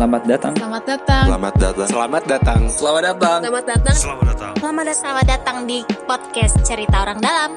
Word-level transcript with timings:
Selamat 0.00 0.24
datang. 0.24 0.54
Selamat 0.56 0.84
datang. 0.88 1.24
Selamat 1.28 1.52
datang. 1.60 1.76
Selamat 1.92 2.24
datang. 2.24 2.60
Selamat 2.72 3.04
datang. 3.04 3.40
Selamat 3.44 3.64
datang. 3.68 3.96
Selamat 4.00 4.24
datang. 4.32 4.52
Selamat 4.56 4.84
datang. 4.88 4.96
Selamat 4.96 5.26
datang 5.28 5.56
di 5.68 5.78
podcast 6.08 6.56
Cerita 6.64 7.04
Orang 7.04 7.20
Dalam. 7.20 7.50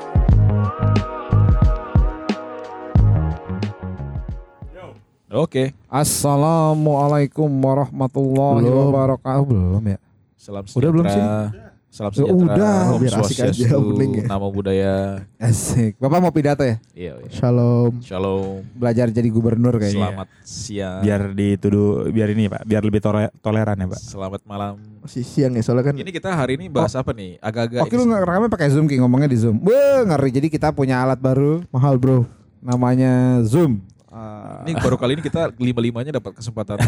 Oke. 5.31 5.71
Assalamualaikum 5.87 7.47
warahmatullahi 7.47 8.67
Belum. 8.67 8.91
wabarakatuh. 8.91 9.47
Belum 9.47 9.83
ya? 9.87 9.99
Salam 10.35 10.67
Udah 10.67 10.89
belum 10.91 11.05
sejahtera. 11.07 11.72
Salam 11.93 12.09
Ya 12.09 12.25
sejahtera. 12.25 12.57
udah, 12.57 12.77
Om 12.89 12.97
biar 12.97 13.13
asik 13.21 13.37
aja 13.45 13.67
opening 13.77 14.11
ya. 14.17 14.25
Nama 14.25 14.47
budaya. 14.49 14.93
Asik. 15.37 15.93
Bapak 16.01 16.19
mau 16.19 16.33
pidato 16.33 16.65
ya? 16.65 16.81
Iya. 16.91 17.21
iya. 17.21 17.29
Shalom. 17.29 18.01
Shalom. 18.01 18.65
Belajar 18.73 19.13
jadi 19.13 19.29
gubernur 19.29 19.77
kayaknya. 19.77 20.09
Selamat 20.09 20.25
siang. 20.41 21.05
biar 21.05 21.21
dituduh 21.29 22.09
biar 22.09 22.33
ini 22.33 22.49
pak 22.49 22.65
biar 22.65 22.81
lebih 22.81 22.97
tole- 22.97 23.29
toleran 23.39 23.77
ya 23.77 23.85
pak 23.85 24.01
Selamat 24.01 24.41
malam. 24.41 24.81
Masih 25.05 25.21
siang 25.21 25.53
ya 25.53 25.61
soalnya 25.61 25.85
kan. 25.85 25.95
Ini 25.95 26.09
kita 26.09 26.33
hari 26.33 26.57
ini 26.57 26.65
bahas 26.65 26.97
apa 26.97 27.13
nih? 27.13 27.37
Agak-agak. 27.37 27.85
Oke 27.85 27.93
lu 27.93 28.09
nggak 28.09 28.25
rekamnya 28.25 28.49
pakai 28.49 28.73
Zoom 28.73 28.89
Ki 28.89 28.97
ngomongnya 28.97 29.29
di 29.29 29.37
Zoom. 29.37 29.61
Wah 29.61 30.01
ngeri. 30.01 30.33
Jadi 30.33 30.49
kita 30.49 30.73
punya 30.73 30.97
alat 30.97 31.21
baru 31.21 31.61
mahal 31.69 32.01
bro. 32.01 32.25
Namanya 32.57 33.45
Zoom. 33.45 33.85
Ah, 34.09 34.65
Ini 34.65 34.77
baru 34.77 34.97
kali 34.97 35.13
ini 35.13 35.21
kita 35.21 35.53
lima-limanya 35.53 36.17
dapat 36.17 36.37
kesempatan. 36.37 36.81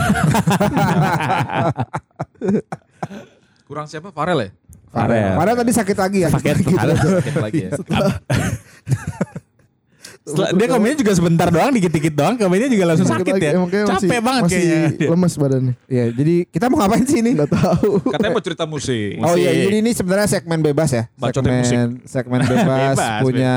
Kurang 3.65 3.85
siapa? 3.85 4.09
Farel 4.09 4.37
ya? 4.39 4.49
Farel. 4.95 5.35
Farel 5.35 5.55
tadi 5.57 5.71
sakit 5.73 5.97
lagi 5.97 6.17
ya. 6.23 6.29
Sakit. 6.31 6.55
Gitu. 6.57 6.77
Sakit 6.79 7.35
lagi 7.35 7.59
ya. 7.59 7.71
Setelah, 10.25 10.57
dia 10.57 10.65
komennya 10.65 10.97
juga 10.97 11.13
sebentar 11.13 11.53
doang 11.53 11.69
dikit-dikit 11.69 12.09
doang 12.09 12.33
komennya 12.33 12.65
juga 12.65 12.83
langsung 12.89 13.05
sakit 13.05 13.33
ya 13.37 13.51
Emang 13.53 13.69
capek 13.69 13.85
masih- 13.85 14.09
banget 14.25 14.41
masih 14.41 14.57
kayaknya 14.57 14.89
lemes 15.13 15.33
badannya. 15.37 15.73
Iya, 15.85 16.05
jadi 16.17 16.35
kita 16.49 16.65
mau 16.65 16.77
ngapain 16.81 17.05
sih 17.05 17.19
ini? 17.21 17.31
Gak 17.37 17.53
tahu. 17.53 17.89
Katanya 18.09 18.31
mau 18.33 18.41
cerita 18.41 18.63
musik. 18.65 19.21
Oh 19.21 19.37
iya, 19.37 19.53
Musik. 19.53 19.61
jadi 19.61 19.77
ini 19.85 19.91
sebenarnya 19.93 20.27
segmen 20.27 20.59
bebas 20.65 20.89
ya. 20.89 21.03
Bacotin 21.13 21.61
segmen, 21.61 21.89
segmen 22.09 22.39
bebas, 22.49 22.97
Bebas, 22.97 23.21
punya 23.21 23.53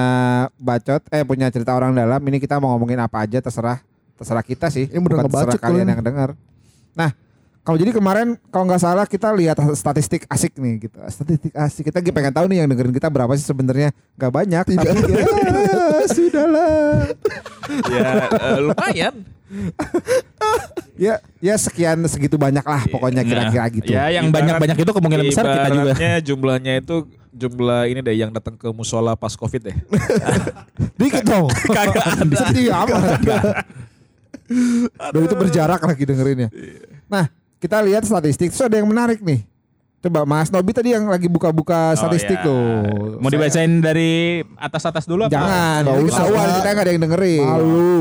bacot, 0.60 1.02
eh 1.08 1.24
punya 1.24 1.48
cerita 1.48 1.72
orang 1.72 1.96
dalam. 1.96 2.20
Ini 2.20 2.36
kita 2.36 2.60
mau 2.60 2.76
ngomongin 2.76 3.00
apa 3.00 3.24
aja 3.24 3.40
terserah, 3.40 3.80
terserah 4.20 4.44
kita 4.44 4.68
sih. 4.68 4.92
Ini 4.92 5.00
bukan 5.00 5.24
terserah 5.24 5.56
kalian. 5.56 5.88
yang 5.88 6.04
dengar. 6.04 6.36
Nah, 6.92 7.16
kalau 7.68 7.76
jadi 7.76 7.92
kemarin 7.92 8.40
kalau 8.48 8.64
nggak 8.64 8.80
salah 8.80 9.04
kita 9.04 9.28
lihat 9.36 9.60
statistik 9.76 10.24
asik 10.32 10.56
nih 10.56 10.88
gitu. 10.88 10.96
Statistik 11.04 11.52
asik. 11.52 11.92
Kita 11.92 12.00
lagi 12.00 12.16
pengen 12.16 12.32
tahu 12.32 12.48
nih 12.48 12.64
yang 12.64 12.68
dengerin 12.72 12.96
kita 12.96 13.12
berapa 13.12 13.28
sih 13.36 13.44
sebenarnya? 13.44 13.92
Gak 14.16 14.32
banyak, 14.32 14.64
tapi 14.72 14.80
ya, 14.80 14.92
sudahlah. 16.16 17.12
ya 17.92 18.10
eh, 18.24 18.58
lumayan. 18.64 19.14
Ya, 20.98 21.22
ya 21.38 21.54
sekian 21.54 22.02
segitu 22.10 22.34
banyak 22.34 22.66
lah 22.66 22.82
pokoknya 22.90 23.22
kira-kira 23.22 23.70
gitu. 23.70 23.94
ya 23.94 24.10
yang 24.10 24.34
banyak-banyak 24.34 24.82
itu 24.82 24.90
kemungkinan 24.90 25.30
besar 25.30 25.46
kita 25.46 25.70
juga 25.70 25.92
jumlahnya 26.26 26.82
itu 26.82 27.06
jumlah 27.30 27.86
ini 27.86 28.02
deh 28.02 28.18
yang 28.18 28.34
datang 28.34 28.58
ke 28.58 28.66
musola 28.74 29.14
pas 29.14 29.30
covid 29.38 29.70
deh. 29.70 29.76
Dikit 30.98 31.22
dong. 31.22 31.46
Kagak 31.70 32.02
ada. 32.02 32.34
Sedih 32.50 32.74
amat. 32.74 33.22
Dan 35.14 35.20
itu 35.22 35.36
berjarak 35.38 35.86
lagi 35.86 36.02
dengerinnya. 36.02 36.50
Nah, 37.06 37.30
kita 37.58 37.78
lihat 37.80 38.02
statistik. 38.02 38.50
Terus 38.50 38.64
ada 38.64 38.76
yang 38.76 38.86
menarik 38.86 39.20
nih. 39.20 39.42
Coba 39.98 40.22
Mas 40.22 40.48
Nobi 40.48 40.70
tadi 40.70 40.94
yang 40.94 41.04
lagi 41.04 41.26
buka-buka 41.26 41.92
statistik 41.92 42.38
ya. 42.38 42.46
tuh. 42.46 43.18
mau 43.18 43.26
Saya- 43.26 43.34
dibacain 43.42 43.72
dari 43.78 44.12
atas-atas 44.54 45.04
dulu 45.04 45.26
apa 45.26 45.34
Jangan, 45.34 45.82
usah, 45.98 46.22
ketahuan 46.22 46.38
Pak. 46.40 46.54
kita 46.54 46.68
nggak 46.68 46.84
ada 46.84 46.92
yang 46.92 47.02
dengerin. 47.02 47.42
Malu. 47.44 47.98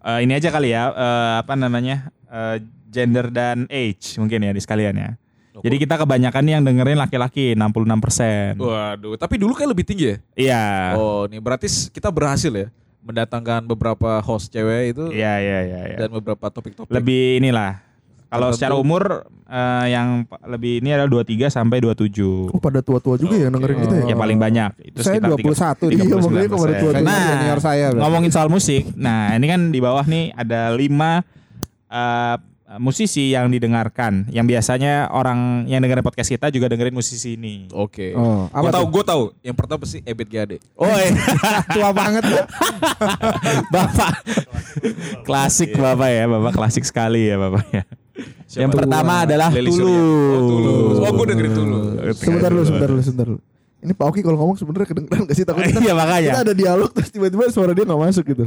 Eh, 0.00 0.18
ini 0.20 0.32
aja 0.32 0.48
kali 0.48 0.68
ya 0.68 0.82
eh, 0.88 1.32
apa 1.38 1.54
namanya 1.54 1.96
eh, 2.26 2.56
gender 2.88 3.28
dan 3.28 3.66
age 3.68 4.16
mungkin 4.16 4.40
ya 4.40 4.50
di 4.50 4.58
sekalian 4.58 4.94
ya 4.94 5.10
jadi 5.58 5.74
kita 5.76 5.98
kebanyakan 5.98 6.44
yang 6.46 6.62
dengerin 6.62 6.96
laki-laki 6.96 7.52
66% 7.52 8.56
Waduh, 8.56 9.18
tapi 9.18 9.34
dulu 9.36 9.52
kayak 9.52 9.68
lebih 9.68 9.84
tinggi 9.84 10.06
ya? 10.06 10.16
iya 10.34 10.64
Oh, 10.94 11.26
nih 11.26 11.36
berarti 11.36 11.66
kita 11.90 12.08
berhasil 12.08 12.48
ya 12.48 12.70
mendatangkan 13.00 13.66
beberapa 13.66 14.18
host 14.20 14.48
cewek 14.48 14.92
itu 14.92 15.04
iya 15.10 15.36
iya 15.36 15.58
iya 15.62 15.80
iya. 15.84 15.96
dan 15.98 16.08
beberapa 16.10 16.46
topik-topik. 16.46 16.88
lebih 16.88 17.38
inilah 17.38 17.82
kalau 18.28 18.52
secara 18.52 18.76
umur 18.76 19.24
eh, 19.42 19.86
yang 19.88 20.22
lebih 20.44 20.80
ini 20.80 20.92
adalah 20.92 21.08
23 21.20 21.48
sampai 21.48 21.80
27. 21.80 22.52
Oh 22.52 22.60
pada 22.60 22.80
tua-tua 22.80 23.16
juga 23.16 23.34
ya 23.34 23.48
dengerin 23.48 23.76
kita 23.82 23.94
ya. 23.98 24.04
Ya 24.12 24.16
paling 24.16 24.36
banyak 24.36 24.70
itu 24.84 25.00
Saya 25.00 25.16
sekitar 25.16 25.32
21 25.32 25.48
Iya, 25.88 26.04
39%. 26.04 26.20
makanya 26.20 26.48
kemarin 26.48 26.48
tua-tua. 26.50 26.90
Saya 26.92 27.02
Nah, 27.02 27.24
senior 27.30 27.60
saya. 27.60 27.86
berarti. 27.88 28.02
ngomongin 28.04 28.30
soal 28.30 28.48
musik. 28.48 28.82
Nah, 28.94 29.32
ini 29.32 29.46
kan 29.46 29.60
di 29.68 29.80
bawah 29.80 30.04
nih 30.04 30.30
ada 30.32 30.70
5 30.70 31.24
musisi 32.76 33.32
yang 33.32 33.48
didengarkan. 33.48 34.28
Yang 34.28 34.46
biasanya 34.52 35.08
orang 35.08 35.64
yang 35.64 35.80
dengerin 35.80 36.04
podcast 36.04 36.28
kita 36.28 36.52
juga 36.52 36.68
dengerin 36.68 36.92
musisi 36.92 37.32
ini. 37.32 37.64
Oke. 37.72 38.12
Oh, 38.12 38.44
gue 38.44 38.60
apa 38.60 38.68
tahu, 38.68 38.84
gue 38.92 39.04
tahu. 39.06 39.22
Yang 39.40 39.56
pertama 39.56 39.82
sih 39.82 40.04
Ebit 40.04 40.28
Gade. 40.28 40.56
Oh, 40.76 40.84
iya. 40.84 41.16
tua 41.72 41.96
banget. 41.96 42.28
Pak. 42.28 42.44
Bapak. 43.72 44.12
klasik 45.24 45.72
Bapak 45.72 46.08
ya, 46.08 46.28
Bapak 46.28 46.52
klasik 46.52 46.84
sekali 46.84 47.26
ya 47.26 47.40
Bapak 47.40 47.64
ya. 47.72 47.82
Siapa? 48.44 48.60
Yang 48.60 48.70
pertama 48.74 49.12
adalah. 49.22 49.48
Surya. 49.50 50.00
Oh, 50.30 50.40
Tulus. 50.42 50.96
Oh, 50.98 51.10
gue 51.12 51.26
dengerin 51.26 51.52
Tulus. 51.52 51.84
Sebentar 52.14 52.48
dulu, 52.48 52.62
sebentar 52.64 52.88
dulu, 52.88 53.00
sebentar 53.00 53.26
dulu. 53.26 53.40
Ini 53.78 53.92
Pak 53.92 54.06
Oki 54.06 54.20
kalau 54.20 54.36
ngomong 54.36 54.56
sebenarnya 54.56 54.86
kedengeran 54.86 55.22
gak 55.22 55.36
sih 55.36 55.44
takut 55.44 55.62
kita, 55.62 55.78
Iya 55.86 55.94
makanya. 55.94 56.30
kita 56.32 56.40
ada 56.42 56.52
dialog 56.52 56.90
terus 56.90 57.08
tiba-tiba 57.08 57.46
suara 57.48 57.70
dia 57.70 57.84
gak 57.84 57.94
masuk 57.96 58.24
gitu. 58.26 58.42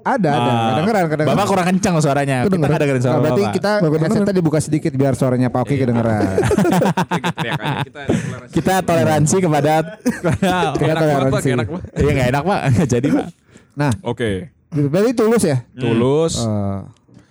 Ada, 0.00 0.30
ada. 0.30 0.40
Ah, 0.40 0.68
Kedengeran, 0.72 1.04
kedengeran. 1.06 1.36
Bapak 1.36 1.46
kurang 1.46 1.66
kencang 1.68 1.94
suaranya. 1.98 2.36
Kita 2.38 2.46
Kedengeran. 2.48 2.64
nggak 2.64 2.80
dengerin 2.80 3.02
suara 3.02 3.12
Nah, 3.12 3.20
berarti 3.20 3.42
Bapak. 3.42 3.52
kita 3.52 3.68
Nggak 3.68 3.82
kedengeran. 3.82 4.08
headset 4.08 4.24
tadi 4.24 4.40
buka 4.40 4.58
sedikit 4.58 4.92
biar 4.94 5.12
suaranya 5.12 5.48
Pak 5.50 5.60
Oki 5.60 5.74
kedengeran. 5.76 6.22
Kita 6.24 7.30
teriak 7.34 7.60
aja. 7.60 7.82
Kita 7.84 8.00
kita 8.48 8.74
toleransi 8.80 9.36
kepada 9.38 9.72
Pak. 10.24 10.36
toleransi. 10.72 11.48
Iya 11.94 12.10
nggak 12.10 12.28
enak 12.30 12.42
pak, 12.42 12.60
jadi 12.94 13.08
pak. 13.12 13.26
Nah, 13.74 13.92
Oke. 14.00 14.48
berarti 14.70 15.10
tulus 15.12 15.42
ya? 15.44 15.56
Tulus. 15.74 16.40
Eh, 16.40 16.78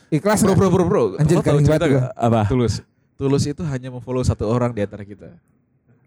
ikhlas 0.10 0.42
Bro, 0.42 0.56
bro, 0.56 0.70
bro, 0.70 0.86
bro. 0.86 1.04
Anjir, 1.18 1.40
tahu 1.40 1.60
cerita 1.60 1.84
banget 1.84 2.00
gak? 2.00 2.12
Apa? 2.16 2.42
Tulus. 2.48 2.82
Tulus 3.18 3.44
itu 3.44 3.62
hanya 3.66 3.90
memfollow 3.90 4.22
satu 4.22 4.46
orang 4.46 4.72
di 4.72 4.82
antara 4.82 5.02
kita. 5.02 5.34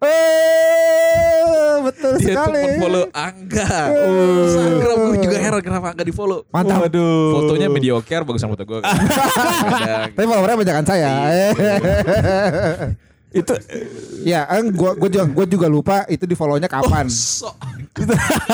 Eh, 0.00 1.75
betul 1.83 2.16
Dia 2.16 2.41
tuh 2.41 2.49
sekali. 2.49 2.81
follow 2.81 3.05
Angga. 3.10 3.69
Instagram 4.41 4.97
gue 4.97 5.19
juga 5.21 5.37
heran 5.37 5.60
kenapa 5.60 5.87
Angga 5.93 6.05
di 6.06 6.15
follow. 6.15 6.41
Mantap. 6.49 6.89
Waduh. 6.89 7.34
Fotonya 7.37 7.69
mediocre 7.69 8.22
bagusan 8.22 8.49
foto 8.49 8.65
gue. 8.65 8.81
Tapi 10.16 10.25
followernya 10.25 10.56
banyakan 10.56 10.87
saya. 10.87 11.10
Itu 13.31 13.55
ya, 14.23 14.43
kan 14.43 14.67
gua 14.71 14.93
gua 14.93 15.07
juga 15.07 15.25
gua 15.25 15.47
juga 15.47 15.67
lupa 15.67 15.97
itu 16.07 16.25
di 16.25 16.35
follow-nya 16.35 16.67
kapan. 16.67 17.07
So, 17.07 17.55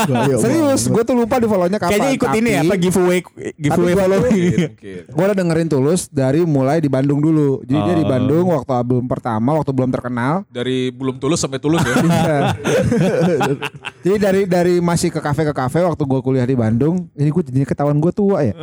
Ayo, 0.07 0.37
Serius, 0.37 0.85
gua 0.87 1.01
tuh 1.01 1.15
lupa 1.15 1.37
di 1.37 1.45
follow-nya 1.45 1.77
kapan. 1.77 1.93
kayaknya 1.93 2.11
ikut 2.15 2.31
ini 2.35 2.51
ya, 2.51 2.61
Tapi- 2.61 2.69
apa 2.69 2.75
giveaway 2.79 3.19
giveaway 3.57 3.93
gua 3.93 4.03
follow. 4.03 4.19
mungkin, 4.23 4.59
mungkin. 4.67 5.01
Gue 5.07 5.25
udah 5.25 5.37
dengerin 5.37 5.69
Tulus 5.69 6.01
dari 6.07 6.41
mulai 6.43 6.79
di 6.79 6.89
Bandung 6.89 7.19
dulu. 7.19 7.61
Jadi 7.63 7.81
dia 7.83 7.95
di 7.95 8.05
Oh. 8.05 8.11
Bandung 8.11 8.47
waktu 8.51 8.73
album 8.75 9.03
pertama, 9.05 9.51
waktu 9.55 9.71
belum 9.71 9.91
terkenal. 9.91 10.45
Dari 10.47 10.89
belum 10.89 11.17
tulus 11.17 11.39
sampai 11.39 11.57
tulus 11.57 11.81
ya. 11.81 11.95
Iya. 11.97 12.39
Jadi 14.05 14.17
dari 14.17 14.41
dari 14.45 14.75
masih 14.79 15.09
ke 15.09 15.19
kafe 15.19 15.43
ke 15.43 15.53
kafe 15.53 15.81
waktu 15.81 15.99
gue 16.01 16.21
kuliah 16.21 16.45
di 16.45 16.55
Bandung, 16.55 17.11
ini 17.13 17.29
gue 17.29 17.43
jadinya 17.43 17.67
ketahuan 17.67 17.97
gue 17.97 18.13
tua 18.13 18.39
ya. 18.43 18.55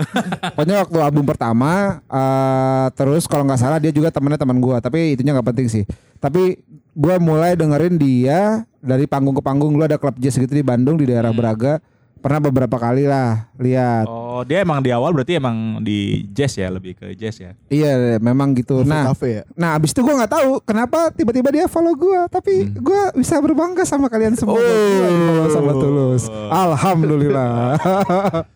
Pokoknya 0.53 0.79
waktu 0.79 0.97
album 0.99 1.23
pertama, 1.23 1.99
eh, 2.01 2.85
terus 2.93 3.25
kalau 3.25 3.43
nggak 3.43 3.59
salah 3.59 3.77
dia 3.77 3.89
juga 3.89 4.07
temennya 4.07 4.37
teman 4.37 4.57
gue, 4.57 4.77
tapi 4.79 5.13
itunya 5.13 5.33
nggak 5.33 5.47
penting 5.49 5.67
sih. 5.69 5.83
Tapi 6.23 6.63
gue 6.93 7.15
mulai 7.19 7.59
dengerin 7.59 7.99
dia 7.99 8.63
dari 8.79 9.07
panggung 9.07 9.35
ke 9.35 9.43
panggung, 9.43 9.75
lu 9.75 9.83
ada 9.83 9.99
klub 9.99 10.15
jazz 10.19 10.39
gitu 10.39 10.51
di 10.51 10.63
Bandung 10.63 10.95
di 10.95 11.07
daerah 11.07 11.35
Braga. 11.35 11.83
Pernah 12.23 12.39
beberapa 12.39 12.79
kali 12.79 13.03
lah 13.03 13.51
lihat. 13.59 14.07
Oh 14.07 14.47
dia 14.47 14.63
emang 14.63 14.79
di 14.79 14.95
awal 14.95 15.11
berarti 15.11 15.35
emang 15.35 15.83
di 15.83 16.23
jazz 16.31 16.55
ya, 16.55 16.71
lebih 16.71 16.95
ke 16.95 17.11
jazz 17.19 17.35
ya. 17.35 17.51
Iya, 17.67 18.15
memang 18.23 18.55
gitu. 18.55 18.87
Nah, 18.87 19.11
cafe 19.11 19.39
ya. 19.39 19.43
Nah 19.59 19.75
abis 19.75 19.91
itu 19.91 19.99
gue 19.99 20.15
nggak 20.15 20.31
tahu 20.31 20.63
kenapa 20.63 21.11
tiba-tiba 21.11 21.51
dia 21.51 21.67
follow 21.67 21.91
gue, 21.91 22.19
tapi 22.31 22.71
gue 22.71 23.01
bisa 23.19 23.35
berbangga 23.43 23.83
sama 23.83 24.07
kalian 24.07 24.39
semua. 24.39 24.55
Oh. 24.55 24.63
Follow 24.63 25.47
sama 25.51 25.71
tulus. 25.75 26.23
Alhamdulillah. 26.47 27.75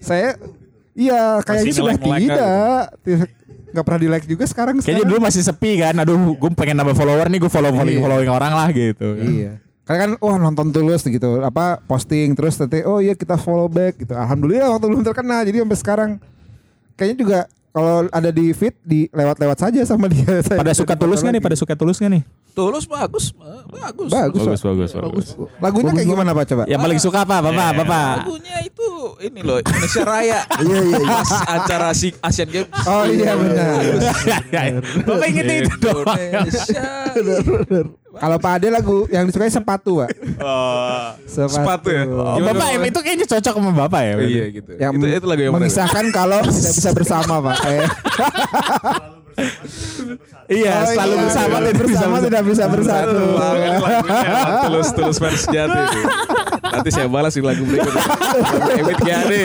Saya, 0.00 0.36
iya 0.92 1.40
kayaknya 1.44 1.74
sudah 1.76 1.96
tidak. 1.96 2.84
Nggak 3.70 3.84
pernah 3.84 4.00
di 4.00 4.08
like 4.08 4.26
juga 4.26 4.44
sekarang. 4.44 4.74
Kayaknya 4.78 4.92
sekarang. 5.00 5.10
dulu 5.10 5.18
masih 5.22 5.42
sepi 5.42 5.72
kan. 5.78 5.94
Aduh, 5.96 6.16
gue 6.34 6.50
pengen 6.52 6.76
nambah 6.76 6.94
follower 6.94 7.26
nih, 7.26 7.38
gue 7.38 7.48
follow 7.48 7.70
following 7.70 7.96
Iya. 7.96 8.04
following 8.04 8.30
orang 8.30 8.52
lah 8.52 8.68
gitu. 8.70 9.08
Iya. 9.16 9.52
Karena 9.82 9.98
kan 10.00 10.10
wah 10.18 10.36
nonton 10.36 10.70
tulus 10.70 11.02
gitu, 11.02 11.40
apa 11.40 11.82
posting 11.82 12.30
terus 12.32 12.54
nanti 12.56 12.82
oh 12.82 12.98
iya 12.98 13.14
kita 13.14 13.34
follow 13.34 13.66
back 13.66 13.98
gitu. 13.98 14.14
Alhamdulillah 14.14 14.70
waktu 14.70 14.86
belum 14.86 15.02
terkenal 15.02 15.42
jadi 15.42 15.62
sampai 15.62 15.78
sekarang 15.78 16.10
kayaknya 16.94 17.16
juga 17.18 17.38
kalau 17.70 18.10
ada 18.10 18.30
di 18.34 18.50
feed 18.50 18.74
di 18.82 19.06
lewat-lewat 19.14 19.58
saja 19.58 19.80
sama 19.86 20.10
dia. 20.10 20.26
Saya 20.46 20.58
Pada 20.58 20.74
suka 20.74 20.94
tulus 20.98 21.22
nggak 21.22 21.34
nih? 21.38 21.42
Pada 21.42 21.56
suka 21.56 21.74
tulus 21.78 21.96
nggak 22.02 22.12
nih? 22.18 22.22
Tulus 22.50 22.84
bagus, 22.90 23.30
eh, 23.30 23.62
bagus. 23.70 24.10
Bagus, 24.10 24.42
Pak. 24.42 24.74
bagus, 24.74 24.90
bagus. 24.90 25.26
Lagunya 25.62 25.90
kayak 25.94 26.08
gimana 26.10 26.30
Pak 26.34 26.44
coba? 26.50 26.62
Yang 26.66 26.80
paling 26.82 26.98
suka 26.98 27.18
apa, 27.22 27.36
bapak, 27.46 27.70
bapak? 27.78 28.14
Lagunya 28.26 28.56
itu 28.66 28.88
ini 29.22 29.40
loh 29.46 29.58
Indonesia 29.62 30.02
Raya. 30.02 30.40
Iya 30.58 30.80
iya 30.82 30.98
iya. 30.98 31.14
Pas 31.14 31.30
acara 31.46 31.88
si 31.94 32.10
Asian 32.18 32.50
Games. 32.50 32.70
Oh 32.90 33.06
iya 33.06 33.38
benar. 33.38 33.78
Bapak 35.06 35.26
inget 35.30 35.46
itu 35.62 35.74
dong. 35.78 36.04
Indonesia. 36.10 36.82
Kalau 38.10 38.36
Pak 38.42 38.52
Ade 38.58 38.68
lagu 38.74 39.06
yang 39.06 39.22
disukai 39.22 39.46
sepatu, 39.46 40.02
Pak. 40.02 40.10
Oh. 40.42 41.14
Sepatu 41.30 41.94
ya? 41.94 42.02
Oh, 42.10 42.42
Bapak 42.42 42.74
Bang? 42.74 42.90
itu 42.90 42.98
kayaknya 43.06 43.26
cocok 43.30 43.54
sama 43.54 43.72
Bapak 43.86 44.00
ya. 44.02 44.14
Iya 44.18 44.44
gitu. 44.50 44.70
Yang 44.74 44.92
itu, 44.98 45.04
itu 45.14 45.26
lagu 45.30 45.42
yang 45.46 45.54
mana? 45.54 45.62
mengisahkan 45.62 46.04
kalau 46.10 46.42
tidak 46.42 46.72
bisa 46.74 46.90
bersama, 46.90 47.34
Pak. 47.38 47.56
Eh, 47.70 47.86
Iya, 50.50 50.82
oh, 50.82 50.90
selalu 50.90 51.14
iya, 51.14 51.22
bersama 51.22 51.54
iya, 51.54 51.62
tidak 51.62 51.74
bisa 51.78 51.86
bersama 51.86 52.10
bersama. 52.12 52.26
tidak 52.26 52.42
bisa 52.44 52.64
bersatu. 52.66 53.22
Tulus 54.66 54.88
tulus 54.92 55.16
fans 55.22 55.42
jati 55.46 55.80
itu. 55.80 56.00
Nanti 56.60 56.88
saya 56.90 57.08
balas 57.08 57.32
di 57.38 57.40
lagu 57.40 57.62
berikutnya. 57.62 58.04
Emit 58.74 58.98
Giade. 59.00 59.42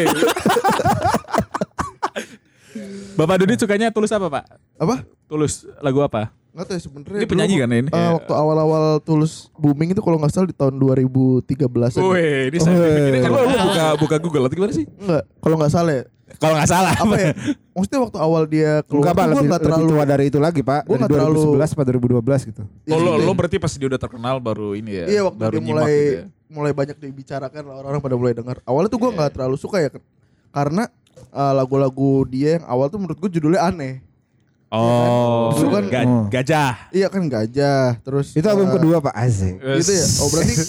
Bapak 3.16 3.36
Dudi 3.40 3.54
sukanya 3.56 3.88
tulus 3.94 4.12
apa, 4.12 4.28
Pak? 4.28 4.44
Apa? 4.82 4.96
Tulus 5.30 5.64
lagu 5.80 6.02
apa? 6.04 6.34
Nggak 6.56 6.66
tahu 6.66 6.75
ya 6.75 6.81
sebenarnya. 6.81 7.19
Ini 7.19 7.28
penyanyi 7.28 7.56
kan 7.60 7.69
ini? 7.69 7.90
eh, 7.92 8.10
waktu 8.16 8.31
awal-awal 8.34 8.84
tulus 9.04 9.52
booming 9.54 9.92
itu 9.92 10.00
kalau 10.00 10.16
nggak 10.16 10.31
salah 10.31 10.48
di 10.48 10.56
tahun 10.56 10.80
2013 10.80 11.52
-an. 11.92 12.04
Wih, 12.07 12.48
ini 12.48 12.57
saya 12.57 12.80
ini 13.12 13.19
kan 13.19 13.30
lu 13.30 13.40
buka 13.44 13.86
buka 14.00 14.16
Google 14.18 14.44
atau 14.48 14.56
gimana 14.56 14.72
sih? 14.72 14.88
Enggak, 14.96 15.28
kalau 15.38 15.56
nggak 15.60 15.69
salah 15.69 15.94
ya. 15.94 16.04
Kalau 16.36 16.54
nggak 16.56 16.68
salah. 16.68 16.94
Apa 16.96 17.16
ya? 17.16 17.31
Maksudnya 17.69 18.00
waktu 18.02 18.18
awal 18.18 18.44
dia 18.48 18.72
keluar 18.88 19.04
Enggak, 19.04 19.13
gua 19.13 19.25
lebih, 19.28 19.36
nggak 19.46 19.60
lebih 19.62 19.66
terlalu 19.68 19.86
tua 19.86 20.04
dari 20.07 20.24
itu 20.25 20.40
lagi, 20.40 20.62
Pak. 20.63 20.81
Gua 20.81 20.90
Dari 20.90 21.00
nggak 21.04 21.12
terlalu- 21.12 21.44
2011 21.54 21.69
apa 21.69 21.84
2012 21.86 22.42
gitu. 22.46 22.62
Ya, 22.81 22.94
Oh, 22.96 22.98
lo, 22.98 23.12
gitu 23.12 23.19
lo 23.19 23.28
ya. 23.28 23.36
berarti 23.36 23.58
pas 23.60 23.72
dia 23.75 23.88
udah 23.88 24.01
terkenal 24.01 24.36
baru 24.40 24.69
ini 24.74 24.92
ya? 24.96 25.06
Iya 25.06 25.22
waktu 25.28 25.40
baru 25.40 25.58
dia 25.60 25.68
mulai 25.68 25.92
gitu 25.94 26.16
ya? 26.16 26.24
mulai 26.48 26.72
banyak 26.72 26.98
dibicarakan 26.98 27.62
orang-orang 27.68 28.00
pada 28.00 28.16
mulai 28.16 28.34
dengar. 28.34 28.58
Awalnya 28.63 28.90
tuh 28.90 29.00
gue 29.01 29.10
Iya. 29.12 29.18
nggak 29.19 29.31
terlalu 29.34 29.56
suka 29.60 29.78
ya 29.78 29.90
karena 30.50 30.84
uh, 31.30 31.54
lagu-lagu 31.54 32.24
dia 32.25 32.58
yang 32.58 32.66
awal 32.66 32.88
tuh 32.88 32.96
menurut 32.96 33.19
gue 33.19 33.30
judulnya 33.30 33.62
aneh. 33.62 34.00
Oh, 34.75 35.50
Itu 35.51 35.68
kan- 35.68 35.86
ga- 35.86 36.04
Oh. 36.06 36.24
gajah. 36.27 36.74
Iya 36.89 37.07
kan 37.07 37.24
gajah 37.25 37.98
terus 38.00 38.31
Itu 38.31 38.45
album 38.45 38.68
uh, 38.68 38.74
kedua, 38.74 38.95
Pak. 39.00 39.13
Asik. 39.13 39.56
Gitu 39.57 39.92
ya. 39.92 40.06
Oh 40.19 40.27
berarti 40.27 40.54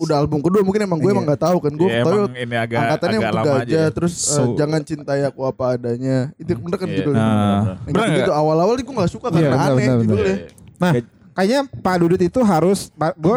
udah 0.00 0.16
album 0.16 0.40
kedua 0.40 0.60
mungkin 0.62 0.80
emang 0.82 0.96
gue 0.96 1.06
Iya. 1.06 1.14
emang 1.14 1.24
nggak 1.26 1.42
tahu 1.42 1.56
kan 1.58 1.72
gue 1.74 1.84
Iya, 1.86 2.00
tahu 2.02 2.12
emang 2.24 2.32
ini 2.34 2.56
agak 2.56 2.78
angkatannya 2.78 3.18
agak 3.18 3.32
aja. 3.36 3.52
gajah 3.54 3.86
terus 3.90 4.14
uh, 4.16 4.32
So- 4.34 4.54
jangan 4.54 4.80
cintai 4.80 5.20
aku 5.22 5.40
apa 5.42 5.64
adanya 5.74 6.32
itu 6.34 6.50
bener 6.54 6.76
kan 6.76 6.88
Iya. 6.88 6.96
judulnya. 6.96 7.20
Nah. 7.22 7.60
Bener 7.84 8.06
gitu, 8.16 8.32
awal-awal 8.32 8.74
gue 8.74 8.94
nggak 8.94 9.10
suka 9.10 9.26
Iya, 9.28 9.34
karena 9.34 9.56
benar, 9.56 9.70
aneh 9.70 9.86
judulnya. 10.00 10.36
Nah, 10.78 10.92
kayaknya 11.30 11.60
Pak 11.74 11.94
Dudut 11.98 12.20
itu 12.22 12.40
harus 12.40 12.88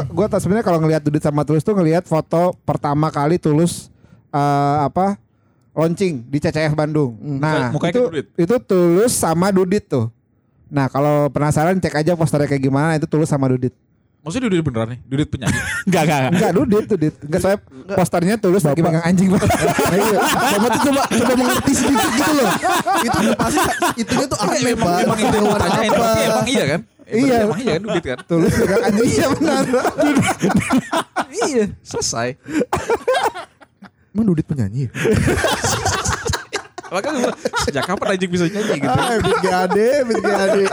gua 0.09 0.27
tak 0.27 0.39
sebenarnya 0.39 0.63
kalau 0.63 0.79
ngelihat 0.79 1.01
Dudut 1.01 1.19
sama 1.19 1.43
Tulus 1.43 1.61
tuh 1.61 1.71
ngelihat 1.73 2.03
foto 2.03 2.55
pertama 2.61 3.07
kali 3.09 3.35
Tulus 3.35 3.91
eh, 4.29 4.39
apa 4.81 5.19
launching 5.73 6.21
di 6.29 6.37
CCF 6.37 6.77
Bandung. 6.77 7.17
Nah, 7.19 7.73
Mukanya 7.73 7.93
itu 7.97 8.03
kayak 8.09 8.45
itu 8.45 8.55
Tulus 8.63 9.13
sama 9.13 9.49
Dudit 9.49 9.89
tuh. 9.89 10.13
Nah, 10.69 10.89
kalau 10.89 11.29
penasaran 11.29 11.77
cek 11.77 11.93
aja 11.93 12.13
posternya 12.13 12.49
kayak 12.49 12.63
gimana 12.63 12.97
itu 12.97 13.05
Tulus 13.05 13.29
sama 13.29 13.49
Dudit. 13.49 13.73
Maksudnya 14.23 14.47
Dudit 14.47 14.63
beneran 14.63 14.87
nih? 14.95 14.99
Dudit 15.03 15.27
penyanyi? 15.27 15.51
Enggak, 15.89 16.01
enggak, 16.07 16.17
enggak. 16.17 16.31
Enggak 16.31 16.51
Dudit, 16.55 16.85
Dudit. 16.87 17.13
Enggak 17.27 17.41
saya 17.43 17.57
posternya 17.91 18.35
Tulus 18.39 18.63
lagi 18.63 18.79
pegang 18.79 19.03
anjing, 19.03 19.27
Pak. 19.35 19.41
Nah, 19.83 19.97
iya. 19.99 20.19
Bapak 20.23 20.69
tuh 20.71 20.81
coba 20.87 21.01
coba 21.11 21.33
mengerti 21.35 21.71
sedikit 21.75 22.11
gitu 22.15 22.31
loh. 22.39 22.49
itu 23.03 23.19
pasti 23.35 23.59
itunya 23.99 24.25
tuh 24.31 24.37
aneh 24.39 24.59
emang, 24.63 24.87
pak. 24.87 24.99
emang 25.03 25.19
itu 25.19 25.37
tanyain, 25.59 25.91
apa? 25.91 26.05
tapi 26.07 26.21
emang 26.23 26.47
iya 26.47 26.63
kan? 26.65 26.79
Eh, 27.03 27.17
Iya. 27.19 27.35
Emang 27.43 27.59
iya 27.59 27.71
kan 27.75 27.81
Dudit 27.83 28.03
kan? 28.07 28.17
Tulus 28.23 28.53
pegang 28.55 28.81
anjing 28.87 29.09
iya 29.11 29.27
benar. 29.35 29.63
iya, 31.51 31.63
selesai. 31.83 32.27
Emang 34.13 34.25
Dudit 34.29 34.45
penyanyi? 34.45 34.85
ya? 34.85 34.89
Makanya 36.93 37.17
gue 37.25 37.33
sejak 37.65 37.83
kapan 37.89 38.07
anjing 38.13 38.29
bisa 38.29 38.45
nyanyi 38.45 38.77
gitu? 38.77 38.93
Ah, 38.93 39.17
Bit 39.17 39.39
GAD, 39.41 39.77
Bit 40.05 40.19
GAD. 40.21 40.57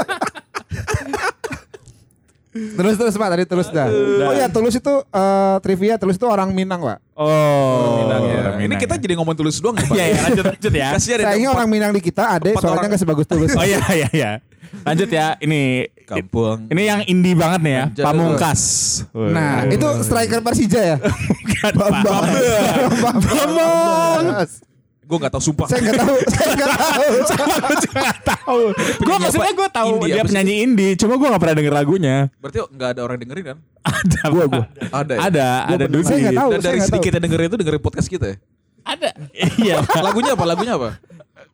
Terus 2.50 2.98
terus 2.98 3.14
Pak, 3.14 3.28
tadi 3.30 3.44
terus 3.46 3.70
dah. 3.70 3.86
Oh 4.26 4.34
iya, 4.34 4.50
Tulus 4.50 4.74
itu 4.74 4.90
eh, 4.90 5.56
trivia 5.62 5.94
Tulus 6.02 6.18
itu 6.18 6.26
orang 6.26 6.50
Minang, 6.50 6.82
Pak. 6.82 6.98
Oh, 7.14 8.02
Minang 8.02 8.22
ya. 8.26 8.36
orang 8.42 8.54
Ini 8.58 8.66
Minang 8.66 8.80
kita 8.82 8.94
ya. 8.98 9.00
jadi 9.06 9.14
ngomong 9.22 9.36
tulus 9.38 9.62
doang 9.62 9.78
ya 9.78 9.86
Pak? 9.86 9.94
Iya, 9.94 10.04
iya, 10.10 10.18
lanjut 10.26 10.44
lanjut 10.50 10.72
ya. 10.74 10.88
Kasihan 10.90 11.18
ada 11.22 11.24
Sayangnya 11.30 11.50
orang 11.54 11.68
Minang 11.70 11.90
di 11.94 12.02
kita 12.02 12.26
ada 12.26 12.50
orang. 12.50 12.90
nggak 12.90 13.00
sebagus 13.00 13.26
Tulus. 13.30 13.54
Oh 13.54 13.62
iya, 13.62 13.78
iya, 13.94 14.08
iya. 14.10 14.30
Lanjut 14.82 15.08
ya. 15.08 15.34
Ini 15.36 15.62
kampung. 16.04 16.66
ini 16.66 16.82
yang 16.82 17.00
indie 17.04 17.34
banget 17.34 17.60
nih 17.60 17.72
ya. 17.72 17.84
Anjay. 17.86 18.04
Pamungkas. 18.04 18.60
Nah, 19.12 19.64
itu 19.66 19.86
striker 20.02 20.40
Persija 20.40 20.80
ya? 20.80 20.96
Bukan. 20.98 21.72
Bambang. 21.74 22.24
Gue 25.02 25.18
gak 25.18 25.32
tau 25.34 25.42
sumpah. 25.42 25.66
Saya 25.66 25.82
nggak 25.82 25.98
tahu, 25.98 26.16
saya 26.30 26.50
nggak 26.54 26.70
tahu. 26.78 27.02
Gue 27.58 27.74
juga 27.82 27.98
gak 27.98 28.20
tahu. 28.22 28.62
Gue 29.02 29.16
maksudnya 29.18 29.52
gue 29.52 29.68
tahu 29.68 29.88
Indie 29.90 30.06
dia 30.06 30.14
apa 30.14 30.22
sih? 30.22 30.28
penyanyi 30.30 30.54
indie. 30.62 30.92
Cuma 30.94 31.18
gue 31.18 31.28
gak 31.28 31.42
pernah 31.42 31.56
denger 31.58 31.74
lagunya. 31.74 32.16
Berarti 32.38 32.58
gak 32.70 32.88
ada 32.94 33.00
orang 33.02 33.18
dengerin 33.18 33.44
kan? 33.44 33.58
Ada. 33.90 34.22
Gua, 34.28 34.44
gua. 34.46 34.64
Ada 34.92 35.12
ya? 35.12 35.20
Ada, 35.20 35.46
ada 35.66 35.74
pernah- 35.74 35.90
Dudi. 35.90 36.06
Saya 36.06 36.18
nggak 36.20 36.38
tahu. 36.38 36.50
Dan 36.50 36.58
dari 36.58 36.62
saya 36.62 36.76
nggak 36.76 36.90
sedikit 36.94 37.10
dengerin 37.18 37.46
itu 37.48 37.56
dengerin 37.58 37.82
podcast 37.82 38.06
kita 38.06 38.26
ya? 38.28 38.36
Ada. 38.86 39.10
Iya. 39.60 39.76
Lagunya 39.98 40.30
apa? 40.32 40.44
Lagunya 40.46 40.72
apa? 40.78 40.88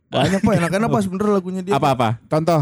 Banyak 0.06 0.38
pak, 0.38 0.52
enak-enak 0.54 0.86
apa 0.86 0.98
sebenernya 1.00 1.32
lagunya 1.34 1.60
dia. 1.64 1.72
Apa-apa? 1.74 2.08
Contoh. 2.28 2.60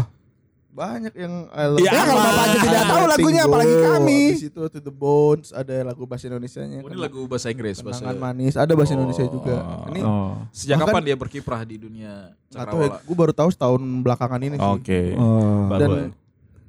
Banyak 0.75 1.15
yang 1.15 1.33
I 1.55 1.71
love 1.71 1.79
Ya, 1.79 1.87
you. 1.87 2.03
kalau 2.03 2.19
Bapak 2.19 2.43
aja 2.43 2.57
tidak 2.59 2.83
tahu 2.83 3.03
lagunya, 3.07 3.41
apalagi 3.47 3.75
kami. 3.79 4.21
Habis 4.27 4.43
itu 4.45 4.59
To 4.59 4.79
The 4.83 4.91
Bones, 4.93 5.47
ada 5.49 5.75
lagu 5.81 6.03
bahasa 6.03 6.27
Indonesianya. 6.27 6.83
Oh, 6.83 6.91
ini 6.91 6.99
lagu 6.99 7.19
bahasa 7.25 7.47
Inggris. 7.47 7.79
Bahasa... 7.79 8.03
Kenangan 8.03 8.19
manis, 8.19 8.53
ada 8.53 8.73
bahasa 8.75 8.91
Indonesia 8.91 9.23
juga. 9.23 9.55
Ini 9.87 9.99
Oh. 10.03 10.35
Sejak 10.51 10.75
Bahkan- 10.75 10.91
kapan 10.91 11.01
dia 11.01 11.15
berkiprah 11.15 11.61
di 11.63 11.79
dunia 11.79 12.35
tahu 12.51 12.79
ya, 12.81 12.99
gue 12.99 13.15
baru 13.15 13.31
tahu 13.31 13.49
setahun 13.49 13.79
belakangan 14.03 14.39
ini 14.43 14.55
sih. 14.55 14.71
Oke. 14.75 15.01
Oh. 15.15 15.71
Dan 15.71 16.11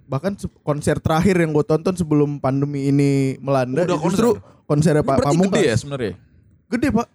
bahkan 0.07 0.39
se- 0.39 0.55
konser 0.63 1.03
terakhir 1.03 1.35
yang 1.37 1.51
gue 1.51 1.67
tonton 1.67 1.99
sebelum 1.99 2.39
pandemi 2.39 2.87
ini 2.87 3.11
melanda 3.43 3.83
Udah 3.83 3.99
justru 4.01 4.39
konsernya 4.65 5.03
Ini 5.03 5.11
Pak 5.11 5.17
Pamungkas. 5.21 5.51
gede 5.51 5.63
ya 5.67 5.75
sebenarnya? 5.75 6.13
Gede 6.71 6.89
pak. 6.95 7.07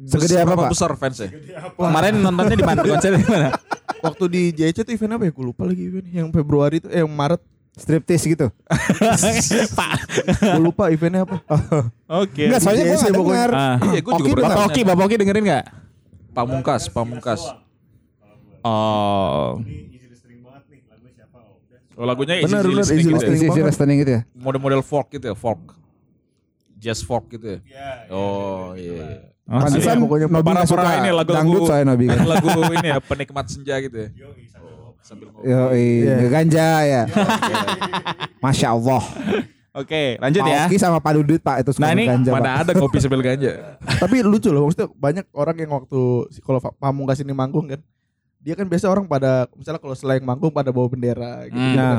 Segede 0.00 0.34
apa, 0.40 0.54
Pak? 0.56 0.70
besar 0.72 0.90
fansnya? 0.96 1.28
Kemarin 1.76 2.14
nontonnya 2.18 2.56
di 2.56 2.64
mana? 2.64 2.80
Konser 2.82 3.14
di 3.14 3.26
mana? 3.28 3.54
Waktu 4.00 4.24
di 4.32 4.42
JC 4.56 4.82
tuh 4.84 4.92
event 4.92 5.16
apa 5.20 5.24
ya? 5.28 5.32
Gue 5.32 5.44
lupa 5.52 5.62
lagi 5.68 5.82
event 5.86 6.06
yang 6.08 6.28
Februari 6.32 6.80
itu, 6.80 6.88
eh 6.88 7.04
yang 7.04 7.12
Maret. 7.12 7.40
Striptease 7.70 8.26
gitu. 8.34 8.50
Pak. 9.78 9.92
Gue 10.42 10.60
lupa 10.60 10.90
eventnya 10.90 11.22
apa. 11.22 11.38
Oke. 12.10 12.50
Enggak, 12.50 12.60
soalnya 12.66 12.84
gue 12.84 12.98
nggak 12.98 13.14
pokoknya. 13.14 13.46
dengar. 13.46 13.50
Ah. 13.54 13.76
Iya, 13.88 14.00
gue 14.02 14.12
juga. 14.18 14.42
Bapak 14.42 14.62
Oki, 14.68 14.80
Bapak 14.82 15.04
Oki 15.06 15.16
dengerin 15.16 15.44
gak? 15.46 15.64
Pamungkas, 16.34 16.82
Pamungkas. 16.90 17.40
Oh. 18.60 19.62
Oh, 22.00 22.08
lagunya 22.08 22.40
easy 22.40 22.48
benar, 22.48 22.64
listening 22.64 22.96
easy 22.96 23.04
gitu 23.04 23.12
ya? 23.12 23.16
listening. 23.20 23.52
Easy 23.52 23.60
listening 23.60 23.96
gitu 24.00 24.12
ya. 24.16 24.20
Model-model 24.32 24.80
folk 24.80 25.12
gitu 25.12 25.26
ya, 25.28 25.36
folk. 25.36 25.76
Jazz 26.80 27.04
folk 27.04 27.28
gitu 27.28 27.44
ya? 27.44 27.58
Oh 28.08 28.72
iya. 28.72 29.28
Oh, 29.50 29.58
Pantesan 29.58 29.98
iya, 29.98 30.02
pokoknya 30.06 30.26
Nobi 30.30 30.46
para 30.46 30.54
nggak 30.62 30.68
suka 30.70 30.78
para 30.78 30.92
ini 31.02 31.10
lagu-lagu 31.10 31.34
dangdut 31.42 31.62
soalnya 31.66 31.86
Nobi 31.90 32.04
kan. 32.06 32.18
lagu 32.22 32.48
ini 32.78 32.86
ya 32.86 32.98
penikmat 33.02 33.46
senja 33.50 33.74
gitu 33.82 33.96
ya. 33.98 34.08
Oh. 34.62 35.42
Yo, 35.42 35.60
iya. 35.74 36.14
ganja 36.30 36.66
ya. 36.86 37.02
Masya 38.38 38.78
Allah. 38.78 39.02
Oke, 39.70 40.18
lanjut 40.18 40.42
Pak 40.42 40.50
ya. 40.50 40.62
Oki 40.66 40.76
sama 40.82 40.98
Pak 40.98 41.12
Dudut 41.18 41.40
Pak 41.42 41.56
itu 41.62 41.70
suka 41.74 41.86
Nah, 41.86 41.94
ini 41.94 42.06
ganja 42.06 42.30
Pak. 42.30 42.42
Mana 42.42 42.50
ada 42.62 42.72
kopi 42.74 42.98
sambil 42.98 43.22
ganja. 43.22 43.78
Tapi 44.02 44.22
lucu 44.22 44.50
loh, 44.50 44.66
maksudnya 44.66 44.90
banyak 44.94 45.26
orang 45.30 45.56
yang 45.62 45.70
waktu 45.74 46.00
si- 46.30 46.42
kalau 46.42 46.58
Pak 46.58 46.74
Pamungkas 46.78 47.22
ini 47.22 47.30
manggung 47.30 47.70
kan, 47.70 47.80
dia 48.38 48.54
kan 48.54 48.66
biasa 48.66 48.86
orang 48.86 49.06
pada 49.06 49.46
misalnya 49.54 49.78
kalau 49.78 49.94
selain 49.94 50.22
manggung 50.22 50.50
pada 50.50 50.74
bawa 50.74 50.90
bendera 50.90 51.46
gitu. 51.46 51.58
Hmm. 51.58 51.74
kan. 51.74 51.96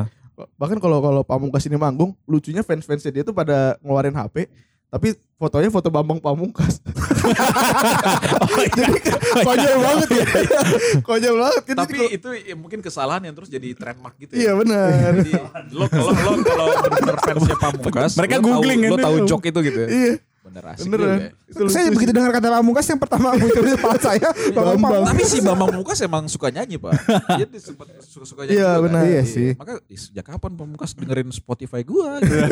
Bahkan 0.55 0.77
kalau 0.79 0.99
kalau 0.99 1.21
Pamungkas 1.23 1.63
ini 1.67 1.75
manggung, 1.75 2.11
lucunya 2.27 2.59
fans-fansnya 2.59 3.11
dia 3.11 3.23
tuh 3.23 3.35
pada 3.35 3.75
ngeluarin 3.79 4.15
HP, 4.15 4.51
tapi 4.91 5.07
fotonya 5.39 5.71
foto 5.71 5.87
Bambang 5.87 6.19
Pamungkas. 6.19 6.83
Jadi 8.75 8.93
konyol 9.41 9.77
banget 9.79 10.09
ya. 10.11 10.25
konyol 11.07 11.35
banget 11.39 11.63
kan. 11.63 11.75
Tapi 11.79 11.95
itu 12.11 12.27
ya, 12.43 12.55
mungkin 12.55 12.79
kesalahan 12.79 13.23
yang 13.23 13.31
terus 13.31 13.47
jadi 13.47 13.71
trademark 13.71 14.19
gitu 14.19 14.35
kalau- 14.35 14.43
iya 14.43 14.51
ya. 14.51 14.59
benar. 14.59 14.89
Jadi 15.17 15.31
lo 15.71 15.85
kalau 15.87 16.11
lo 16.11 16.31
kalau 16.43 16.65
benar 16.91 17.15
fansnya 17.17 17.55
Pamungkas, 17.57 18.11
Mereka 18.19 18.35
lo 18.35 18.41
tahu- 18.41 18.47
googling 18.51 18.79
lo 18.83 18.89
kan 18.91 19.05
tahu 19.07 19.17
joke 19.25 19.45
itu 19.47 19.59
gitu 19.63 19.79
ya. 19.79 19.89
Iya. 19.89 20.13
Bener 20.41 20.63
asik 20.67 20.83
Bener 20.83 20.99
juga 20.99 21.07
ya. 21.07 21.15
ya. 21.15 21.29
Itu 21.47 21.61
lucu 21.61 21.71
Saya 21.71 21.85
sih. 21.85 21.93
begitu 21.95 22.11
dengar 22.11 22.31
kata 22.33 22.47
Pamungkas 22.51 22.85
yang 22.85 22.99
pertama 22.99 23.27
muncul 23.39 23.61
di 23.61 23.71
kepala 23.71 23.97
saya 23.97 24.27
Bambang 24.51 24.75
Bambang. 24.75 25.03
Tapi 25.07 25.23
si 25.23 25.37
Bambang 25.39 25.69
Pamungkas 25.71 25.99
emang 26.01 26.23
suka 26.27 26.47
nyanyi 26.49 26.75
pak. 26.75 26.91
Dia 27.39 27.47
sempat 27.55 27.87
suka-suka 28.03 28.43
nyanyi. 28.43 28.59
Iya, 28.59 28.67
juga, 28.67 28.75
kan? 28.75 28.83
benar. 28.83 29.03
Iya 29.07 29.23
sih. 29.23 29.49
Maka 29.55 29.73
sejak 29.87 30.25
kapan 30.27 30.51
Pamungkas 30.53 30.91
dengerin 30.93 31.31
Spotify 31.31 31.81
gua? 31.81 32.19
Gitu. 32.19 32.35
Iya, 32.35 32.47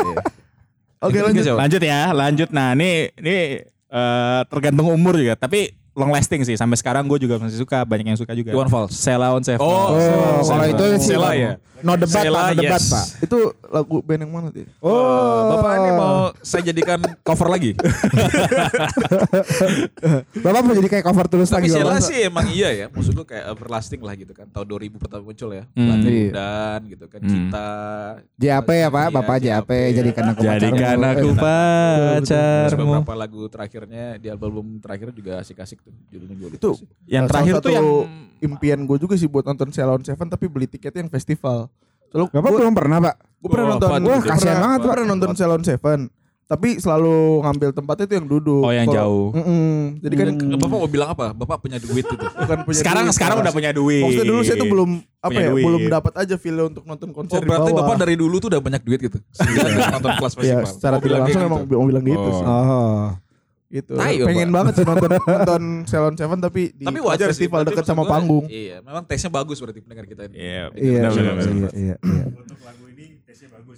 iya. 0.00 0.16
Oke 1.00 1.18
lanjut. 1.20 1.44
Lanjut 1.44 1.82
ya, 1.82 2.10
lanjut. 2.12 2.48
Nah, 2.52 2.72
ini 2.72 3.12
ini 3.20 3.60
eh, 3.68 4.40
tergantung 4.48 4.88
umur 4.92 5.20
juga. 5.20 5.36
Tapi 5.36 5.72
long 5.96 6.12
lasting 6.12 6.44
sih 6.44 6.54
sampai 6.54 6.76
sekarang 6.76 7.04
gue 7.04 7.18
juga 7.18 7.40
masih 7.40 7.56
suka 7.56 7.80
banyak 7.82 8.06
yang 8.06 8.16
suka 8.16 8.30
juga. 8.30 8.52
Iwan 8.52 8.68
Fals. 8.68 8.92
Sela 8.92 9.32
on 9.32 9.40
Seven. 9.40 9.58
Oh, 9.58 9.96
Oh, 9.96 10.44
kalau 10.44 10.66
itu 10.66 10.84
sih 10.98 11.10
Sela 11.10 11.32
ya. 11.32 11.56
No 11.76 11.92
debat, 11.92 12.24
Sela, 12.24 12.40
Pak, 12.42 12.48
no 12.48 12.56
debat, 12.58 12.80
yes. 12.80 12.88
Pak. 12.88 13.06
Itu 13.20 13.36
lagu 13.66 14.00
band 14.00 14.20
yang 14.22 14.32
mana 14.32 14.48
tuh? 14.48 14.64
Oh, 14.78 15.52
Bapak 15.52 15.72
ini 15.74 15.90
mau 15.92 16.16
saya 16.40 16.62
jadikan 16.64 16.96
cover 17.20 17.48
lagi. 17.48 17.76
Bapak 20.36 20.60
mau 20.62 20.72
jadi 20.72 20.88
kayak 20.90 21.04
cover 21.04 21.26
terus 21.26 21.48
Tapi 21.48 21.68
lagi. 21.68 21.76
Bapak. 21.78 22.00
sih 22.02 22.18
emang 22.22 22.46
iya 22.48 22.68
ya. 22.72 22.86
Maksud 22.88 23.12
gue 23.12 23.26
kayak 23.26 23.44
everlasting 23.50 24.00
lah 24.00 24.14
gitu 24.14 24.32
kan. 24.32 24.48
Tahun 24.48 24.66
2000 24.66 24.96
pertama 24.96 25.22
muncul 25.22 25.50
ya. 25.52 25.64
Hmm. 25.72 26.00
Iya. 26.00 26.30
dan 26.32 26.80
gitu 26.86 27.04
kan. 27.06 27.20
Hmm. 27.20 27.28
Cinta. 27.28 27.68
JAP 28.36 28.68
ya 28.70 28.88
Pak, 28.88 29.04
Iya, 29.04 29.12
Bapak 29.12 29.36
JAP, 29.38 29.70
jadikan 29.92 30.24
aku 30.30 30.40
Jadikan 30.42 30.98
aku 31.02 31.28
Eh, 31.28 31.36
pacarmu. 31.36 32.84
beberapa 32.96 33.14
lagu 33.14 33.42
terakhirnya 33.46 34.16
di 34.16 34.28
album 34.28 34.78
terakhirnya 34.78 35.12
juga 35.12 35.32
asik-asik. 35.38 35.78
Judulnya 35.78 35.85
juga 35.85 35.85
Itu. 36.48 36.70
Yang 37.04 37.24
Salah 37.24 37.28
terakhir 37.28 37.54
tuh 37.58 37.72
yang 37.72 37.86
impian 38.38 38.78
gue 38.82 38.96
juga 38.96 39.14
sih 39.14 39.26
buat 39.26 39.42
nonton 39.42 39.68
Ceylon 39.68 40.00
Seven 40.00 40.26
tapi 40.26 40.46
beli 40.46 40.66
tiketnya 40.66 41.00
yang 41.00 41.10
festival. 41.10 41.68
Soalnya 42.06 42.30
Bapak 42.32 42.48
gue 42.48 42.58
belum 42.60 42.74
pernah, 42.74 42.98
Pak. 43.00 43.14
pernah 43.42 43.64
Oh, 43.64 43.70
nonton, 43.74 43.90
gue 44.00 44.08
Wah, 44.08 44.22
kasihan 44.22 44.56
banget, 44.56 44.78
gue 44.78 44.82
Pak. 44.82 44.92
pernah 44.92 45.06
nonton 45.08 45.30
Ceylon 45.34 45.62
Seven. 45.62 46.00
Tapi 46.46 46.78
selalu 46.78 47.42
ngambil 47.42 47.74
tempatnya 47.74 48.06
itu 48.06 48.14
yang 48.14 48.28
duduk. 48.30 48.62
Oh, 48.62 48.70
yang 48.70 48.86
jauh. 48.86 49.34
Mm-mm. 49.34 49.98
Jadi 49.98 50.14
kan 50.14 50.26
Eh, 50.30 50.54
Bapak 50.54 50.68
mau 50.70 50.86
bilang 50.86 51.10
apa? 51.10 51.34
Bapak 51.34 51.58
punya 51.58 51.74
duit 51.76 52.06
itu. 52.06 52.14
bukan 52.14 52.58
punya 52.62 52.78
sekarang 52.78 53.04
duit, 53.04 53.16
sekarang 53.18 53.36
udah 53.42 53.50
punya 53.50 53.70
duit. 53.74 54.02
Maksudnya 54.06 54.26
dulu 54.30 54.40
saya 54.46 54.54
tuh 54.54 54.68
belum 54.70 54.90
apa 55.18 55.26
Punya 55.26 55.42
ya, 55.42 55.50
duit. 55.50 55.64
belum 55.66 55.82
dapat 55.90 56.12
aja 56.14 56.34
feel 56.38 56.58
untuk 56.62 56.86
nonton 56.86 57.10
konser 57.10 57.34
Oh 57.34 57.42
berarti 57.42 57.66
di 57.66 57.74
bawah. 57.74 57.82
Bapak 57.82 57.96
dari 57.98 58.14
dulu 58.14 58.38
tuh 58.38 58.48
udah 58.48 58.62
banyak 58.62 58.82
duit 58.86 59.00
gitu. 59.02 59.18
Nonton 59.98 60.10
kelas 60.14 60.34
ya, 60.34 60.38
festival. 60.38 60.66
secara 60.70 60.94
Mau 60.94 61.02
tidak 61.02 61.02
bilang 61.02 61.18
langsung 61.18 61.34
kayak 61.34 61.50
emang 61.50 61.62
gitu. 61.66 61.74
mau 61.74 61.86
bilang 61.90 62.04
gitu 62.06 62.30
Oh. 62.46 63.06
Sih. 63.76 63.84
Gitu. 63.84 63.92
Tai, 63.92 64.14
Pengen 64.24 64.48
Bapak. 64.48 64.56
banget 64.56 64.72
sih 64.72 64.84
nonton 64.88 65.10
nonton 65.20 65.62
Ceylon 65.84 66.14
Seven 66.16 66.38
tapi 66.40 66.62
di 66.72 66.84
Tapi 66.88 66.98
wajar 67.04 67.28
sih. 67.28 67.44
festival 67.44 67.60
berarti 67.60 67.70
dekat 67.76 67.84
sama 67.84 68.02
panggung. 68.08 68.44
Iya, 68.48 68.80
memang 68.80 69.04
tesnya 69.04 69.28
bagus 69.28 69.60
berarti 69.60 69.80
pendengar 69.84 70.04
kita 70.08 70.22
ini. 70.26 70.34
Iya. 70.40 70.64
Iya, 70.72 71.00
benar, 71.04 71.12
iya, 71.12 71.20
benar, 71.20 71.34
benar. 71.36 71.50
iya, 71.52 71.68
iya, 71.76 71.96
iya. 72.00 72.24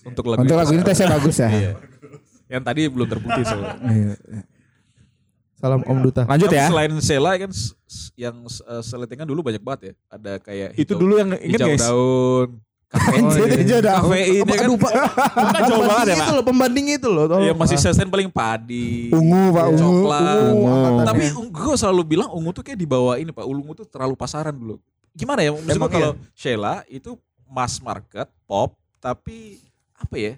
Untuk 0.06 0.24
lagu, 0.24 0.40
Untuk 0.46 0.56
lagu 0.56 0.70
ini 0.70 0.82
tesnya 0.86 1.08
bagus 1.18 1.36
ya. 1.36 1.48
Iya. 1.50 1.72
Yang 2.48 2.62
tadi 2.64 2.80
belum 2.88 3.08
terbukti 3.10 3.40
soalnya. 3.44 3.74
Iya, 3.82 4.14
iya. 4.14 4.42
Salam 5.58 5.82
Om 5.82 5.98
Duta. 6.06 6.22
Lanjut 6.22 6.54
ya. 6.54 6.70
Selain 6.70 6.92
Sela 7.02 7.34
kan 7.34 7.50
yang 8.14 8.36
uh, 8.46 8.78
seletingan 8.78 9.26
dulu 9.26 9.42
banyak 9.42 9.58
banget 9.58 9.80
ya. 9.90 9.92
Ada 10.06 10.32
kayak 10.38 10.68
Itu 10.78 10.94
dulu 10.94 11.18
yang 11.18 11.34
inget 11.34 11.58
hijau 11.58 11.68
guys. 11.74 11.82
daun, 11.82 12.48
Anjir, 12.88 13.44
iya. 13.52 13.60
aja 13.60 13.74
udah. 13.84 13.94
kafein 14.00 14.48
ya 14.48 14.54
kan. 14.56 14.64
Aduh 14.64 14.78
Pak. 14.80 14.92
Kan 15.36 15.62
jauh 15.68 15.84
banget 15.84 16.06
ya, 16.08 16.14
Pak. 16.16 16.24
itu 16.24 16.32
loh 16.32 16.44
pembanding 16.44 16.86
itu 16.88 17.08
loh. 17.12 17.24
tolong. 17.28 17.44
Yang 17.44 17.58
masih 17.60 17.76
sustain 17.76 18.08
paling 18.08 18.32
padi. 18.32 19.12
Ungu, 19.12 19.52
Pak, 19.52 19.64
ungu. 19.68 19.80
Coklat. 19.84 20.36
Ungu. 20.56 20.76
Tapi 21.04 21.22
gue 21.52 21.74
selalu 21.76 22.02
bilang 22.08 22.32
ungu 22.32 22.50
tuh 22.56 22.64
kayak 22.64 22.80
di 22.80 22.88
bawah 22.88 23.20
ini 23.20 23.28
Pak. 23.28 23.44
Ungu 23.44 23.76
tuh 23.76 23.84
terlalu 23.84 24.16
pasaran 24.16 24.56
dulu. 24.56 24.80
Gimana 25.12 25.44
ya? 25.44 25.52
Maksud 25.52 25.68
Emang 25.68 25.90
gua 25.90 25.96
kalau 26.00 26.10
Sheila 26.32 26.74
itu 26.88 27.12
mass 27.44 27.76
market, 27.76 28.28
pop, 28.48 28.72
tapi 28.96 29.60
apa 29.92 30.14
ya? 30.16 30.32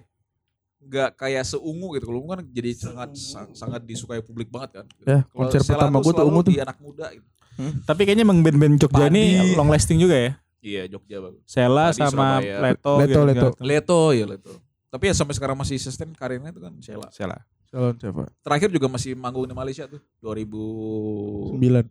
Nggak 0.81 1.09
kayak 1.15 1.43
seungu 1.47 1.95
gitu. 1.95 2.11
Kalau 2.11 2.19
ungu 2.19 2.35
kan 2.35 2.41
jadi 2.43 2.71
sangat 2.75 3.09
sang- 3.15 3.53
sangat 3.55 3.81
disukai 3.87 4.19
publik 4.19 4.51
banget 4.51 4.83
kan. 4.83 4.85
Ya, 5.07 5.23
Kalau 5.23 5.47
konser 5.47 5.61
Sheila 5.63 5.87
pertama 5.87 5.97
tuh 5.97 6.03
gua 6.03 6.13
tuh 6.13 6.25
ungu 6.27 6.41
tuh. 6.43 6.51
anak 6.59 6.77
muda 6.83 7.07
gitu. 7.15 7.27
Tapi 7.85 8.01
kayaknya 8.03 8.25
emang 8.25 8.41
band-band 8.41 8.75
Jogja 8.75 9.05
ini 9.07 9.53
long 9.53 9.69
lasting 9.69 10.01
juga 10.01 10.17
ya. 10.17 10.31
Iya, 10.61 10.85
Jogja 10.87 11.17
bagus. 11.19 11.41
Sela 11.49 11.89
Padi, 11.89 11.97
sama 11.97 12.39
Surabaya. 12.39 12.57
Leto. 12.61 12.93
Leto, 13.01 13.09
gitu. 13.09 13.21
Leto. 13.25 13.47
Leto 13.59 14.01
ya 14.13 14.25
Leto. 14.29 14.53
Tapi 14.91 15.03
ya 15.09 15.13
sampai 15.17 15.33
sekarang 15.33 15.57
masih 15.57 15.81
sustain 15.81 16.13
karirnya 16.13 16.53
itu 16.53 16.61
kan 16.61 16.73
Sheila. 16.79 17.09
Sela. 17.09 17.37
Ceylon 17.71 17.95
Seven. 17.97 18.27
Terakhir 18.43 18.69
juga 18.69 18.87
masih 18.91 19.15
manggung 19.15 19.47
di 19.47 19.55
Malaysia 19.55 19.87
tuh 19.87 20.03
2000 20.19 21.55
Sembilan. 21.55 21.85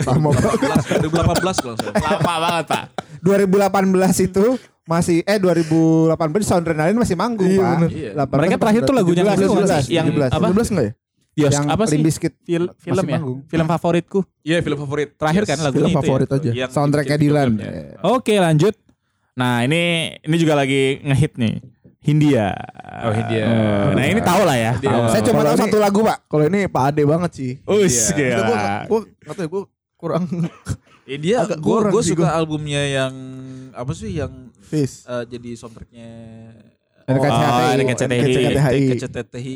Sama 0.00 0.32
2018 0.32 1.60
kalau 1.60 1.76
salah. 1.76 1.94
Lama 2.00 2.34
banget 2.40 2.64
pak. 2.72 2.84
2018 3.20 4.26
itu 4.32 4.46
masih 4.88 5.20
eh 5.22 5.36
2018 5.38 6.16
Soundrenalin 6.40 6.96
masih 6.96 7.14
manggung, 7.14 7.46
Iya, 7.46 7.60
Pak. 7.62 7.92
Iya. 7.92 8.10
18, 8.16 8.40
Mereka 8.40 8.56
terakhir 8.58 8.80
tuh 8.88 8.94
lagunya 8.96 9.22
17, 9.22 9.36
itu 9.36 9.46
bukan 9.46 9.66
17, 9.68 9.84
sih? 9.84 9.92
Yang 9.94 10.06
17. 10.16 10.32
apa? 10.32 10.46
17 10.50 10.72
enggak 10.72 10.86
ya? 10.88 10.92
Yos, 11.32 11.52
yang 11.52 11.66
apa 11.66 11.84
sih? 11.84 11.94
Limp 11.94 12.04
Bizkit 12.04 12.34
Fil- 12.40 12.72
film 12.74 12.96
masih 12.96 13.06
ya? 13.06 13.14
manggung. 13.16 13.38
Film 13.44 13.66
favoritku. 13.66 14.20
Iya 14.40 14.58
film 14.60 14.78
favorit. 14.78 15.08
Terakhir 15.14 15.42
kan 15.44 15.58
lagunya 15.58 15.72
Film 15.78 15.88
itu 15.88 15.94
ya? 15.94 16.02
favorit 16.02 16.28
aja. 16.28 16.50
Yang 16.52 16.70
soundtracknya 16.70 17.16
Dylan. 17.16 17.48
videoklipnya. 17.54 18.02
Oke 18.04 18.34
lanjut. 18.36 18.74
Nah 19.32 19.62
ini 19.62 19.82
ini 20.18 20.36
juga 20.36 20.54
lagi 20.54 20.82
ngehit 21.00 21.34
nih. 21.34 21.54
Hindia. 22.00 22.56
Oh, 23.00 23.12
Hindia. 23.12 23.44
Nah 23.92 24.04
ini 24.04 24.20
tahu 24.20 24.42
lah 24.42 24.56
ya. 24.56 24.72
Hindia. 24.74 24.90
Tahu. 24.90 25.02
Saya 25.06 25.22
cuma 25.22 25.40
tahu 25.42 25.56
satu 25.58 25.76
lagu, 25.76 26.00
Pak. 26.00 26.18
Kalau 26.26 26.44
ini 26.44 26.64
Pak 26.64 26.82
Ade 26.88 27.02
banget 27.04 27.30
sih. 27.30 27.52
Us 27.62 28.10
Iya. 28.10 28.40
gila. 28.40 28.40
Gue 28.40 28.56
gue 28.88 29.00
nggak 29.20 29.36
tahu 29.36 29.48
gue 29.48 29.62
kurang 29.96 30.24
Eh, 31.10 31.18
dia 31.18 31.42
Agak 31.42 31.58
gue 31.58 32.02
suka 32.02 32.22
gua. 32.22 32.36
albumnya 32.36 32.80
yang 32.80 33.14
apa 33.72 33.90
sih 33.92 34.14
yang 34.14 34.30
face. 34.60 35.02
eh, 35.04 35.26
jadi 35.26 35.50
soundtracknya 35.54 36.08
NKCTHI. 37.10 38.44
Oh, 38.46 38.70
NKCTHI. 38.70 39.52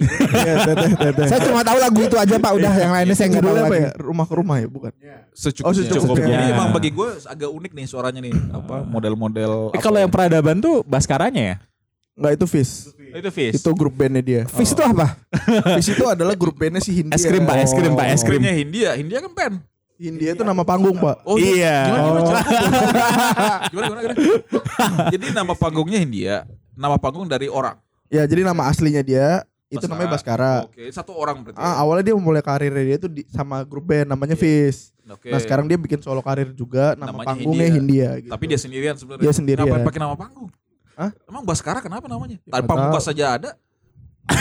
Saya 1.25 1.41
cuma 1.43 1.61
tahu 1.61 1.79
lagu 1.79 2.01
itu 2.01 2.17
aja, 2.17 2.35
Pak. 2.37 2.53
Udah 2.55 2.73
yang 2.75 2.93
lainnya 2.93 3.15
saya 3.15 3.29
nggak 3.31 3.43
tahu 3.43 3.55
apa 3.55 3.67
lagi. 3.67 3.79
ya? 3.79 3.91
Rumah 3.97 4.25
ke 4.25 4.35
rumah 4.35 4.57
ya, 4.59 4.67
bukan? 4.67 4.93
Secukupnya. 5.31 5.67
Oh, 5.67 5.73
secukupnya. 5.73 6.27
Jadi 6.27 6.45
Ya. 6.45 6.53
emang 6.53 6.69
bagi 6.71 6.91
gue 6.91 7.09
agak 7.25 7.51
unik 7.51 7.73
nih 7.73 7.87
suaranya 7.87 8.21
nih. 8.21 8.35
Apa 8.51 8.77
model-model. 8.83 9.53
Eh, 9.71 9.79
apa 9.79 9.83
kalau 9.83 9.99
ya? 9.99 10.03
yang 10.05 10.11
peradaban 10.11 10.57
tuh 10.59 10.83
Baskaranya 10.83 11.43
ya? 11.45 11.57
Enggak 12.15 12.33
itu 12.39 12.47
Fish. 12.47 12.73
Itu 12.95 13.31
Fis. 13.31 13.55
Itu 13.59 13.71
grup 13.75 13.95
bandnya 13.95 14.23
dia. 14.23 14.43
Fish 14.47 14.71
itu 14.71 14.83
apa? 14.83 15.19
Fish 15.79 15.91
itu 15.91 16.05
adalah 16.05 16.35
grup 16.35 16.55
bandnya 16.55 16.79
si 16.79 16.91
Hindia. 16.93 17.15
Es 17.15 17.23
krim 17.23 17.43
pak, 17.43 17.59
es 17.59 17.71
krim 17.71 17.93
pak, 17.93 18.07
es 18.09 18.23
krim. 18.23 18.39
Krimnya 18.39 18.55
Hindia, 18.55 18.91
Hindia 18.95 19.19
kan 19.19 19.31
band. 19.31 19.57
Hindia 19.95 20.35
itu 20.35 20.43
nama 20.43 20.63
panggung 20.63 20.99
pak. 20.99 21.23
Oh 21.23 21.39
Iya. 21.39 21.87
Gimana, 21.87 22.03
gimana, 22.03 22.19
Oh. 22.19 22.35
gimana, 23.71 23.87
gimana, 23.87 24.01
gimana? 24.03 24.15
Jadi 25.11 25.27
nama 25.31 25.53
panggungnya 25.55 25.99
Hindia, 25.99 26.37
nama 26.75 26.97
panggung 26.99 27.27
dari 27.27 27.47
orang. 27.47 27.79
Ya 28.07 28.23
jadi 28.25 28.45
nama 28.45 28.69
aslinya 28.69 29.01
dia 29.01 29.43
itu 29.67 29.81
Baskara. 29.81 29.91
namanya 29.91 30.11
Baskara. 30.13 30.53
Oke, 30.69 30.83
satu 30.93 31.13
orang 31.15 31.43
berarti. 31.43 31.59
Ah, 31.59 31.83
awalnya 31.83 32.13
dia 32.13 32.15
memulai 32.15 32.45
karirnya 32.45 32.85
dia 32.85 32.97
itu 32.97 33.09
di, 33.09 33.23
sama 33.27 33.65
grup 33.65 33.89
band 33.89 34.07
namanya 34.07 34.37
Fish. 34.37 34.93
Oke. 35.05 35.29
Nah 35.29 35.41
sekarang 35.41 35.67
dia 35.67 35.75
bikin 35.75 35.99
solo 35.99 36.23
karir 36.23 36.53
juga, 36.53 36.95
nama 36.95 37.11
Namanya 37.11 37.27
panggungnya 37.35 37.69
Hindia. 37.69 38.11
gitu. 38.23 38.31
Tapi 38.31 38.45
dia 38.47 38.59
sendirian 38.61 38.95
sebenarnya. 38.95 39.25
Dia 39.25 39.33
sendirian. 39.35 39.67
Ngapain 39.67 39.85
pakai 39.85 40.01
nama 40.01 40.15
panggung? 40.15 40.49
Hah? 40.95 41.11
Emang 41.27 41.43
Baskara 41.43 41.83
kenapa 41.83 42.07
namanya? 42.07 42.39
Ya, 42.47 42.53
Tanpa 42.55 42.73
muka 42.79 43.01
saja 43.03 43.25
ada. 43.35 43.51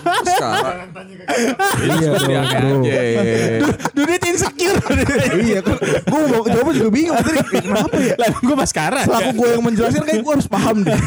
Baskara. 0.00 0.88
Iya 1.84 2.10
dong, 2.16 2.46
bro. 2.50 2.78
Dudit 3.94 4.19
insecure. 4.40 4.78
iya 5.42 5.60
kan. 5.60 5.76
Gue 6.02 6.20
mau 6.26 6.40
jawabnya 6.42 6.74
juga 6.74 6.90
bingung 6.90 7.16
tadi. 7.16 7.38
Kenapa 7.60 7.96
ya? 7.96 8.14
Lah 8.16 8.28
gue 8.32 8.56
Baskara. 8.56 9.00
Selaku 9.02 9.30
gue 9.34 9.48
yang 9.50 9.62
menjelaskan 9.62 10.02
kayak 10.02 10.20
gue 10.20 10.32
harus 10.32 10.48
paham 10.48 10.76
deh. 10.80 10.98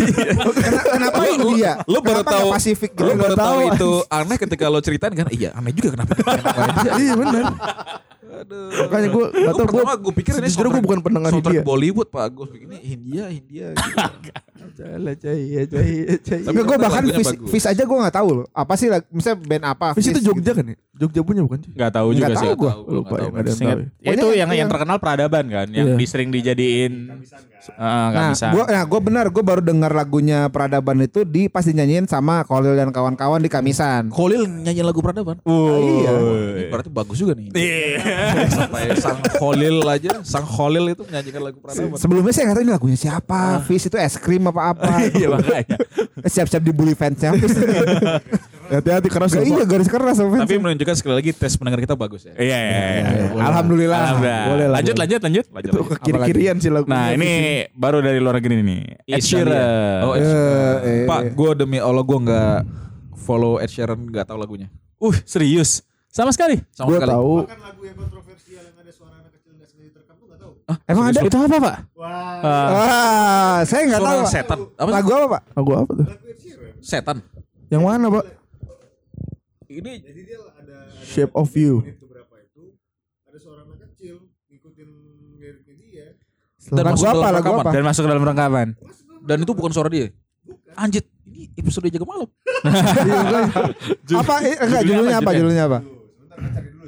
Ken- 0.56 0.86
Kenapa 0.88 1.20
Lu- 1.20 1.34
India? 1.50 1.72
lu 1.84 2.00
baru 2.00 2.22
tahu- 2.22 2.52
Pasifik 2.52 2.92
gitu? 2.92 3.04
Lo 3.04 3.14
baru 3.16 3.34
tahu 3.34 3.58
itu 3.70 3.92
aneh 4.08 4.38
ketika 4.38 4.66
lo 4.68 4.80
ceritain 4.80 5.12
kan? 5.12 5.28
Iya 5.28 5.50
aneh 5.54 5.72
juga 5.72 5.90
kenapa. 5.92 6.14
Iya 6.96 7.14
benar. 7.16 7.44
Aduh. 8.34 8.70
Makanya 8.84 9.10
gue 9.10 9.26
Gue 9.26 9.40
gak 9.40 9.54
tau 9.54 9.62
gue. 9.64 9.78
pertama 9.78 9.94
gue 9.96 10.14
pikir 10.16 10.32
ini 10.36 10.48
Sejujurnya 10.48 10.72
gue 10.72 10.84
bukan 10.84 11.00
pendengar 11.02 11.30
soundtrack 11.32 11.54
Hindia. 11.56 11.66
Bollywood 11.66 12.08
pak. 12.08 12.28
Gue 12.30 12.46
pikir 12.48 12.66
ini 12.68 12.78
Hindia, 12.82 13.26
Hindia. 13.28 13.68
Gitu. 13.72 13.90
Tapi 16.44 16.60
gue 16.60 16.78
bahkan 16.78 17.04
Fish, 17.06 17.30
bagus. 17.30 17.50
Fish 17.50 17.68
aja 17.68 17.84
gue 17.84 17.98
nggak 18.00 18.16
tahu 18.16 18.30
loh. 18.42 18.46
Apa 18.52 18.74
sih? 18.74 18.88
Misalnya 19.10 19.38
band 19.40 19.66
apa? 19.68 19.88
Fish 19.94 20.08
itu 20.08 20.20
gitu. 20.20 20.34
Jogja 20.34 20.52
kan 20.54 20.66
ya? 20.66 20.76
Jogja 20.94 21.22
punya 21.22 21.42
bukan 21.42 21.60
sih? 21.60 21.72
Gak 21.74 21.92
tahu 21.92 22.14
juga 22.14 22.30
Nggak 22.30 22.38
sih. 22.38 22.48
tahu 22.48 22.56
gua. 22.56 22.72
Tahu, 22.72 22.84
Lupa 22.94 23.16
ya, 23.16 23.26
ada 23.26 23.50
yang 23.50 23.58
tahu. 23.58 23.66
ya. 23.66 23.76
ya 23.98 24.12
itu 24.14 24.28
yang 24.30 24.38
yang 24.38 24.50
yang- 24.54 24.70
terkenal 24.70 24.98
peradaban 24.98 25.46
kan, 25.50 25.68
yang 25.68 25.88
Iya. 25.90 25.98
disering 25.98 26.30
dijadiin. 26.30 26.94
Ah, 27.74 28.12
Nah, 28.12 28.30
bisa. 28.36 28.52
gue 28.52 28.60
nah, 28.62 28.84
gua 28.84 29.00
benar, 29.00 29.26
gue 29.26 29.40
baru 29.40 29.64
dengar 29.64 29.90
lagunya 29.90 30.52
Peradaban 30.52 31.00
itu 31.02 31.24
di 31.24 31.48
pas 31.48 31.64
dinyanyiin 31.64 32.06
sama 32.06 32.44
Kolil 32.44 32.76
dan 32.76 32.92
kawan-kawan 32.92 33.40
di 33.40 33.48
Kamisan. 33.48 34.12
Kholil 34.12 34.44
nyanyi 34.46 34.84
lagu 34.84 35.00
peradaban. 35.00 35.40
iya. 35.42 36.14
Ini 36.60 36.64
berarti 36.70 36.90
bagus 36.92 37.18
juga 37.18 37.34
nih. 37.34 37.50
Sampai 38.52 38.94
sang 39.00 39.18
Kholil 39.34 39.80
aja, 39.82 40.22
sang 40.22 40.44
Kholil 40.44 40.92
itu 40.92 41.02
menyanyikan 41.04 41.42
lagu 41.42 41.58
peradaban. 41.58 41.96
Sebelumnya 41.96 42.32
saya 42.32 42.44
nggak 42.46 42.58
tahu 42.60 42.64
ini 42.64 42.74
lagunya 42.74 43.00
siapa. 43.00 43.42
Fish 43.64 43.88
itu 43.88 43.96
es 43.96 44.14
krim 44.16 44.44
apa 44.54 44.62
apa. 44.72 44.86
Iya 45.18 45.28
makanya. 45.28 45.76
Siap-siap 46.24 46.62
dibully 46.62 46.94
fansnya. 46.94 47.34
Hati-hati 48.64 49.10
keras 49.12 49.34
Gak, 49.34 49.44
iya 49.44 49.64
garis 49.64 49.86
keras 49.86 50.16
sama 50.16 50.30
fans. 50.34 50.42
Tapi 50.46 50.56
menunjukkan 50.56 50.96
sekali 50.96 51.14
lagi 51.14 51.30
tes 51.30 51.54
pendengar 51.54 51.78
kita 51.80 51.94
bagus 51.94 52.24
ya. 52.24 52.34
Iya, 52.34 52.58
iya, 52.58 52.80
iya. 52.80 53.26
Alhamdulillah. 53.36 54.00
Alhamdulillah. 54.00 54.44
Boleh 54.48 54.66
lah, 54.66 54.78
lanjut, 54.80 54.96
lanjut, 54.96 55.20
lanjut, 55.20 55.46
Itu 55.46 55.82
ke 55.84 55.96
kiri-kirian 56.02 56.56
sih 56.58 56.70
lagunya. 56.70 56.96
Nah 56.96 57.06
ini 57.12 57.32
baru 57.72 58.00
dari 58.00 58.18
luar 58.18 58.40
negeri 58.40 58.64
nih. 58.64 58.82
Ed 59.06 59.22
Sheeran. 59.22 60.00
Oh, 60.02 60.14
Ed 60.16 60.22
Eh, 60.22 60.26
Sheeran. 60.26 60.78
eh, 60.80 61.06
Pak, 61.06 61.20
eh. 61.20 61.32
gue 61.36 61.52
demi 61.56 61.78
Allah 61.78 62.02
gue 62.02 62.18
nggak 62.20 62.58
follow 63.20 63.60
Ed 63.60 63.70
Sheeran, 63.70 64.00
nggak 64.00 64.26
tahu 64.26 64.38
lagunya. 64.38 64.72
Uh 64.98 65.14
serius. 65.28 65.84
Sama 66.08 66.30
sekali. 66.30 66.62
Sama 66.72 66.88
Gue 66.88 66.98
sekali. 66.98 67.10
tahu. 67.10 67.34
Hah, 70.74 70.90
Emang 70.90 71.06
ada 71.14 71.20
itu 71.22 71.38
apa 71.38 71.58
pak? 71.62 71.76
Wah, 71.94 72.42
ah. 72.42 73.58
saya 73.62 73.82
nggak 73.86 74.02
tahu. 74.02 74.20
Pak. 74.26 74.32
Setan. 74.34 74.60
Apa? 74.74 74.90
Lagu 74.90 75.10
apa 75.14 75.28
pak? 75.30 75.42
Lagu 75.54 75.72
apa 75.78 75.92
tuh? 75.94 76.08
Setan. 76.82 77.18
Yang 77.70 77.84
mana 77.86 78.06
pak? 78.10 78.26
Ini 79.70 79.92
Jadi 80.06 80.22
dia 80.26 80.38
ada, 80.54 80.78
Shape 81.02 81.34
of 81.34 81.50
You. 81.58 81.82
itu 81.86 82.78
ada 83.26 83.38
seorang 83.42 83.66
anak 83.70 83.90
kecil 83.90 84.30
ngikutin 84.50 84.90
liriknya 85.38 85.88
ya. 85.94 86.08
Dan 86.74 86.84
Lagu 86.90 87.02
masuk 87.02 87.08
apa? 87.10 87.26
dalam 87.30 87.74
Dan 87.74 87.84
masuk 87.86 88.02
ke 88.06 88.10
dalam 88.10 88.24
rekaman. 88.26 88.68
Dan 89.24 89.38
itu 89.46 89.52
bukan 89.54 89.72
suara 89.74 89.90
dia. 89.90 90.10
Anjir, 90.74 91.06
ini 91.30 91.54
episode 91.54 91.86
jaga 91.90 92.06
malam. 92.06 92.30
apa? 94.22 94.34
eh, 94.42 94.58
enggak 94.58 94.84
judulnya 94.90 95.16
apa? 95.22 95.30
Judulnya 95.38 95.64
apa? 95.70 95.80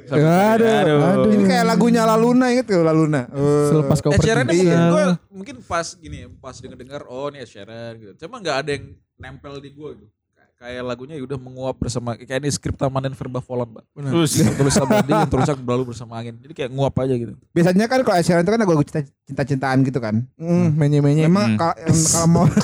Aduh, 0.06 0.22
Aduh. 0.22 0.98
aduh. 1.02 1.28
Ini 1.28 1.44
kayak 1.44 1.64
lagunya 1.66 2.02
Laluna 2.02 2.46
inget 2.48 2.66
tuh 2.66 2.80
Laluna. 2.80 3.26
Eh, 3.26 3.66
Selepas 3.68 3.98
kau 3.98 4.10
Ed 4.10 4.16
pergi. 4.16 4.26
Sheeran 4.26 4.46
Iya. 4.46 4.54
mungkin 4.54 4.78
gue 4.86 5.04
mungkin 5.32 5.56
pas 5.62 5.86
gini, 5.94 6.18
pas 6.36 6.54
denger-denger 6.54 7.02
oh 7.04 7.26
ini 7.28 7.38
Ed 7.38 7.48
Sheeran 7.48 7.92
gitu. 7.96 8.12
Cuma 8.20 8.38
nggak 8.38 8.56
ada 8.56 8.70
yang 8.72 8.84
nempel 9.16 9.58
di 9.58 9.70
gue 9.70 9.90
gitu. 9.96 10.10
Kayak- 10.56 10.88
lagunya 10.88 11.14
ya 11.14 11.22
udah 11.22 11.36
menguap 11.36 11.76
bersama 11.76 12.16
kayak 12.16 12.40
ini 12.40 12.48
skrip 12.48 12.72
Taman 12.74 13.02
dan 13.02 13.12
Verba 13.12 13.44
Volan, 13.44 13.68
Mbak. 13.68 13.84
Terus 13.92 14.30
Tulis 14.40 14.72
sama 14.72 15.04
dia 15.04 15.16
yang 15.18 15.28
terusnya 15.28 15.52
berlalu 15.54 15.92
bersama 15.92 16.16
angin. 16.16 16.32
Jadi 16.38 16.52
kayak 16.54 16.70
nguap 16.72 16.96
aja 16.96 17.12
gitu. 17.12 17.36
biasanya 17.50 17.84
kan 17.84 18.00
kalau 18.00 18.16
Ed 18.16 18.24
Sheeran 18.24 18.40
itu 18.40 18.48
kan 18.48 18.60
lagu 18.62 18.72
cinta 18.80 19.00
cinta-cintaan 19.26 19.78
gitu 19.82 20.00
kan. 20.00 20.24
Hmm, 20.34 20.72
menye-menye. 20.72 21.28
Memang 21.28 21.60
Hmm. 21.60 21.76
kalau 22.08 22.24
mau 22.26 22.44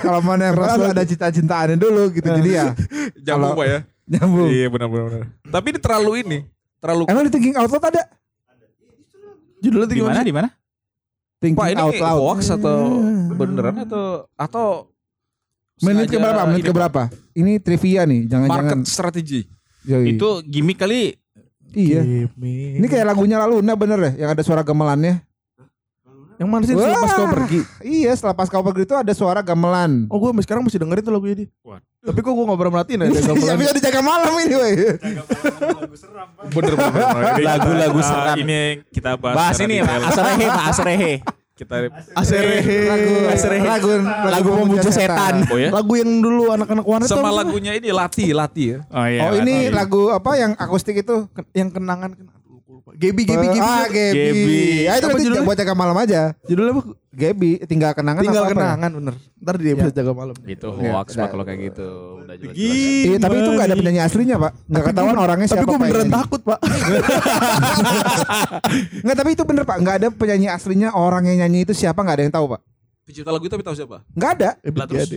kalau 0.00 0.20
mau 0.20 0.36
nempel 0.36 0.62
harus 0.62 0.86
ada 0.88 1.02
cinta-cintaannya 1.02 1.76
dulu 1.76 2.10
gitu. 2.12 2.26
Jadi 2.26 2.50
ya 2.52 2.70
Jambung, 3.26 3.50
Kalau- 3.50 3.58
Pak 3.58 3.66
ya. 3.66 3.78
Nyambung. 4.10 4.48
Iya 4.50 4.66
benar-benar. 4.66 5.06
benar. 5.06 5.26
Tapi 5.46 5.66
ini 5.70 5.78
terlalu 5.78 6.12
ini, 6.26 6.38
terlalu 6.82 7.02
Emang 7.06 7.22
di 7.26 7.30
Thinking 7.30 7.54
Out 7.54 7.70
Loud 7.70 7.84
ada? 7.86 8.02
Judulnya 9.60 9.88
di 9.88 9.96
gimana? 10.00 10.14
mana 10.16 10.24
di 10.24 10.34
mana? 10.34 10.48
Thinking 11.40 11.56
Pak 11.56 11.68
ini 11.72 11.80
Out 11.80 11.96
Loud. 12.00 12.18
hoax 12.20 12.40
atau 12.50 12.78
beneran 13.32 13.74
atau 13.86 14.04
atau 14.34 14.68
Menit 15.80 16.12
ke 16.12 16.20
berapa? 16.20 16.44
Menit 16.44 16.64
ke 16.68 16.74
berapa? 16.76 17.02
Ini 17.32 17.56
trivia 17.56 18.04
nih, 18.04 18.28
Market 18.28 18.32
jangan-jangan. 18.36 18.78
strategi. 18.84 19.40
Yoi. 19.88 20.12
Itu 20.12 20.44
gimmick 20.44 20.76
kali. 20.76 21.16
iya. 21.72 22.04
Ini 22.04 22.76
Ini 22.76 22.84
kayak 22.84 23.08
lagunya 23.08 23.40
Laluna 23.40 23.72
bener 23.80 24.12
ya, 24.12 24.12
yang 24.26 24.30
ada 24.36 24.44
suara 24.44 24.60
gamelannya. 24.60 25.24
Yang 26.40 26.48
mana 26.48 26.64
sih 26.64 26.72
selepas 26.72 27.12
kau 27.12 27.28
Wah. 27.28 27.32
pergi? 27.36 27.60
Iya, 27.80 28.10
setelah 28.16 28.32
pas 28.32 28.48
kau 28.48 28.64
pergi 28.64 28.82
itu 28.82 28.96
ada 28.96 29.12
suara 29.12 29.40
gamelan. 29.40 30.08
Oh 30.08 30.16
gue 30.16 30.32
sekarang 30.40 30.64
masih 30.64 30.80
dengerin 30.80 31.04
tuh 31.04 31.12
lagunya 31.12 31.36
dia. 31.36 31.48
Waduh. 31.60 31.84
Tapi 32.00 32.18
kok 32.18 32.32
gue 32.32 32.44
gak 32.46 32.56
pernah 32.56 32.72
merhatiin 32.72 32.96
ya 32.96 33.06
dia 33.06 33.12
Iya, 33.12 33.28
gamelan. 33.28 33.56
bisa 33.60 33.72
dijaga 33.76 34.00
malam 34.00 34.32
ini, 34.40 34.54
woi. 34.56 34.72
Bener 36.50 36.72
bener. 36.72 37.04
Lagu-lagu 37.40 38.00
seram. 38.00 38.36
Ini 38.36 38.60
kita 38.88 39.14
bahas. 39.14 39.36
Bahas 39.36 39.58
ini. 39.60 39.76
Pak 39.80 40.08
Asrehe, 40.08 40.46
Pak 40.48 40.66
Asrehe. 40.66 41.12
Kita 41.52 41.76
Aserehe. 42.16 42.78
Lagu, 42.88 43.12
Asrehe. 43.28 43.66
lagu, 43.68 43.88
Lagu 44.24 44.48
pembujuk 44.56 44.88
setan. 44.88 45.44
Oh 45.44 45.60
ya. 45.60 45.68
Lagu 45.68 45.92
yang 45.92 46.24
dulu 46.24 46.56
anak-anak 46.56 46.84
warnet 46.88 47.04
Sama 47.04 47.28
lagunya 47.28 47.76
ini 47.76 47.92
Lati, 47.92 48.32
Lati 48.32 48.64
ya. 48.72 48.78
Oh 48.88 49.04
iya. 49.04 49.28
Oh 49.28 49.36
ini 49.36 49.68
lagu 49.68 50.08
apa 50.08 50.40
yang 50.40 50.56
akustik 50.56 50.96
itu? 50.96 51.28
Yang 51.52 51.76
kenangan 51.76 52.16
kenangan. 52.16 52.39
Gebi 53.00 53.24
Gebi 53.24 53.46
Gebi. 53.48 53.58
Ah, 53.58 53.88
Gebi. 53.88 54.12
Gebi. 54.12 54.60
Ah, 54.84 54.94
itu 54.94 55.00
Apa 55.00 55.10
nanti 55.10 55.24
judulnya? 55.24 55.42
buat 55.42 55.56
jaga 55.56 55.72
malam 55.72 55.96
aja. 55.96 56.20
Judulnya 56.44 56.72
apa? 56.74 56.82
Gebi, 57.10 57.52
tinggal 57.64 57.90
kenangan 57.90 58.20
Tinggal 58.20 58.36
apa 58.38 58.46
apa 58.46 58.52
ya? 58.52 58.58
kenangan 58.60 58.90
bener. 58.92 59.14
Ntar 59.40 59.54
dia 59.56 59.72
bisa 59.72 59.90
jaga 59.90 60.12
malam. 60.12 60.36
Itu 60.44 60.68
Iya, 60.74 60.90
hoax 60.92 61.08
udah. 61.08 61.18
Pak 61.18 61.28
kalau 61.32 61.44
kayak 61.44 61.60
gitu. 61.64 61.88
Udah 62.20 62.36
jelas. 62.36 62.54
Iya, 62.54 63.16
tapi 63.18 63.36
itu 63.36 63.50
gak 63.50 63.66
ada 63.66 63.74
penyanyi 63.74 64.00
aslinya, 64.00 64.36
Pak. 64.38 64.52
Enggak 64.62 64.84
ketahuan 64.86 65.16
orangnya 65.18 65.46
Tapi 65.46 65.54
siapa. 65.56 65.64
gue 65.64 65.72
Pak, 65.72 65.80
beneran 65.82 66.00
nyanyi. 66.02 66.14
takut 66.14 66.40
pak. 66.44 66.58
Enggak, 69.00 69.16
tapi 69.16 69.30
itu 69.32 69.42
bener, 69.42 69.64
Pak. 69.64 69.76
Enggak 69.76 69.94
ada 69.96 70.08
penyanyi 70.10 70.48
aslinya 70.48 70.88
orang 70.92 71.24
yang 71.26 71.38
nyanyi 71.40 71.64
itu 71.64 71.72
siapa 71.72 71.98
enggak 71.98 72.16
ada 72.16 72.24
yang 72.26 72.34
tahu, 72.34 72.46
Pak. 72.48 72.60
Pencipta 73.02 73.30
lagu 73.30 73.42
itu 73.42 73.52
tapi 73.52 73.64
tahu 73.64 73.74
siapa? 73.74 73.96
Enggak 74.12 74.30
ada. 74.36 74.50
Lah, 74.62 74.86
terus 74.86 75.08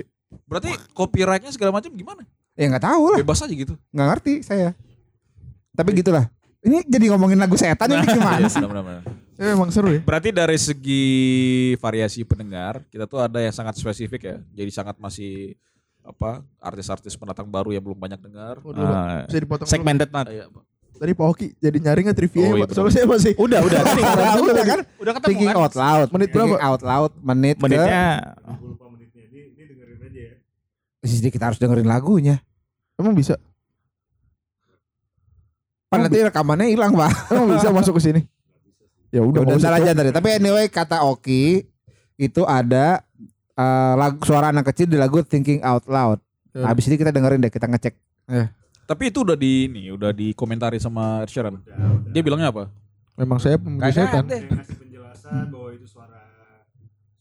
berarti 0.50 0.72
copyrightnya 0.92 1.52
segala 1.52 1.70
macam 1.70 1.92
gimana? 1.92 2.26
Ya 2.56 2.66
enggak 2.66 2.86
tahu 2.86 3.04
lah. 3.12 3.18
Bebas 3.20 3.38
aja 3.38 3.54
gitu. 3.54 3.74
Enggak 3.92 4.08
ngerti 4.10 4.34
saya. 4.42 4.74
Tapi 5.74 5.90
gitulah. 5.94 6.26
Ini 6.64 6.78
jadi 6.88 7.06
ngomongin 7.12 7.36
lagu 7.36 7.60
setan 7.60 7.92
ini 7.92 8.08
gimana 8.08 8.48
sih? 8.48 8.64
Benar-benar. 8.64 9.04
Ya, 9.36 9.52
emang 9.52 9.68
seru 9.74 9.92
ya. 9.92 10.00
Berarti 10.00 10.30
dari 10.32 10.56
segi 10.56 11.06
variasi 11.76 12.24
pendengar, 12.24 12.80
kita 12.88 13.04
tuh 13.04 13.20
ada 13.20 13.42
yang 13.44 13.52
sangat 13.52 13.76
spesifik 13.76 14.22
ya. 14.24 14.38
Jadi 14.56 14.72
sangat 14.72 14.96
masih 14.96 15.60
apa 16.04 16.44
artis-artis 16.60 17.16
pendatang 17.16 17.48
baru 17.48 17.76
yang 17.76 17.84
belum 17.84 18.00
banyak 18.00 18.20
dengar. 18.20 18.64
Waduh, 18.64 18.80
Pak. 18.80 18.96
Ah, 18.96 19.22
Bisa 19.28 19.40
dipotong 19.44 19.68
dulu. 19.68 19.74
segmented 19.76 20.08
banget. 20.08 20.28
Iya, 20.32 20.46
Pak. 20.48 20.64
Tadi 20.94 21.12
Pak 21.12 21.26
Oki 21.26 21.48
jadi 21.60 21.78
nyari 21.84 22.00
nggak 22.08 22.16
trivia 22.16 22.40
Oh, 22.48 22.56
iya, 22.56 22.64
Pak? 22.64 22.76
Soalnya 22.78 22.94
saya 22.96 23.06
masih. 23.10 23.34
Udah, 23.36 23.60
udah. 23.60 23.80
Tadi 23.88 24.02
Udah, 24.04 24.32
udah 24.40 24.66
kan? 24.66 24.80
Udah 25.02 25.12
ketemu 25.20 25.28
Thinking 25.28 25.50
kan? 25.52 25.56
out 25.60 25.74
loud. 25.76 26.08
Menit 26.16 26.30
Thinking 26.32 26.56
berapa? 26.56 26.70
out 26.72 26.82
loud. 26.86 27.12
Menit, 27.20 27.56
ke... 27.58 27.64
Menitnya 27.68 28.06
Jadi 31.04 31.30
kita 31.30 31.52
harus 31.52 31.60
dengerin 31.60 31.84
lagunya. 31.84 32.40
Emang 32.96 33.12
bisa? 33.12 33.36
Pan 35.94 36.10
nanti 36.10 36.20
rekamannya 36.26 36.68
hilang, 36.74 36.98
Pak. 36.98 37.12
Emang 37.38 37.48
bisa 37.54 37.70
masuk 37.70 38.02
ke 38.02 38.10
sini? 38.10 38.22
Ya 39.14 39.22
udah. 39.22 39.46
Udah 39.46 39.62
ntar 39.62 39.78
usah. 39.78 39.86
aja 39.86 39.92
tadi. 39.94 40.10
Tapi 40.10 40.28
anyway 40.42 40.66
kata 40.66 41.06
Oki 41.06 41.70
itu 42.18 42.42
ada 42.50 43.06
eh, 43.54 43.94
lagu 43.94 44.18
suara 44.26 44.50
anak 44.50 44.74
kecil 44.74 44.90
di 44.90 44.98
lagu 44.98 45.22
Thinking 45.22 45.62
Out 45.62 45.86
Loud. 45.86 46.18
Ya. 46.58 46.66
Habis 46.66 46.90
ini 46.90 46.98
kita 46.98 47.14
dengerin 47.14 47.46
deh, 47.46 47.54
kita 47.54 47.70
ngecek. 47.70 47.94
Tapi 48.84 49.10
itu 49.10 49.24
udah 49.24 49.38
di 49.38 49.70
ini, 49.70 49.94
udah 49.94 50.12
dikomentari 50.12 50.82
sama 50.82 51.24
Ed 51.24 51.30
Sheeran. 51.30 51.62
Dia 52.10 52.22
bilangnya 52.26 52.50
apa? 52.50 52.68
Memang 53.14 53.38
saya 53.38 53.62
Kagak 53.62 53.94
setan. 53.94 54.24
Dia 54.26 54.42
ngasih 54.50 54.78
penjelasan 54.82 55.46
bahwa 55.54 55.70
itu 55.72 55.86
suara 55.86 56.22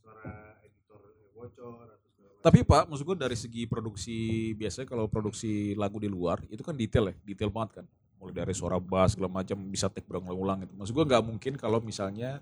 suara 0.01 0.57
editor 0.65 1.01
bocor 1.37 1.87
atau 1.93 2.09
segala 2.09 2.33
macam. 2.33 2.45
Tapi 2.45 2.59
Pak, 2.65 2.83
maksud 2.89 3.05
gue 3.05 3.17
dari 3.21 3.37
segi 3.37 3.63
produksi 3.69 4.17
biasanya 4.57 4.89
kalau 4.89 5.05
produksi 5.07 5.77
lagu 5.77 6.01
di 6.01 6.09
luar 6.09 6.41
itu 6.49 6.65
kan 6.65 6.73
detail 6.73 7.13
ya, 7.13 7.15
detail 7.25 7.53
banget 7.53 7.83
kan. 7.83 7.87
Mulai 8.23 8.47
dari 8.47 8.55
suara 8.55 8.79
bass 8.79 9.19
segala 9.19 9.43
macam 9.43 9.59
bisa 9.67 9.91
take 9.91 10.07
berulang-ulang 10.07 10.63
gitu. 10.63 10.73
Maksud 10.79 10.93
gue 10.95 11.05
nggak 11.11 11.23
mungkin 11.27 11.53
kalau 11.59 11.83
misalnya 11.83 12.39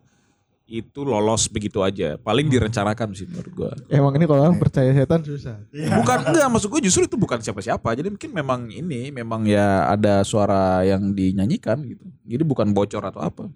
itu 0.68 1.00
lolos 1.02 1.48
begitu 1.48 1.80
aja. 1.80 2.20
Paling 2.20 2.46
direncanakan 2.46 3.16
sih 3.16 3.24
menurut 3.24 3.52
gue. 3.56 3.72
Emang 3.88 4.12
ini 4.14 4.28
kalau 4.28 4.44
orang 4.44 4.60
percaya 4.60 4.92
setan 4.92 5.24
susah. 5.24 5.56
Bukan 5.72 6.18
enggak, 6.30 6.46
maksud 6.52 6.68
gue 6.68 6.80
justru 6.84 7.08
itu 7.08 7.16
bukan 7.16 7.40
siapa-siapa. 7.40 7.96
Jadi 7.96 8.12
mungkin 8.12 8.30
memang 8.30 8.68
ini 8.68 9.08
memang 9.08 9.48
ya 9.48 9.88
ada 9.88 10.20
suara 10.20 10.84
yang 10.84 11.16
dinyanyikan 11.16 11.80
gitu. 11.88 12.04
Jadi 12.28 12.42
bukan 12.44 12.70
bocor 12.76 13.00
atau 13.00 13.24
apa. 13.24 13.48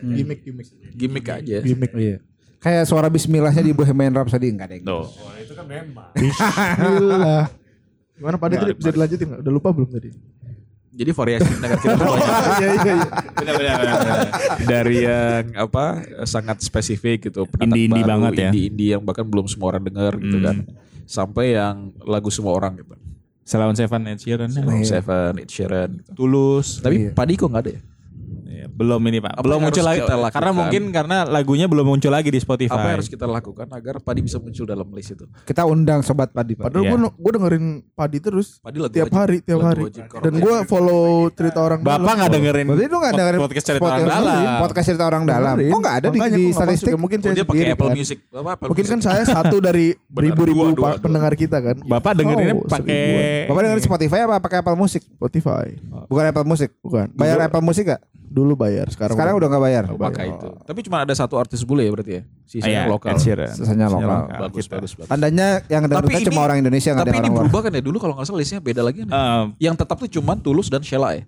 Gimik 0.00 0.40
gimik. 0.40 0.66
Gimik 0.96 1.26
aja. 1.28 1.60
Gimik. 1.60 1.92
Iya. 1.92 2.18
Kayak 2.58 2.90
suara 2.90 3.06
bismillahnya 3.06 3.62
di 3.62 3.70
Bohemian 3.70 4.16
Rhapsody 4.16 4.50
enggak 4.50 4.72
ada 4.72 4.74
yang 4.80 4.86
Tuh. 4.88 5.04
Oh, 5.06 5.34
itu 5.38 5.52
kan 5.52 5.66
memang. 5.68 6.10
Bismillah. 6.16 7.44
Gimana 8.18 8.34
Pak 8.34 8.46
Ade 8.50 8.54
Nggak 8.58 8.62
tadi 8.66 8.72
ada, 8.74 8.80
bisa 8.82 8.90
dilanjutin 8.90 9.26
nggak? 9.30 9.40
Udah 9.46 9.52
lupa 9.54 9.68
belum 9.70 9.88
tadi? 9.94 10.10
Jadi 10.98 11.10
variasi 11.12 11.46
pendengar 11.48 11.78
kita 11.78 11.94
tuh 11.94 12.06
banyak. 12.08 12.26
Iya 12.58 12.70
iya 12.74 12.92
iya. 12.92 13.06
dari 14.60 14.96
yang 15.00 15.44
apa 15.56 15.84
sangat 16.24 16.58
spesifik 16.58 17.30
gitu 17.30 17.46
Indie-indie 17.56 18.02
baru, 18.02 18.10
banget 18.18 18.32
ya. 18.34 18.48
indie-indie 18.48 18.88
yang 18.90 19.02
bahkan 19.02 19.22
belum 19.22 19.46
semua 19.46 19.70
orang 19.70 19.84
dengar 19.84 20.12
gitu 20.16 20.36
Hmm. 20.36 20.44
kan 20.44 20.56
sampai 21.04 21.54
yang 21.54 21.76
lagu 22.02 22.28
semua 22.28 22.52
orang 22.52 22.76
gitu 22.76 22.98
Selawan 23.42 23.72
Seven 23.72 24.04
Ed 24.06 24.18
Sheeran. 24.18 24.50
Shalom 24.50 24.76
Iya. 24.76 24.86
Seven, 24.92 25.32
Ed 25.38 25.48
Sheeran 25.48 25.88
gitu. 25.96 26.10
Tulus. 26.14 26.66
tapi 26.78 26.96
Iya. 27.00 27.10
Padi 27.14 27.34
kok 27.34 27.46
nggak 27.46 27.62
ada 27.62 27.70
ya 27.70 27.80
Ya, 27.80 27.82
belum 28.66 29.00
ini 29.04 29.18
Pak. 29.20 29.32
Apa 29.32 29.42
belum 29.42 29.58
muncul 29.60 29.84
lagi. 29.84 30.00
kita 30.00 30.14
lakukan? 30.14 30.34
Karena 30.34 30.52
mungkin 30.52 30.82
karena 30.88 31.16
lagunya 31.24 31.66
belum 31.66 31.86
muncul 31.86 32.08
lagi 32.08 32.28
di 32.28 32.36
Spotify. 32.36 32.72
apa 32.72 32.84
yang 32.84 32.96
harus 32.96 33.06
kita 33.06 33.24
lakukan 33.24 33.66
agar 33.68 33.94
Padi 33.98 34.20
bisa 34.20 34.36
muncul 34.36 34.64
dalam 34.64 34.88
list 34.90 35.12
itu 35.12 35.24
Kita 35.42 35.62
undang 35.62 36.00
sobat 36.00 36.30
padi, 36.30 36.52
Pak. 36.52 36.66
Padahal 36.66 36.82
Iya. 36.82 36.90
gue 36.90 37.10
gue 37.14 37.32
dengerin 37.32 37.64
Padi 37.90 38.18
terus 38.18 38.58
Padi 38.58 38.76
lagu 38.76 38.90
tiap 38.90 39.06
wajib. 39.06 39.18
hari 39.18 39.36
tiap 39.40 39.60
hari. 39.60 39.82
wajib 39.84 40.02
Dan 40.18 40.32
gue 40.34 40.56
follow 40.64 41.04
cerita 41.30 41.58
orang 41.60 41.80
Bapak 41.80 42.00
dalam. 42.00 42.16
nggak 42.16 42.30
dengerin 42.32 42.66
Berarti 42.66 42.82
lu 42.82 42.96
enggak 42.96 43.04
pod- 43.04 43.18
dengerin 43.18 43.40
podcast 43.40 43.66
cerita 43.66 43.84
orang 43.84 43.92
podcast- 43.92 44.16
dalam. 44.16 44.58
Podcast 44.58 44.86
cerita 44.88 45.04
orang 45.04 45.22
dalam. 45.24 45.54
Kok 45.60 45.78
enggak 45.78 45.94
ada 45.94 46.06
di, 46.06 46.18
Makanya 46.18 46.32
di 46.32 46.42
nggak 46.42 46.56
statistik? 46.56 46.88
ya, 46.88 46.96
Mungkin 46.98 47.18
Oh, 47.18 47.22
saya 47.22 47.34
dia 47.34 47.44
pakai 47.44 47.52
sendiri 47.54 47.70
Apple 47.70 47.84
kan. 47.84 47.96
Music 47.96 48.18
Mungkin 48.64 48.84
kan 48.86 48.98
saya 49.00 49.22
satu 49.24 49.56
dari 49.68 49.86
ribu-ribu 50.08 50.62
pendengar 50.98 51.32
kita 51.34 51.58
kan. 51.58 51.76
Bapak 51.80 52.12
dengerinnya 52.14 52.54
Oh, 52.54 52.64
pakai. 52.64 53.44
Bapak 53.44 53.60
dengerin 53.60 53.84
Spotify 53.84 54.18
apa 54.20 54.36
pakai 54.38 54.58
Apple 54.58 54.76
Music? 54.76 55.02
Spotify. 55.10 55.66
Bukan 56.06 56.24
Apple 56.24 56.46
Music. 56.46 56.70
Bukan. 56.78 57.06
Bayar 57.12 57.42
Apple 57.42 57.60
Music 57.60 57.84
gak? 57.86 58.00
Dulu 58.24 58.47
bayar, 58.54 58.86
sekarang 58.86 59.12
Sekarang 59.12 59.34
udah 59.34 59.48
enggak 59.48 59.64
bayar. 59.64 59.84
Oh, 59.88 59.96
maka 59.96 60.22
itu 60.22 60.48
tapi 60.62 60.80
cuma 60.80 61.02
ada 61.02 61.10
satu 61.10 61.34
artis 61.34 61.60
bule 61.60 61.82
ya 61.82 61.90
berarti 61.90 62.12
ya 62.14 62.22
sisanya 62.44 62.72
Iya, 62.78 62.82
lokal. 62.86 63.18
Sisanya 63.18 63.86
lokal. 63.86 64.20
bagus 64.38 64.64
Kita. 64.64 64.74
bagus 64.76 64.92
bagus 64.94 65.08
Tandanya 65.08 65.48
yang 65.66 65.82
Tapi 65.82 65.92
dengerin 66.06 66.16
ini- 66.16 66.28
cuma 66.28 66.40
orang 66.42 66.58
Indonesia 66.58 66.90
nggak 66.90 67.02
tapi 67.02 67.10
ada 67.10 67.16
ini 67.16 67.20
orang 67.20 67.34
luar. 67.34 67.42
berubah 67.44 67.60
kan 67.60 67.72
ya 67.72 67.82
dulu 67.82 67.96
kalau 67.98 68.14
nggak 68.14 68.26
salah 68.26 68.38
listnya 68.38 68.60
beda 68.60 68.80
lagi 68.80 68.98
kan 69.00 69.08
Eh, 69.08 69.44
yang 69.60 69.74
tetap 69.74 69.96
tuh 69.98 70.10
cuman 70.10 70.36
Tulus 70.38 70.66
dan 70.66 70.80
Sheila 70.80 71.12
ya 71.12 71.22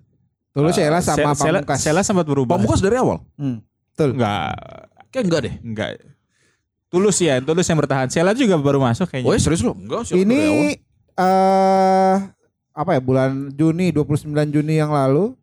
Tulus 0.51 0.73
Sheila 0.73 0.99
sama 0.99 1.31
Se- 1.31 1.41
Sheila, 1.41 1.59
Pamungkas. 1.59 1.77
Sheila 1.79 2.01
sempat 2.01 2.25
berubah. 2.25 2.55
Pamungkas 2.55 2.79
dari 2.79 2.95
awal 2.95 3.19
Hmm. 3.35 3.59
Betul. 3.91 4.15
Enggak. 4.15 4.55
kayak 5.07 5.23
enggak 5.25 5.41
deh 5.41 5.53
Enggak. 5.61 5.89
Tulus 6.87 7.17
ya, 7.17 7.39
Tulus 7.39 7.63
yang 7.65 7.77
bertahan. 7.77 8.07
Sheila 8.07 8.31
juga 8.31 8.55
baru 8.57 8.79
masuk 8.79 9.07
kayaknya. 9.07 9.25
Oh 9.25 9.31
ya 9.31 9.39
serius 9.39 9.61
lo? 9.61 9.71
Enggak 9.73 10.03
Sheila 10.05 10.21
dari 10.21 10.35
awal. 10.41 10.55
Ini 10.59 10.69
eh 11.17 12.15
apa 12.71 12.91
ya 12.91 13.01
bulan 13.01 13.31
Juni 13.51 13.91
29 13.91 14.27
Juni 14.49 14.75
yang 14.75 14.89
lalu 14.89 15.35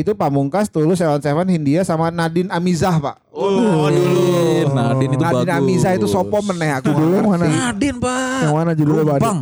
itu 0.00 0.12
Pamungkas, 0.12 0.66
Tulus, 0.66 0.98
Elon 0.98 1.18
Seven, 1.18 1.46
Hindia 1.46 1.82
sama 1.82 2.08
Nadine 2.08 2.48
Amizah 2.48 2.98
pak. 2.98 3.16
Oh, 3.30 3.86
dulu. 3.86 4.70
Nadine 4.70 5.12
itu 5.14 5.22
Nadine 5.22 5.46
bagus. 5.46 5.58
Amizah 5.62 5.92
itu 5.94 6.06
sopo 6.06 6.38
meneh 6.42 6.70
aku 6.74 6.90
nggak 6.90 7.22
mana? 7.22 7.44
Nadine, 7.46 7.98
Pak. 7.98 8.40
Yang 8.42 8.54
mana 8.54 8.70
judulnya 8.74 9.04
Pak? 9.04 9.12
Rumpang. 9.18 9.38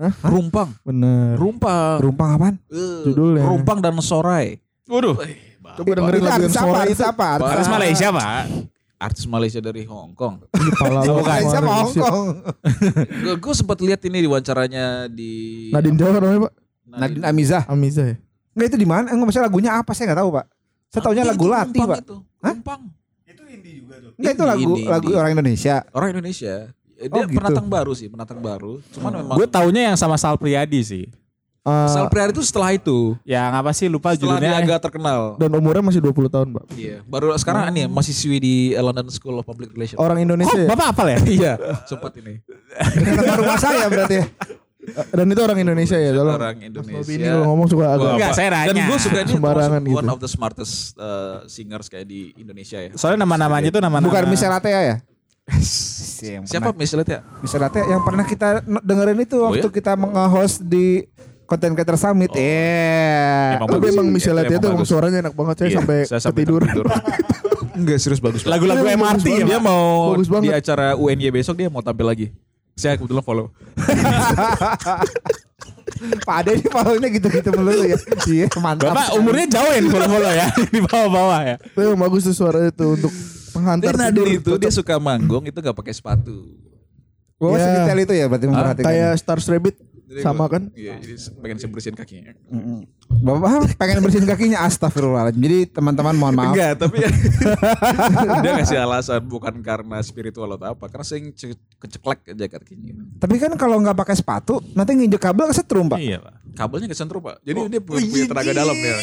Hah? 0.00 0.12
Rumpang. 0.24 0.68
Bener. 0.80 1.32
Rumpang. 1.36 1.96
Rumpang 2.00 2.28
apaan? 2.36 2.54
Eh, 2.72 3.04
Judulnya. 3.04 3.44
Rumpang 3.44 3.78
dan 3.80 3.92
Sorai. 4.00 4.56
Waduh. 4.88 5.16
Coba 5.70 5.90
dengerin 5.94 6.18
Itu 6.18 6.26
lagu 6.26 6.26
yang 6.26 6.40
artis 6.40 6.56
apa? 6.56 6.64
suara 6.66 6.80
Artis 6.82 6.98
itu. 6.98 7.06
apa? 7.06 7.26
Artis 7.38 7.68
Malaysia 7.68 8.06
pak. 8.10 8.26
Artis 9.00 9.24
Malaysia 9.24 9.60
dari 9.60 9.82
Hong 9.86 10.12
Kong. 10.12 10.34
Kepala 10.50 11.00
lo 11.04 11.20
Malaysia 11.22 11.56
sama 11.56 11.72
Hong? 11.78 11.92
Kong. 11.94 12.26
gue 13.38 13.54
sempat 13.54 13.78
lihat 13.80 14.00
ini 14.04 14.18
di 14.20 14.28
wawancaranya 14.28 14.84
di 15.06 15.32
Nadine 15.70 15.96
Jawa 15.96 16.10
namanya 16.18 16.40
pak? 16.48 16.52
Nadine 16.90 17.24
Amizah. 17.24 17.62
Amiza 17.64 18.02
ya? 18.02 18.16
Enggak 18.60 18.70
itu 18.70 18.78
di 18.78 18.84
mana? 18.84 19.08
Enggak 19.08 19.24
maksudnya 19.24 19.46
lagunya 19.48 19.70
apa? 19.72 19.90
Saya 19.90 20.04
enggak 20.04 20.20
tahu, 20.20 20.30
Pak. 20.30 20.46
Saya 20.86 21.00
taunya 21.00 21.22
Itu 21.24 21.30
lagu 21.32 21.44
Lati, 21.46 21.78
Pak. 21.80 21.98
Itu. 21.98 22.16
Hah? 22.38 22.52
Lumpang. 22.52 22.80
Itu 23.24 23.42
indie 23.46 23.74
juga 23.78 23.94
tuh. 23.96 24.10
Enggak 24.14 24.32
itu 24.32 24.44
lagu 24.44 24.60
indie, 24.70 24.84
lagu 24.86 25.06
indie. 25.06 25.16
orang 25.16 25.30
Indonesia. 25.32 25.74
Orang 25.90 26.08
Indonesia. 26.12 26.54
Eh, 26.94 27.08
Oh, 27.08 27.16
Dia 27.16 27.24
gitu. 27.24 27.32
pendatang 27.34 27.64
baru 27.66 27.92
sih, 27.94 28.06
pendatang 28.06 28.38
baru. 28.38 28.76
Cuman 28.92 29.10
memang 29.16 29.32
Gue 29.34 29.48
taunya 29.48 29.88
yang 29.88 29.96
sama 29.96 30.14
Sal 30.14 30.36
Priadi 30.36 30.84
sih. 30.84 31.04
Eh, 31.60 31.88
Sal 31.88 32.08
Priari 32.08 32.28
itu 32.30 32.40
setelah 32.40 32.72
itu. 32.72 33.16
Yang 33.22 33.52
apa 33.54 33.70
sih 33.70 33.86
lupa 33.86 34.12
Setelah 34.12 34.36
dia 34.36 34.48
judulnya. 34.50 34.64
agak 34.66 34.80
terkenal. 34.82 35.20
dan 35.36 35.48
umurnya 35.50 35.80
masih 35.82 36.00
20 36.02 36.28
tahun 36.28 36.48
pak. 36.50 36.64
Iya, 36.72 37.00
baru 37.02 37.32
sekarang 37.34 37.68
ini 37.70 37.84
masih 37.84 38.12
siswi 38.12 38.36
di 38.36 38.54
London 38.74 39.08
School 39.08 39.32
of 39.34 39.44
Public 39.44 39.68
Relations. 39.70 39.96
Orang 39.96 40.16
Indonesia 40.18 40.48
Oh, 40.50 40.56
ya? 40.58 40.68
bapak 40.68 40.86
apal 40.90 41.06
ya? 41.06 41.18
Iya, 41.22 41.52
sempat 41.84 42.12
ini. 42.16 42.40
Teman 43.06 43.36
rumah 43.38 43.56
saya 43.56 43.84
berarti. 43.86 44.20
Dan 45.10 45.26
itu 45.26 45.40
orang 45.40 45.58
Indonesia 45.58 45.96
ya? 45.96 46.10
Tolong. 46.10 46.34
Orang 46.34 46.56
Mas 46.56 46.66
Indonesia. 46.66 46.96
Nobi 46.96 47.12
ini 47.14 47.26
kalau 47.26 47.46
ngomong 47.48 47.66
suka 47.66 47.84
agak 47.88 48.10
Enggak, 48.12 48.32
saya 48.32 48.48
Dan 48.48 48.58
nanya. 48.70 48.84
gue 48.86 48.98
suka 48.98 49.18
ini 49.18 49.32
Sembarangan 49.32 49.70
termasuk 49.78 49.92
one 49.92 50.02
gitu. 50.02 50.12
of 50.12 50.18
the 50.18 50.30
smartest 50.30 50.74
uh, 50.94 51.36
singers 51.46 51.86
kayak 51.86 52.06
di 52.06 52.20
Indonesia 52.34 52.78
ya. 52.78 52.90
Soalnya 52.94 53.22
nama-namanya 53.22 53.68
itu 53.68 53.78
nama-nama. 53.78 54.06
Bukan 54.06 54.24
Michelle 54.26 54.54
Atea 54.54 54.80
ya? 54.80 54.96
Siapa 56.46 56.70
misalnya 56.72 57.06
ya? 57.08 57.20
Michelle 57.40 57.66
Atea 57.66 57.84
yang 57.88 58.02
pernah 58.02 58.22
kita 58.22 58.60
dengerin 58.62 59.18
itu 59.18 59.36
Oh, 59.36 59.50
waktu 59.50 59.66
ya? 59.66 59.72
kita 59.72 59.92
nge-host 59.96 60.62
di 60.62 61.08
Content 61.44 61.74
Creator 61.74 61.98
Summit. 61.98 62.30
Iya. 62.30 63.58
Emang 63.58 63.66
Tapi 63.66 63.78
bagus 63.82 63.90
emang 63.90 64.06
Emang 64.06 64.46
dia 64.46 64.58
tuh 64.62 64.68
emang 64.70 64.86
suaranya 64.86 65.18
enak 65.26 65.34
banget 65.34 65.54
saya 65.56 65.66
Iya, 65.66 65.76
sampai 65.82 65.98
saya 66.06 66.20
sampai 66.22 66.42
ketiduran. 66.46 66.66
tertidur. 66.70 66.86
Enggak 67.74 67.98
serius 67.98 68.20
bagus. 68.20 68.40
banget. 68.44 68.54
Lagu-lagu 68.54 68.84
Iya, 68.84 68.94
MRT 68.94 69.26
ya. 69.26 69.44
Dia 69.48 69.58
mau 69.58 70.14
Bagus 70.14 70.28
di 70.30 70.50
acara 70.52 70.86
UNY 70.94 71.28
besok 71.32 71.54
dia 71.58 71.66
mau 71.66 71.82
tampil 71.82 72.06
lagi. 72.06 72.26
Saya 72.80 72.96
kebetulan 72.96 73.20
follow. 73.20 73.52
Pak 76.24 76.36
Ade 76.40 76.56
ini 76.56 76.64
follownya 76.64 77.12
gitu-gitu 77.12 77.52
melulu 77.52 77.84
ya. 77.84 77.96
Iya, 78.24 78.48
mantap. 78.56 78.96
Bapak 78.96 79.20
umurnya 79.20 79.44
jauh 79.52 79.68
ya 79.68 79.80
follow-follow 79.84 80.32
ya. 80.32 80.46
Di 80.72 80.80
bawah-bawah 80.80 81.40
ya. 81.44 81.56
Tapi 81.60 81.80
emang 81.84 82.08
bagus 82.08 82.24
tuh 82.24 82.32
suaranya 82.32 82.72
tuh 82.72 82.96
untuk 82.96 83.12
penghantar 83.52 83.92
Dan 83.92 84.16
tidur. 84.16 84.26
Itu 84.32 84.56
dia 84.56 84.72
suka 84.72 84.96
manggung 84.96 85.44
itu 85.44 85.60
gak 85.60 85.76
pakai 85.76 85.92
sepatu. 85.92 86.56
Wah, 87.36 87.52
Iya. 87.52 87.84
sedetail 87.84 88.00
itu 88.00 88.12
ya 88.16 88.24
berarti 88.28 88.46
memperhatikan. 88.48 88.88
kayak 88.88 89.12
Stars 89.16 89.48
Rabbit 89.48 89.76
Jadi 90.10 90.26
sama 90.26 90.44
gua- 90.44 90.50
kan? 90.50 90.62
Iya, 90.74 90.98
jadi 90.98 91.14
pengen 91.38 91.56
saya 91.56 91.70
bersihin 91.70 91.94
kakinya. 91.94 92.34
Mm-mm. 92.50 92.82
Bapak 93.22 93.78
pengen 93.78 94.02
bersihin 94.02 94.26
kakinya 94.26 94.58
astagfirullahaladzim. 94.62 95.38
Jadi 95.38 95.58
teman-teman 95.70 96.14
mohon 96.14 96.34
maaf. 96.34 96.50
Enggak, 96.50 96.72
tapi 96.78 96.98
dia 98.42 98.50
ngasih 98.58 98.78
alasan 98.80 99.22
bukan 99.22 99.54
karena 99.60 100.02
spiritual 100.02 100.50
atau 100.50 100.74
apa, 100.74 100.84
karena 100.86 101.06
sering 101.06 101.30
ce- 101.30 101.54
keceklek 101.78 102.34
aja 102.34 102.46
kakinya. 102.48 103.06
Tapi 103.16 103.38
kan 103.38 103.54
kalau 103.54 103.78
nggak 103.78 103.94
pakai 103.94 104.18
sepatu 104.18 104.58
nanti 104.74 104.98
nginjek 104.98 105.22
kabel 105.22 105.46
kesetrum, 105.46 105.86
Pak. 105.86 105.98
Iya, 105.98 106.18
Pak. 106.18 106.34
Kabelnya 106.50 106.90
kesentrum 106.90 107.22
pak, 107.22 107.38
jadi 107.46 107.62
dia 107.70 107.78
punya, 107.78 108.02
punya 108.02 108.26
tenaga 108.26 108.50
dalam 108.52 108.74
ya. 108.74 108.96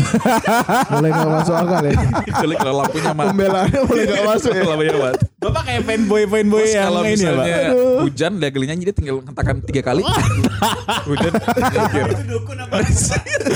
Mulai 0.94 1.10
gak 1.10 1.30
masuk 1.32 1.56
akal 1.56 1.80
ya. 1.80 1.94
Kecuali 2.28 2.56
kalau 2.60 2.76
lampunya 2.76 3.12
mati. 3.16 3.28
Pembelaannya 3.32 3.80
mulai 3.88 4.04
gak 4.04 4.24
masuk 4.28 4.52
ya. 4.52 4.64
Lampunya 4.68 4.94
mati. 5.00 5.24
Bapak 5.48 5.64
kayak 5.64 5.82
fanboy-fanboy 5.84 6.62
Terus 6.62 6.76
yang 6.76 6.86
kalau 6.86 7.02
ini 7.02 7.08
ya, 7.08 7.16
Pak. 7.16 7.22
misalnya 7.24 7.58
hujan 8.04 8.32
dia 8.36 8.50
geli 8.52 8.66
nyanyi 8.68 8.84
dia 8.86 8.96
tinggal 8.96 9.16
hentakan 9.22 9.56
tiga 9.64 9.82
kali. 9.82 10.04
hujan. 11.10 11.32
Itu 11.32 12.24
dukun 12.28 12.58
apa? 12.60 12.76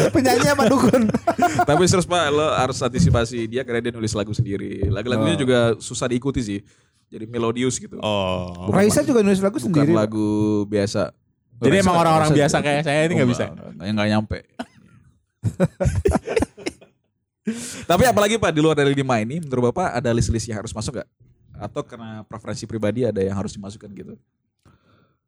Penyanyi 0.09 0.47
apa 0.49 0.63
dukun? 0.67 1.01
Tapi 1.69 1.83
terus 1.83 2.05
pak 2.05 2.23
lo 2.29 2.47
harus 2.49 2.79
antisipasi 2.79 3.45
dia 3.45 3.61
karena 3.61 3.83
dia 3.83 3.91
nulis 3.91 4.11
lagu 4.11 4.31
sendiri. 4.31 4.87
Lagu-lagunya 4.87 5.35
juga 5.35 5.59
susah 5.77 6.07
diikuti 6.07 6.41
sih. 6.41 6.59
Jadi 7.11 7.27
melodius 7.27 7.75
gitu. 7.75 7.99
Oh. 7.99 8.71
Raisa 8.71 9.03
juga 9.03 9.19
nulis 9.19 9.43
lagu 9.43 9.59
Bukan 9.59 9.67
sendiri. 9.67 9.91
Lagu 9.91 10.27
biasa. 10.65 11.11
Jadi 11.59 11.75
Raisa- 11.75 11.83
emang 11.83 11.95
orang-orang 11.99 12.31
Raisa 12.31 12.39
biasa 12.39 12.57
juga. 12.57 12.65
kayak 12.65 12.81
saya 12.81 12.99
ini 13.03 13.11
Oh, 13.11 13.17
nggak 13.19 13.29
bisa. 13.29 13.45
Yang 13.83 13.93
nggak 13.93 14.09
nyampe. 14.09 14.39
Tapi 17.83 18.03
apalagi 18.05 18.37
Pak 18.37 18.51
di 18.53 18.61
luar 18.61 18.77
dari 18.77 18.93
lima 18.93 19.17
ini, 19.17 19.41
menurut 19.41 19.73
Bapak 19.73 19.97
ada 19.97 20.13
list-list 20.13 20.45
yang 20.45 20.61
harus 20.61 20.71
masuk 20.71 21.01
gak? 21.01 21.09
Atau 21.61 21.85
karena 21.85 22.25
preferensi 22.25 22.65
pribadi 22.65 23.05
ada 23.05 23.21
yang 23.21 23.37
harus 23.37 23.53
dimasukkan 23.53 23.89
gitu? 23.91 24.13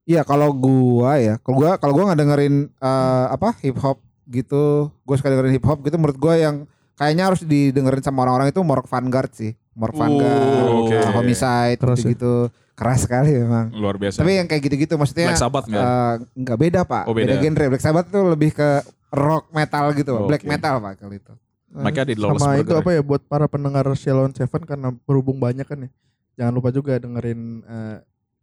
Iya, 0.03 0.25
kalau 0.25 0.51
gua 0.51 1.15
ya, 1.15 1.39
kalau 1.39 1.55
gua 1.55 1.71
kalau 1.77 1.93
gua 1.95 2.11
nggak 2.11 2.19
dengerin 2.19 2.55
eh, 2.67 3.25
apa 3.31 3.55
hip 3.63 3.77
hop 3.79 4.01
gitu, 4.25 4.91
gua 5.05 5.15
suka 5.15 5.31
dengerin 5.31 5.53
hip 5.55 5.63
hop 5.63 5.79
gitu. 5.79 5.95
Menurut 5.95 6.17
gua 6.17 6.35
yang 6.35 6.67
kayaknya 6.93 7.31
harus 7.31 7.41
didengerin 7.41 8.03
sama 8.03 8.27
orang-orang 8.27 8.51
itu 8.51 8.59
Mork 8.59 8.83
Vanguard 8.85 9.31
sih. 9.31 9.55
Mork 9.73 9.95
Vanguard, 9.95 10.69
oke. 10.75 10.91
eh, 10.91 11.09
Homicide, 11.09 11.79
Keras 11.79 12.03
ya. 12.03 12.11
gitu. 12.11 12.33
Keras 12.73 13.05
sekali 13.05 13.31
memang. 13.31 13.71
Luar 13.71 13.95
biasa. 13.95 14.21
Tapi 14.21 14.43
yang 14.43 14.47
kayak 14.49 14.61
gitu-gitu 14.65 14.93
maksudnya 14.97 15.29
Black 15.31 15.39
Sabbath 15.39 15.65
nggak? 15.65 15.81
eh, 15.81 16.13
nggak 16.35 16.57
beda 16.59 16.81
pak, 16.83 17.03
Oh, 17.07 17.13
beda. 17.15 17.39
genre. 17.39 17.65
Black 17.71 17.83
Sabbath 17.83 18.07
tuh 18.09 18.23
lebih 18.27 18.51
ke 18.51 18.69
rock 19.13 19.53
metal 19.53 19.85
gitu, 19.93 20.11
Oh, 20.11 20.27
black 20.27 20.43
metal 20.43 20.81
pak 20.81 20.93
kalau 20.99 21.13
itu. 21.13 21.33
Mereka 21.73 22.05
di 22.05 22.13
Lawless 22.13 22.37
Sama 22.37 22.53
Burger 22.53 22.61
itu 22.61 22.73
ya? 22.75 22.81
apa 22.85 22.91
ya 22.91 23.01
buat 23.01 23.21
para 23.23 23.45
pendengar 23.47 23.85
Shalom 23.95 24.29
Seven 24.29 24.61
karena 24.61 24.93
berhubung 25.07 25.39
banyak 25.39 25.63
kan 25.63 25.79
ya. 25.85 25.89
Jangan 26.33 26.53
lupa 26.53 26.69
juga 26.69 26.97
dengerin 26.97 27.41
eh, 27.61 27.97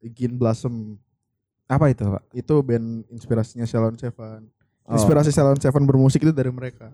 Gin 0.08 0.34
Blossom. 0.34 0.96
Apa 1.66 1.86
itu 1.86 2.02
pak? 2.02 2.22
Itu 2.32 2.60
band 2.60 3.06
inspirasinya 3.08 3.62
Shalom 3.62 3.94
Seven. 3.94 4.46
Oh. 4.84 4.94
Inspirasi 4.94 5.30
Shalom 5.30 5.56
Seven 5.56 5.82
bermusik 5.84 6.20
itu 6.20 6.30
dari 6.30 6.50
mereka. 6.50 6.90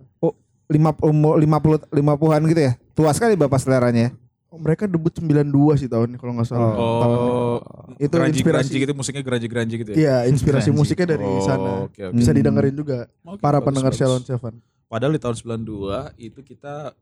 lima 0.66 0.90
umur 0.98 1.38
lima 1.38 1.56
puluh 1.56 1.78
lima 1.90 2.12
puluhan 2.14 2.42
gitu 2.44 2.58
ya? 2.60 2.74
Tua 2.90 3.14
sekali 3.14 3.34
bapak 3.34 3.56
seleranya 3.56 4.10
ya. 4.10 4.12
Oh, 4.46 4.58
mereka 4.58 4.86
debut 4.86 5.10
92 5.10 5.46
sih 5.76 5.86
tahun 5.86 6.10
ini 6.10 6.18
kalau 6.18 6.32
nggak 6.32 6.48
salah. 6.48 6.70
Tahun- 6.72 7.18
Oh, 7.18 7.58
itu 7.94 8.08
geranji 8.08 8.40
inspirasi. 8.40 8.46
geranji 8.66 8.76
gitu 8.78 8.92
musiknya 8.94 9.22
geranji 9.22 9.46
geranji 9.46 9.74
gitu 9.76 9.90
ya? 9.90 9.96
Iya, 9.96 10.16
inspirasi 10.26 10.70
Geranji. 10.70 10.80
musiknya 10.80 11.06
dari 11.08 11.24
Oh, 11.24 11.42
sana. 11.42 11.70
oke, 11.84 12.00
oke. 12.00 12.14
Bisa 12.14 12.30
Hmm. 12.30 12.38
didengerin 12.38 12.74
juga 12.74 12.98
Oke, 13.22 13.38
para 13.38 13.58
bagus, 13.58 13.66
pendengar 13.68 13.92
bagus. 13.92 14.00
Shalom 14.00 14.22
Seven. 14.22 14.54
Padahal 14.86 15.12
di 15.12 15.20
tahun 15.20 15.36
92 15.36 15.96
itu 16.16 16.40
kita 16.40 16.94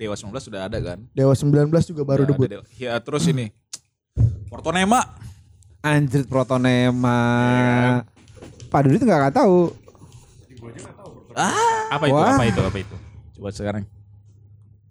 Dewa 0.00 0.16
19 0.16 0.32
sudah 0.40 0.64
ada 0.64 0.78
kan? 0.80 0.98
Dewa 1.12 1.36
19 1.36 1.68
juga 1.84 2.02
baru 2.08 2.24
Udah 2.24 2.32
debut. 2.32 2.48
ada 2.48 2.52
Dewa. 2.56 2.64
Ya 2.80 2.96
terus 2.96 3.28
ini 3.28 3.52
Portonema 4.48 5.04
Anjir 5.84 6.24
Protonema. 6.24 7.20
Iya 7.44 8.08
Pak 8.72 8.80
Dudi 8.88 8.96
tuh 8.96 9.06
nggak 9.06 9.20
nggak 9.28 9.36
tahu. 9.36 9.58
Apa 11.90 12.04
itu? 12.08 12.16
Wah. 12.16 12.36
Apa 12.38 12.44
itu? 12.48 12.60
Apa 12.64 12.78
itu? 12.80 12.96
Coba 13.36 13.48
sekarang 13.52 13.84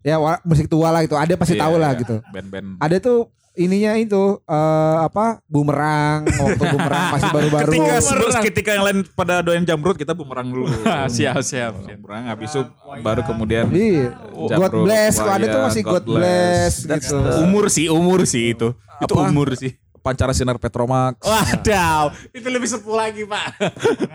Ya 0.02 0.16
musik 0.42 0.66
tua 0.66 0.90
lah 0.90 1.02
itu. 1.02 1.14
Ada 1.14 1.36
pasti 1.36 1.54
Iya, 1.54 1.62
tahu 1.62 1.76
lah 1.76 1.92
iya. 1.92 2.00
gitu. 2.00 2.16
Band-band 2.26 2.80
Ada 2.80 2.98
tuh 3.00 3.20
ininya 3.54 3.92
itu 3.94 4.40
eh, 4.40 4.98
apa 5.02 5.44
bumerang 5.44 6.24
waktu 6.24 6.64
bumerang 6.66 7.06
masih 7.12 7.30
baru-baru. 7.36 7.68
Ketika 7.68 7.94
sebelum 8.00 8.32
ketika 8.40 8.70
yang 8.72 8.84
lain 8.86 9.00
pada 9.12 9.42
doyan 9.42 9.64
jamrut 9.64 9.96
kita 9.96 10.14
bumerang 10.14 10.48
dulu. 10.48 10.72
siap, 11.12 11.44
siap, 11.44 11.76
siap. 11.76 11.98
Bumerang 11.98 12.24
habis 12.28 12.50
itu 12.50 12.64
baru 13.00 13.22
kemudian 13.22 13.68
Iya. 13.68 14.16
God 14.32 14.88
bless. 14.88 15.20
Kalau 15.20 15.34
ada 15.34 15.46
tuh 15.46 15.62
masih 15.62 15.82
God 15.84 16.06
bless 16.06 16.74
That's 16.84 17.06
gitu. 17.06 17.20
the- 17.20 17.40
Umur 17.42 17.68
sih, 17.68 17.86
umur 17.88 18.24
sih 18.24 18.54
itu. 18.54 18.72
Itu 19.00 19.14
Apa? 19.14 19.28
umur 19.28 19.52
sih. 19.54 19.76
Pancara 20.00 20.32
Sinar 20.32 20.56
Petromax. 20.56 21.20
Wadaw, 21.20 22.16
itu 22.32 22.48
lebih 22.48 22.64
sepuh 22.66 22.96
lagi 22.96 23.28
pak. 23.28 23.60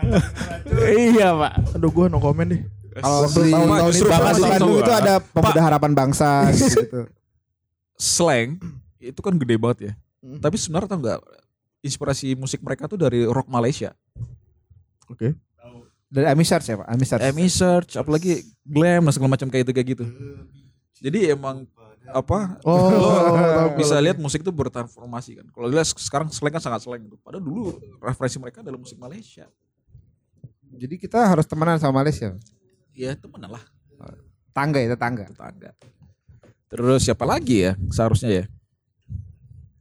iya 0.97 1.29
pak. 1.31 1.53
Aduh 1.75 1.89
gua 1.89 2.09
no 2.09 2.17
comment 2.17 2.47
deh. 2.47 2.61
Kalau 2.95 3.27
itu 3.91 4.07
Bapak 4.07 4.31
di 4.39 4.43
Bandung 4.47 4.79
itu 4.79 4.93
ada 4.93 5.19
pemuda 5.19 5.61
harapan 5.61 5.91
bangsa 5.91 6.47
gitu. 6.55 7.11
Slang 7.99 8.59
itu 8.99 9.19
kan 9.19 9.35
gede 9.35 9.55
banget 9.59 9.79
ya. 9.91 9.93
Hmm. 10.23 10.39
Tapi 10.39 10.55
sebenarnya 10.55 10.87
tau 10.87 10.99
nggak 11.03 11.19
inspirasi 11.83 12.33
musik 12.39 12.63
mereka 12.63 12.87
tuh 12.87 12.95
dari 12.95 13.27
rock 13.27 13.51
Malaysia. 13.51 13.91
Oke. 15.11 15.35
Dari 16.09 16.31
Ami 16.31 16.47
Search 16.47 16.71
ya 16.71 16.79
Pak? 16.79 16.87
Ami 16.87 17.03
Search. 17.05 17.23
Emi 17.27 17.47
Search, 17.51 17.91
apalagi 17.99 18.47
glam 18.63 19.03
dan 19.03 19.11
segala 19.11 19.35
macam 19.35 19.51
kayak 19.51 19.67
itu 19.67 19.73
kayak 19.75 19.87
gitu. 19.97 20.05
Jadi 21.03 21.19
emang 21.33 21.67
apa? 22.07 22.61
Oh, 22.63 23.73
bisa 23.75 23.97
lihat 23.99 24.15
musik 24.21 24.45
itu 24.45 24.53
bertransformasi 24.53 25.43
kan. 25.43 25.45
Kalau 25.51 25.67
lihat 25.67 25.85
sekarang 25.91 26.31
slang 26.31 26.53
kan 26.55 26.63
sangat 26.63 26.85
slang 26.85 27.03
gitu. 27.03 27.17
Padahal 27.19 27.43
dulu 27.43 27.75
referensi 27.99 28.37
mereka 28.39 28.63
adalah 28.63 28.79
musik 28.79 28.95
Malaysia. 28.95 29.49
Jadi 30.75 30.95
kita 30.95 31.19
harus 31.19 31.43
temenan 31.43 31.81
sama 31.81 31.99
Malaysia. 31.99 32.35
Ya 32.95 33.11
temenan 33.13 33.51
lah 33.51 33.63
Tangga 34.55 34.79
ya 34.79 34.87
tetangga. 34.89 35.27
tetangga. 35.27 35.75
Terus 36.65 37.03
siapa 37.03 37.27
lagi 37.27 37.61
ya 37.61 37.75
seharusnya 37.91 38.31
ya? 38.31 38.43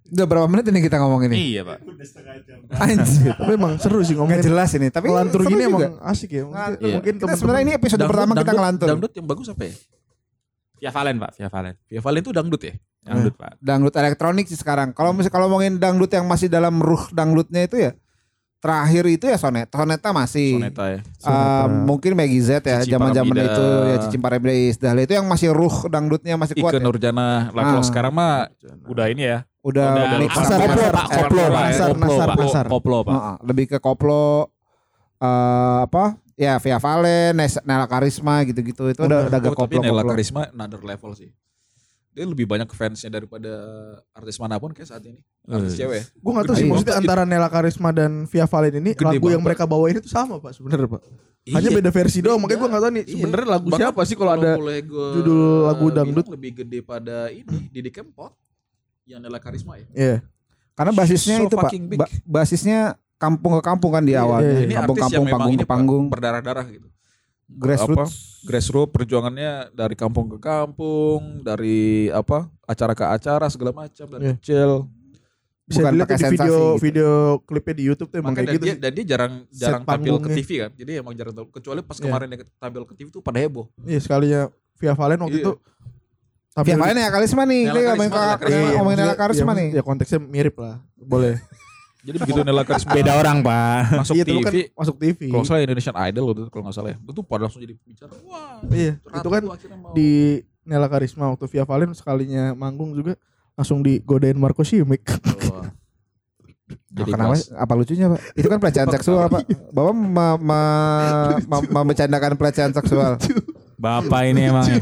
Udah 0.04 0.26
berapa 0.26 0.46
menit 0.46 0.66
ini 0.66 0.78
kita 0.80 0.98
ngomong 0.98 1.26
ini? 1.26 1.54
Iya 1.54 1.62
pak. 1.64 1.78
Udah 1.80 2.02
setengah 2.02 2.34
jam. 2.42 2.58
Anjir. 2.70 3.30
Tapi 3.38 3.52
emang 3.54 3.78
seru 3.78 4.02
sih 4.02 4.14
ngomongin. 4.14 4.42
jelas 4.42 4.70
ini. 4.74 4.90
Tapi 4.90 5.08
Ngelantur 5.08 5.42
gini 5.44 5.62
juga. 5.64 5.70
emang 5.90 6.02
asik 6.04 6.30
ya. 6.30 6.42
Mungkin, 6.42 6.52
Ngelantur. 6.52 6.82
Iya. 6.82 6.94
mungkin 6.98 7.14
Kita 7.16 7.34
sebenarnya 7.34 7.62
ini 7.62 7.72
episode 7.72 8.02
pertama 8.04 8.32
kita 8.32 8.42
dangdut- 8.42 8.56
ngelantur. 8.56 8.88
Dangdut 8.90 9.12
yang 9.14 9.26
bagus 9.26 9.46
apa 9.48 9.62
ya? 9.64 9.74
Via 10.74 10.90
Valen 10.90 11.16
pak, 11.16 11.30
Via 11.34 11.48
Valen. 11.48 11.74
Via 11.88 12.00
Valen 12.02 12.20
itu 12.20 12.30
dangdut 12.30 12.62
ya? 12.62 12.74
Dangdut 13.00 13.34
pak. 13.34 13.52
Dangdut 13.58 13.94
elektronik 13.94 14.46
sih 14.46 14.58
sekarang. 14.58 14.90
Kalau 14.90 15.14
misalnya 15.14 15.32
kalau 15.32 15.46
ngomongin 15.46 15.78
dangdut 15.78 16.10
yang 16.10 16.26
masih 16.26 16.46
dalam 16.46 16.76
ruh 16.76 17.06
dangdutnya 17.10 17.62
itu 17.62 17.78
ya 17.80 17.90
terakhir 18.64 19.04
itu 19.06 19.28
ya 19.28 19.36
Sonet. 19.36 19.68
Soneta 19.68 20.08
masih. 20.10 20.56
Soneta 20.56 20.84
ya. 20.88 21.00
Eh, 21.04 21.66
mungkin 21.84 22.16
Maggie 22.16 22.40
Z 22.40 22.64
ya 22.64 22.80
zaman-zaman 22.80 23.36
itu 23.36 23.66
ya 23.84 23.96
Cici 24.00 24.16
Paramida 24.16 24.56
Isdahlia 24.56 25.04
itu 25.04 25.12
yang 25.12 25.28
masih 25.28 25.52
ruh 25.52 25.84
dangdutnya 25.86 26.40
masih 26.40 26.56
kuat 26.56 26.72
Ike 26.72 26.80
ya. 26.80 26.84
Nurjana. 26.84 27.52
Lah 27.52 27.62
kalau 27.68 27.84
Ah. 27.84 27.86
sekarang 27.86 28.12
mah 28.16 28.48
udah 28.88 29.12
ini 29.12 29.28
ya. 29.28 29.44
Udah, 29.60 29.96
Udah 29.96 30.28
pasar, 30.28 30.60
pasar, 30.60 30.60
koplo, 30.60 30.84
koplo, 30.84 31.44
pasar, 31.48 31.88
koplo, 31.88 32.04
pasar, 32.04 32.26
Pak. 32.26 32.36
pasar. 32.36 32.64
Koplo, 32.68 32.98
Pak. 33.00 33.12
Heeh, 33.12 33.36
lebih 33.44 33.64
ke 33.66 33.78
koplo 33.80 34.24
eh 35.18 35.78
apa? 35.84 36.04
Ya 36.34 36.58
Via 36.58 36.76
Valen, 36.76 37.32
Nela 37.38 37.86
Karisma 37.86 38.42
gitu-gitu 38.42 38.90
itu 38.90 39.00
udah 39.00 39.30
udah 39.30 39.38
agak 39.38 39.52
Oh, 39.52 39.60
tapi 39.60 39.76
koplo 39.76 39.84
Nela 39.84 40.00
koplo. 40.00 40.12
Karisma 40.12 40.40
another 40.50 40.80
level 40.80 41.12
sih. 41.12 41.30
Dia 42.14 42.24
lebih 42.24 42.46
banyak 42.46 42.70
fansnya 42.70 43.10
daripada 43.10 43.50
artis 44.12 44.38
mana 44.38 44.54
pun 44.54 44.70
kayak 44.70 44.86
saat 44.86 45.02
ini. 45.02 45.18
Artis 45.44 45.74
Eh. 45.74 45.78
cewek. 45.82 45.98
ya. 45.98 46.04
Gue 46.14 46.30
gak 46.32 46.44
tahu 46.46 46.54
sih 46.54 46.64
maksudnya 46.64 46.94
antara 46.96 47.22
Nela 47.24 47.48
Karisma 47.48 47.90
dan 47.90 48.24
Via 48.24 48.46
Valen 48.46 48.74
ini 48.78 48.94
Gede 48.94 49.04
lagu 49.10 49.26
yang 49.28 49.42
mereka 49.42 49.66
bawain 49.66 49.98
itu 49.98 50.06
sama 50.06 50.38
pak 50.38 50.54
sebenarnya 50.54 50.86
pak. 50.88 51.02
Hanya 51.44 51.68
Iya. 51.68 51.76
beda 51.76 51.90
versi 51.90 52.18
doang 52.18 52.38
makanya 52.38 52.56
gue 52.56 52.70
gak 52.70 52.80
tahu 52.80 52.92
nih 52.92 53.04
Iya. 53.04 53.14
sebenarnya 53.18 53.48
lagu 53.50 53.66
Bahkan 53.68 53.80
siapa 53.82 54.00
sih 54.04 54.14
kalau 54.14 54.32
ada 54.32 54.50
judul 54.86 55.40
lagu 55.66 55.86
dangdut? 55.90 56.26
lebih 56.30 56.50
gede 56.56 56.78
pada 56.80 57.16
ini 57.28 57.68
Didi 57.68 57.90
Kempot 57.90 58.30
yang 59.04 59.18
Nela 59.18 59.36
Karisma 59.36 59.74
ya. 59.76 59.86
Iya. 59.92 60.16
Karena 60.72 60.90
basisnya 60.90 61.36
So 61.38 61.44
itu 61.44 61.56
Pak, 61.56 61.70
ba- 61.94 62.10
basisnya 62.24 62.78
kampung 63.14 63.54
ke 63.54 63.62
kampung 63.64 63.90
kan 63.90 64.02
di 64.02 64.14
awalnya. 64.14 64.54
iya, 64.54 64.60
Ini 64.60 64.74
artis 64.74 64.78
Kampung-kampung, 64.80 65.12
yang 65.12 65.24
memang 65.24 65.34
panggung 65.36 65.52
ini 65.52 65.62
ke 65.62 65.68
panggung, 65.68 66.04
berdarah-darah 66.08 66.66
gitu. 66.68 66.88
Grassroots. 67.46 68.42
Grassroots 68.42 68.92
perjuangannya 68.92 69.70
dari 69.70 69.94
kampung 69.94 70.28
ke 70.28 70.38
kampung, 70.38 71.40
dari 71.40 72.08
apa 72.08 72.48
acara 72.62 72.92
ke 72.92 73.04
acara 73.04 73.46
segala 73.48 73.72
macam 73.74 74.06
dari 74.08 74.22
Iya. 74.24 74.34
kecil. 74.36 74.70
Bisa 75.64 75.80
Bukan 75.80 75.92
dilihat 75.96 76.08
pakai 76.12 76.20
di 76.20 76.28
video 76.28 76.44
gitu. 76.44 76.76
video 76.76 77.10
klipnya 77.40 77.72
di 77.72 77.84
YouTube 77.88 78.08
tuh 78.12 78.18
emang 78.20 78.36
Makanya 78.36 78.44
kayak 78.44 78.56
gitu 78.60 78.66
dia, 78.66 78.74
sih. 78.76 78.80
dan 78.84 78.90
dia 78.92 79.04
jarang 79.06 79.32
jarang 79.48 79.82
tampil 79.82 80.12
ke 80.14 80.20
panggungnya. 80.20 80.36
TV 80.36 80.50
kan. 80.60 80.70
Jadi 80.76 80.90
emang 80.92 81.12
jarang 81.16 81.34
tampil. 81.34 81.52
Kecuali 81.56 81.80
pas 81.80 81.96
Iya. 81.96 82.04
kemarin 82.04 82.26
dia 82.28 82.38
tampil 82.54 82.82
ke 82.84 82.92
TV 82.92 83.06
tuh 83.08 83.22
pada 83.24 83.38
heboh. 83.40 83.66
Iya 83.80 83.98
sekalinya 83.98 84.40
Via 84.76 84.92
Valen 84.92 85.18
waktu 85.18 85.38
Iya. 85.40 85.44
itu. 85.48 85.52
tampil 86.52 86.68
Via 86.68 86.76
Valen 86.78 86.96
ya 86.96 87.08
Karisma 87.08 87.42
nih. 87.42 87.62
Ini 87.64 87.80
ngomongin 87.82 88.12
Karisma, 88.12 88.68
ngomongin 88.76 88.98
Karisma 89.16 89.50
iya, 89.50 89.58
nih. 89.58 89.68
Ya 89.72 89.82
konteksnya 89.82 90.20
mirip 90.20 90.56
lah. 90.60 90.84
Boleh. 90.94 91.40
Jadi 92.04 92.16
begitu 92.20 92.40
Nela 92.40 92.62
Karisma 92.62 92.92
Beda 92.92 93.12
orang, 93.16 93.40
Pak. 93.40 93.80
masuk 93.96 94.14
Iya, 94.14 94.22
itu 94.22 94.32
TV, 94.34 94.44
kan 94.44 94.52
masuk 94.76 94.96
TV. 95.00 95.20
kalau 95.26 95.42
salah 95.42 95.60
Indonesian 95.60 95.96
Idol 95.98 96.24
waktu 96.26 96.40
itu 96.42 96.50
kalau 96.52 96.62
nggak 96.62 96.76
salah 96.76 96.90
ya. 96.92 96.98
Itu 97.00 97.20
pada 97.22 97.42
langsung 97.42 97.60
jadi 97.60 97.74
bicara. 97.74 98.12
Wah, 98.22 98.60
Iya, 98.68 98.92
Ratu 99.00 99.16
itu 99.16 99.28
kan 99.30 99.42
di 99.92 100.08
Nela 100.62 100.86
Karisma 100.86 101.24
waktu 101.26 101.44
Via 101.46 101.64
Valen 101.64 101.92
sekalinya 101.92 102.52
manggung 102.52 102.92
juga 102.92 103.16
langsung 103.54 103.80
digodain 103.80 104.34
Marco 104.34 104.60
Simic. 104.60 105.00
Nah, 105.04 105.72
Jadi 106.94 107.10
kenapa? 107.10 107.34
Apa 107.58 107.72
lucunya 107.74 108.06
pak? 108.06 108.20
Itu 108.34 108.46
kan 108.46 108.58
pelecehan 108.58 108.88
seksual 108.88 109.26
pak. 109.26 109.42
Bapak 109.68 109.92
ma- 109.92 110.38
ma- 110.38 110.78
ma- 111.42 111.68
membercandakan 111.74 112.36
pelecehan 112.36 112.70
seksual. 112.70 113.18
Bapak 113.74 114.20
ini 114.26 114.48
emang 114.48 114.66
ya. 114.66 114.78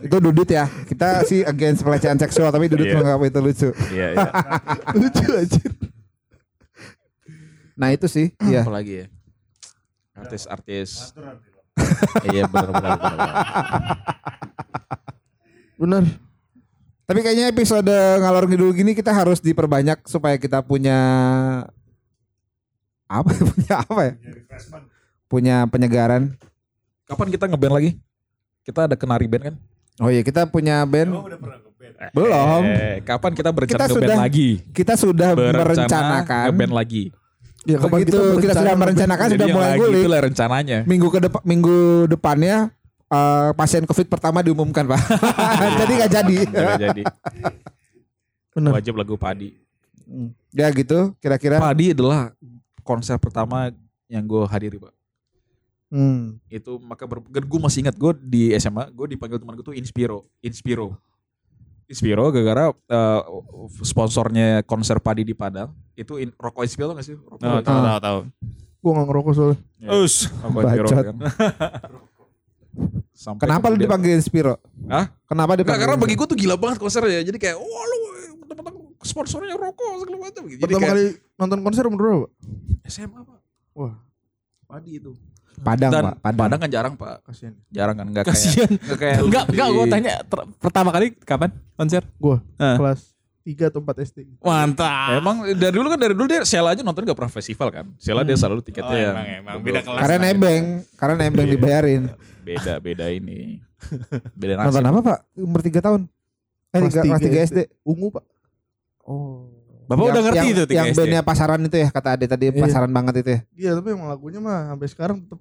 Itu 0.00 0.16
dudut 0.20 0.48
ya. 0.48 0.68
Kita 0.84 1.24
sih 1.24 1.40
against 1.42 1.82
pelecehan 1.82 2.16
seksual 2.16 2.48
tapi 2.48 2.68
dudut 2.68 2.84
Iya. 2.84 2.96
menganggap 2.96 3.22
itu 3.26 3.40
lucu. 3.40 3.68
Iya, 3.90 4.06
iya. 4.12 4.28
Lucu 5.00 5.24
anjir. 5.32 5.70
Nah 7.76 7.88
itu 7.92 8.06
sih. 8.06 8.32
Iya. 8.40 8.64
apa 8.64 8.72
lagi 8.72 8.92
ya? 9.02 9.06
Artis-artis. 10.16 11.12
Iya 12.24 12.48
benar-benar. 12.48 12.92
benar. 12.96 13.32
Bener. 15.76 16.04
Tapi 17.06 17.22
kayaknya 17.22 17.52
episode 17.52 17.92
ngalor 18.18 18.48
ngidul 18.48 18.74
gini 18.74 18.90
kita 18.90 19.14
harus 19.14 19.38
diperbanyak 19.38 20.02
supaya 20.08 20.34
kita 20.40 20.58
punya 20.64 20.98
apa? 23.06 23.30
punya 23.54 23.74
apa 23.78 24.00
ya? 24.02 24.14
Punya 25.26 25.56
penyegaran. 25.70 26.34
Kapan 27.06 27.26
kita 27.30 27.44
ngeband 27.46 27.74
lagi? 27.74 27.90
Kita 28.60 28.90
ada 28.90 28.98
kenari 28.98 29.26
band 29.26 29.42
kan? 29.46 29.54
Oh 29.96 30.10
iya 30.10 30.20
kita 30.20 30.44
punya 30.44 30.82
band. 30.82 31.08
Emang 31.08 31.24
udah 31.24 31.38
pernah 31.38 31.58
ngeband? 31.62 31.94
Belum. 32.12 32.62
Eh, 32.66 32.96
kapan 33.00 33.32
kita 33.32 33.50
berencana 33.50 33.78
Kita 33.78 33.86
ngeband 33.86 34.02
sudah 34.02 34.16
lagi? 34.18 34.48
Kita 34.74 34.92
sudah 34.94 35.28
Berencana 35.32 35.62
merencanakan. 35.62 36.44
ngeband 36.50 36.74
lagi. 36.74 37.04
Ya 37.62 37.76
kapan 37.78 37.98
Begitu 37.98 38.10
kita, 38.14 38.22
sudah 38.22 38.34
berencana 38.38 38.78
merencanakan 38.78 39.26
sudah 39.28 39.46
mulai 39.48 39.68
lagi 39.68 39.80
ngulik. 39.80 40.02
itulah 40.02 40.20
rencananya. 40.22 40.78
Minggu 40.82 41.08
ke 41.08 41.18
depan 41.20 41.40
minggu 41.42 41.76
depannya 42.08 42.56
eh, 43.06 43.50
pasien 43.54 43.82
covid 43.82 44.06
pertama 44.06 44.38
diumumkan 44.38 44.86
pak. 44.86 45.00
jadi 45.80 45.92
nggak 45.96 46.10
jadi. 46.12 46.36
Nggak 46.44 46.80
jadi. 46.80 47.02
Bener. 48.52 48.70
Wajib 48.72 48.94
lagu 48.94 49.14
Padi. 49.14 49.54
ya 50.50 50.70
gitu 50.70 51.14
kira-kira. 51.18 51.58
Padi 51.58 51.90
adalah 51.90 52.30
konser 52.82 53.18
pertama 53.18 53.70
yang 54.06 54.22
gue 54.22 54.42
hadiri 54.46 54.78
pak. 54.78 54.95
Hmm. 55.86 56.42
Itu 56.46 56.78
maka 56.78 57.06
ber- 57.06 57.22
gue 57.22 57.60
masih 57.60 57.82
ingat 57.82 57.94
gue 57.94 58.12
di 58.18 58.42
SMA 58.56 58.90
gue 58.90 59.06
dipanggil 59.08 59.38
teman 59.38 59.54
gue 59.54 59.64
tuh 59.64 59.76
Inspiro, 59.76 60.26
Inspiro. 60.40 60.98
Inspiro 61.86 62.26
gara-gara 62.28 62.74
eh, 62.74 63.20
sponsornya 63.80 64.60
konser 64.62 64.98
Padi 64.98 65.22
di 65.22 65.30
Padang 65.32 65.70
itu 65.94 66.18
in, 66.18 66.34
rokok 66.34 66.66
Inspiro 66.66 66.90
tau 66.90 66.98
gak 66.98 67.06
sih? 67.06 67.14
Rokok, 67.14 67.38
Oh, 67.38 67.62
tahu 67.62 67.78
tahu 67.80 67.98
tahu. 68.00 68.18
Gua 68.76 68.92
gak 68.92 69.06
ngerokok 69.06 69.32
soalnya. 69.32 69.56
Ya. 69.78 69.88
Us. 69.94 70.14
rokok 70.36 70.60
Inspiro 70.60 70.88
Bacot. 70.90 71.04
kan. 71.06 71.16
Sampai 73.16 73.48
Kenapa 73.48 73.72
lu 73.72 73.76
dipanggil 73.80 74.20
Spiro? 74.20 74.60
Hah? 74.86 75.08
Kenapa 75.24 75.56
dipanggil? 75.56 75.88
karena 75.88 75.96
bagi 75.96 76.14
gue 76.14 76.26
tuh 76.28 76.36
gila 76.36 76.60
banget 76.60 76.76
konsernya. 76.76 77.24
Jadi 77.24 77.38
kayak, 77.40 77.56
wah 77.56 77.84
lu 77.86 77.96
sponsornya 79.00 79.54
rokok 79.54 80.04
segala 80.04 80.18
macam. 80.20 80.42
Jadi 80.44 80.60
Pertama 80.60 80.82
kayak 80.82 80.92
kali 80.92 81.04
nonton 81.36 81.58
konser 81.62 81.82
umur 81.88 81.98
berapa? 81.98 82.28
SMA 82.84 83.20
pak. 83.22 83.38
Wah. 83.72 83.94
Padi 84.66 84.98
itu. 85.00 85.14
Padang 85.58 85.90
Dan 85.90 86.02
pak. 86.02 86.14
Padang. 86.20 86.40
Padang 86.42 86.58
kan 86.58 86.70
jarang 86.70 86.94
pak. 86.94 87.20
Kasian. 87.22 87.52
Jarang 87.68 87.94
kan. 87.94 88.06
Enggak 88.06 88.24
kayak. 88.24 88.36
Kasian. 88.36 88.70
Enggak 88.70 88.98
kayak. 88.98 89.18
Enggak, 89.20 89.44
enggak 89.48 89.68
gua 89.70 89.84
tanya 89.86 90.12
ter- 90.22 90.48
pertama 90.58 90.90
kali 90.90 91.06
kapan 91.18 91.50
konser? 91.72 92.02
Gua 92.16 92.38
Eh. 92.56 92.76
kelas 92.76 93.00
3 93.42 93.70
atau 93.70 93.78
4 93.78 94.02
SD. 94.02 94.18
Mantap. 94.38 95.08
Emang 95.14 95.36
dari 95.48 95.70
dulu 95.70 95.86
kan 95.86 95.98
dari 95.98 96.12
dulu 96.12 96.26
dia 96.26 96.42
Sheila 96.42 96.70
aja 96.70 96.82
nonton 96.82 97.02
gak 97.02 97.14
pernah 97.14 97.30
festival 97.30 97.68
kan. 97.70 97.86
Sheila 97.96 98.20
dia 98.20 98.34
selalu 98.34 98.58
tiketnya 98.60 98.90
Oh, 98.90 98.98
yang 98.98 99.14
emang, 99.14 99.26
emang. 99.38 99.54
Beda 99.62 99.80
kelas. 99.80 100.00
Karena 100.02 100.16
nebeng, 100.20 100.64
karena 100.94 101.14
nebeng 101.16 101.46
dibayarin. 101.48 102.02
Beda 102.42 102.74
beda 102.78 103.06
ini. 103.08 103.62
Beda 104.34 104.58
Nonton 104.58 104.82
nasib. 104.82 104.92
apa 104.92 105.00
pak? 105.00 105.18
Umur 105.36 105.60
3 105.60 105.78
tahun? 105.78 106.00
Eh 106.66 106.78
Kelas 106.78 106.92
tiga, 106.92 107.02
kelas 107.06 107.20
tiga 107.22 107.38
3 107.38 107.48
SD. 107.48 107.58
Ungu, 107.82 108.06
Pak. 108.10 108.24
Oh. 109.00 109.55
Bapak 109.86 110.04
udah 110.04 110.22
ngerti 110.22 110.38
yang, 110.40 110.52
itu 110.52 110.62
tiga 110.64 110.78
Yang 110.78 110.88
SD? 110.88 110.98
bandnya 110.98 111.22
pasaran 111.22 111.60
itu 111.62 111.76
ya 111.76 111.88
kata 111.88 112.08
Ade 112.12 112.26
tadi 112.26 112.44
Iya. 112.48 112.58
pasaran 112.58 112.90
banget 112.90 113.14
itu 113.18 113.30
ya. 113.30 113.40
Iya, 113.52 113.70
tapi 113.74 113.88
emang 113.90 114.06
lagunya 114.06 114.38
mah 114.38 114.70
sampai 114.70 114.88
sekarang 114.88 115.16
tetap 115.20 115.40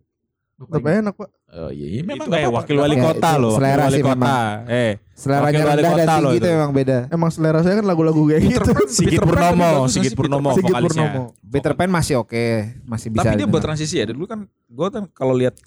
tetap 0.56 0.82
enak, 0.82 1.14
Pak. 1.14 1.30
Oh 1.52 1.68
iya, 1.68 1.88
iya 1.90 2.02
memang 2.02 2.26
Itu 2.26 2.32
kayak 2.32 2.48
wakil 2.50 2.76
wali 2.78 2.96
Ya, 2.96 3.04
kota 3.04 3.30
loh. 3.36 3.54
selera 3.54 3.84
wali 3.84 3.92
sih 3.92 4.04
kota. 4.04 4.16
memang. 4.16 4.56
Eh, 4.70 4.94
Seleranya 5.12 5.44
wali 5.44 5.68
rendah 5.76 5.76
dan 5.76 5.92
kota 5.92 6.14
loh 6.16 6.22
tinggi 6.26 6.38
itu 6.38 6.48
memang 6.48 6.72
beda. 6.72 6.98
Emang 7.10 7.30
selera 7.30 7.60
saya 7.60 7.76
kan 7.76 7.86
lagu-lagu 7.86 8.22
kayak 8.26 8.42
gitu. 8.46 8.72
Sigit 8.88 9.20
Purnomo, 9.20 9.72
Sigit 9.86 10.14
Purnomo? 10.14 10.50
Sigit 10.54 10.72
vokalisnya. 10.72 11.08
Purnomo. 11.10 11.24
Peter 11.46 11.74
Pan 11.74 11.90
masih 11.90 12.16
oke, 12.18 12.46
masih 12.84 13.08
bisa. 13.10 13.24
Tapi 13.26 13.36
dia 13.36 13.48
buat 13.48 13.60
transisi 13.62 13.96
ya. 13.98 14.06
Dulu 14.06 14.24
kan 14.26 14.40
gue 14.48 14.88
kan 14.90 15.04
kalau 15.12 15.34
lihat 15.34 15.60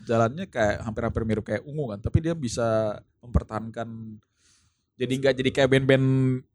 jalannya 0.00 0.46
kayak 0.46 0.80
hampir-hampir 0.80 1.22
mirip 1.24 1.44
kayak 1.44 1.62
ungu 1.62 1.90
kan. 1.90 2.00
Tapi 2.00 2.18
dia 2.22 2.32
bisa 2.32 2.96
mempertahankan 3.20 3.88
jadi 4.98 5.14
nggak 5.14 5.34
jadi 5.38 5.50
kayak 5.54 5.68
band-band 5.70 6.06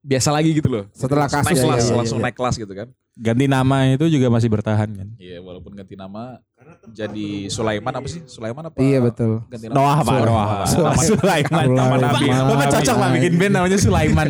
biasa 0.04 0.30
lagi 0.36 0.52
gitu 0.52 0.68
loh. 0.68 0.84
Setelah 0.92 1.32
Langsung 1.32 1.48
kasus 1.48 1.48
naik 1.48 1.56
ya, 1.56 1.64
kelas, 1.64 1.80
iya, 1.80 1.88
iya, 1.88 1.96
langsung 1.96 2.20
iya. 2.20 2.26
naik 2.28 2.36
kelas 2.36 2.56
gitu 2.60 2.74
kan. 2.76 2.88
Ganti 3.14 3.46
nama 3.48 3.78
itu 3.94 4.06
juga 4.12 4.28
masih 4.28 4.50
bertahan 4.52 4.90
kan. 4.92 5.08
Iya, 5.16 5.38
walaupun 5.40 5.72
ganti 5.72 5.96
nama 5.96 6.44
jadi 6.92 7.48
Sulaiman 7.48 7.94
apa 7.96 8.08
sih? 8.12 8.20
Sulaiman 8.28 8.68
apa? 8.68 8.76
Iya 8.84 9.00
betul. 9.00 9.48
Ganti 9.48 9.66
nama. 9.72 9.76
Noah 9.80 9.98
Pak, 10.04 10.20
Noah 10.28 10.48
Pak. 10.52 10.68
Sulaiman. 11.08 11.66
Nama. 11.72 11.96
Nabi. 12.04 12.26
Bapak 12.28 12.68
cocok 12.76 12.98
lah 13.00 13.10
bikin 13.16 13.34
band 13.40 13.54
namanya 13.56 13.80
Sulaiman. 13.80 14.28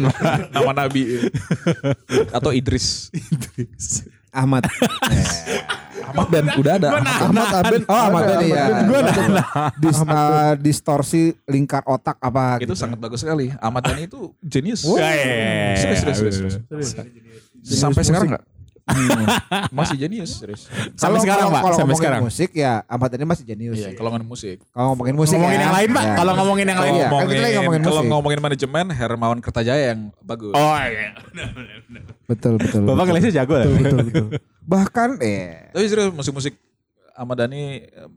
Nama 0.54 0.72
nabi 0.78 1.02
atau 2.38 2.54
Idris. 2.54 3.10
Ahmad. 4.34 4.66
Ahmad 6.04 6.28
dan 6.30 6.46
udah 6.58 6.74
ada. 6.78 6.88
Ahmad. 6.90 7.16
Ahmad 7.22 7.48
Aben. 7.62 7.82
Oh 7.88 7.96
Ahmad 7.96 8.24
Ben 8.28 8.40
ya. 8.50 8.66
Ben. 8.68 8.86
Gua 8.90 9.00
Dis, 9.80 9.98
uh, 10.02 10.54
distorsi 10.60 11.24
lingkar 11.48 11.86
otak 11.86 12.18
apa 12.20 12.58
Itu 12.60 12.74
gitu. 12.74 12.76
sangat 12.76 12.98
bagus 12.98 13.22
sekali. 13.22 13.54
Ahmad 13.62 13.86
Dhani 13.86 14.10
itu 14.10 14.34
jenius. 14.42 14.84
Ya, 14.84 15.78
Serius, 15.78 16.00
serius, 16.02 16.36
serius. 16.38 16.90
Sampai 17.64 18.04
sekarang 18.04 18.36
musik. 18.36 18.53
Enggak? 18.86 19.40
Masih 19.78 19.96
jenius, 19.96 20.32
serius. 20.38 20.68
Sampai 20.94 21.20
sekarang 21.20 21.48
Pak, 21.48 21.62
Kalau 21.62 21.74
sampai 21.74 21.84
ngomongin 21.88 22.00
sekarang. 22.04 22.22
musik 22.22 22.50
ya 22.52 22.84
Ahmad 22.84 23.10
ini 23.10 23.24
masih 23.24 23.44
jenius. 23.44 23.78
Iya, 23.80 23.90
kalau 23.94 24.12
ngomongin 24.12 24.28
musik. 24.28 24.58
Kalau 24.70 24.88
ngomongin 24.92 25.16
musik 25.16 25.36
Ngomongin 25.36 25.56
ya. 25.56 25.64
yang 25.64 25.76
lain 25.76 25.90
Pak. 25.90 26.04
Ya. 26.04 26.14
Kalau 26.14 26.32
ngomongin 26.36 26.66
yang 26.66 26.78
Kalau 26.78 26.86
lain. 26.86 26.94
Iya, 26.94 27.08
kan 27.08 27.26
kita 27.26 27.42
lagi 27.42 27.56
ngomongin 27.56 27.82
kalau 27.82 28.02
ngomongin 28.06 28.40
manajemen 28.40 28.86
Hermawan 28.92 29.40
Kertajaya 29.40 29.84
yang 29.92 30.00
bagus. 30.20 30.52
Oh 30.52 30.76
iya. 30.76 31.16
betul 32.26 32.54
betul. 32.58 32.82
Bapak 32.84 32.94
betul. 32.94 33.06
ngelesnya 33.10 33.32
jago 33.34 33.54
lah. 33.56 33.66
betul 33.68 34.00
betul. 34.04 34.26
Bahkan 34.64 35.10
eh 35.20 35.72
Tapi 35.72 35.86
serius 35.86 36.12
musik-musik 36.12 36.54
Ahmad 37.14 37.40
Dhani 37.40 37.64
eh, 37.82 38.10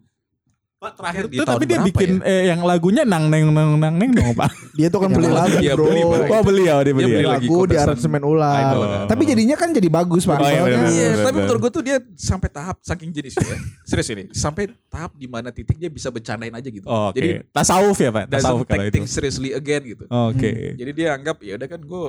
Pak 0.87 0.93
terakhir 0.95 1.25
di 1.27 1.37
tahun 1.37 1.49
tapi 1.49 1.65
dia 1.65 1.79
bikin 1.83 2.11
ya? 2.17 2.31
eh, 2.31 2.43
yang 2.47 2.61
lagunya 2.63 3.03
nang 3.03 3.27
neng 3.27 3.51
nang 3.51 3.75
nang 3.75 3.95
neng 3.97 4.11
dong 4.13 4.31
pak. 4.33 4.51
Dia 4.79 4.87
tuh 4.87 5.01
kan 5.01 5.09
beli 5.09 5.27
lagu 5.27 5.57
Iya, 5.57 5.73
bro. 5.73 5.89
beli. 5.89 6.03
Oh 6.29 6.43
beli 6.45 6.63
ya 6.65 6.75
dia 6.79 6.93
beli. 6.93 7.03
Dia 7.03 7.11
ya? 7.11 7.17
beli 7.17 7.27
lagi 7.27 7.47
lagu 7.49 7.59
di 7.65 7.75
aransemen 7.75 8.23
ulang. 8.23 8.55
Idol 8.63 8.83
kan. 8.85 9.01
Tapi 9.09 9.23
jadinya 9.25 9.57
kan 9.57 9.69
jadi 9.73 9.89
bagus 9.89 10.23
pak. 10.23 10.37
Oh, 10.37 10.47
iya, 10.47 10.61
Iya, 10.87 11.09
tapi 11.25 11.37
menurut 11.39 11.61
gue 11.61 11.73
tuh 11.73 11.83
dia 11.83 11.97
sampai 12.15 12.49
tahap 12.49 12.77
saking 12.81 13.11
jenisnya 13.11 13.43
ya. 13.43 13.59
Serius 13.89 14.09
ini, 14.11 14.25
sampai 14.31 14.69
tahap 14.87 15.17
di 15.17 15.25
mana 15.25 15.49
titik 15.49 15.75
dia 15.75 15.89
bisa 15.89 16.07
bercandain 16.09 16.53
aja 16.53 16.69
gitu. 16.69 16.85
Oh, 16.85 17.09
Oke. 17.09 17.17
Jadi 17.17 17.29
tasawuf 17.51 17.97
ya 17.97 18.11
pak. 18.13 18.25
Tasawuf 18.29 18.63
kalau 18.65 18.85
itu. 18.85 18.95
things 18.95 19.11
seriously 19.11 19.51
again 19.51 19.83
gitu. 19.83 20.05
Oke. 20.07 20.77
Jadi 20.77 20.91
dia 20.93 21.17
anggap 21.17 21.41
ya 21.41 21.57
udah 21.57 21.67
kan 21.67 21.81
gue 21.81 22.05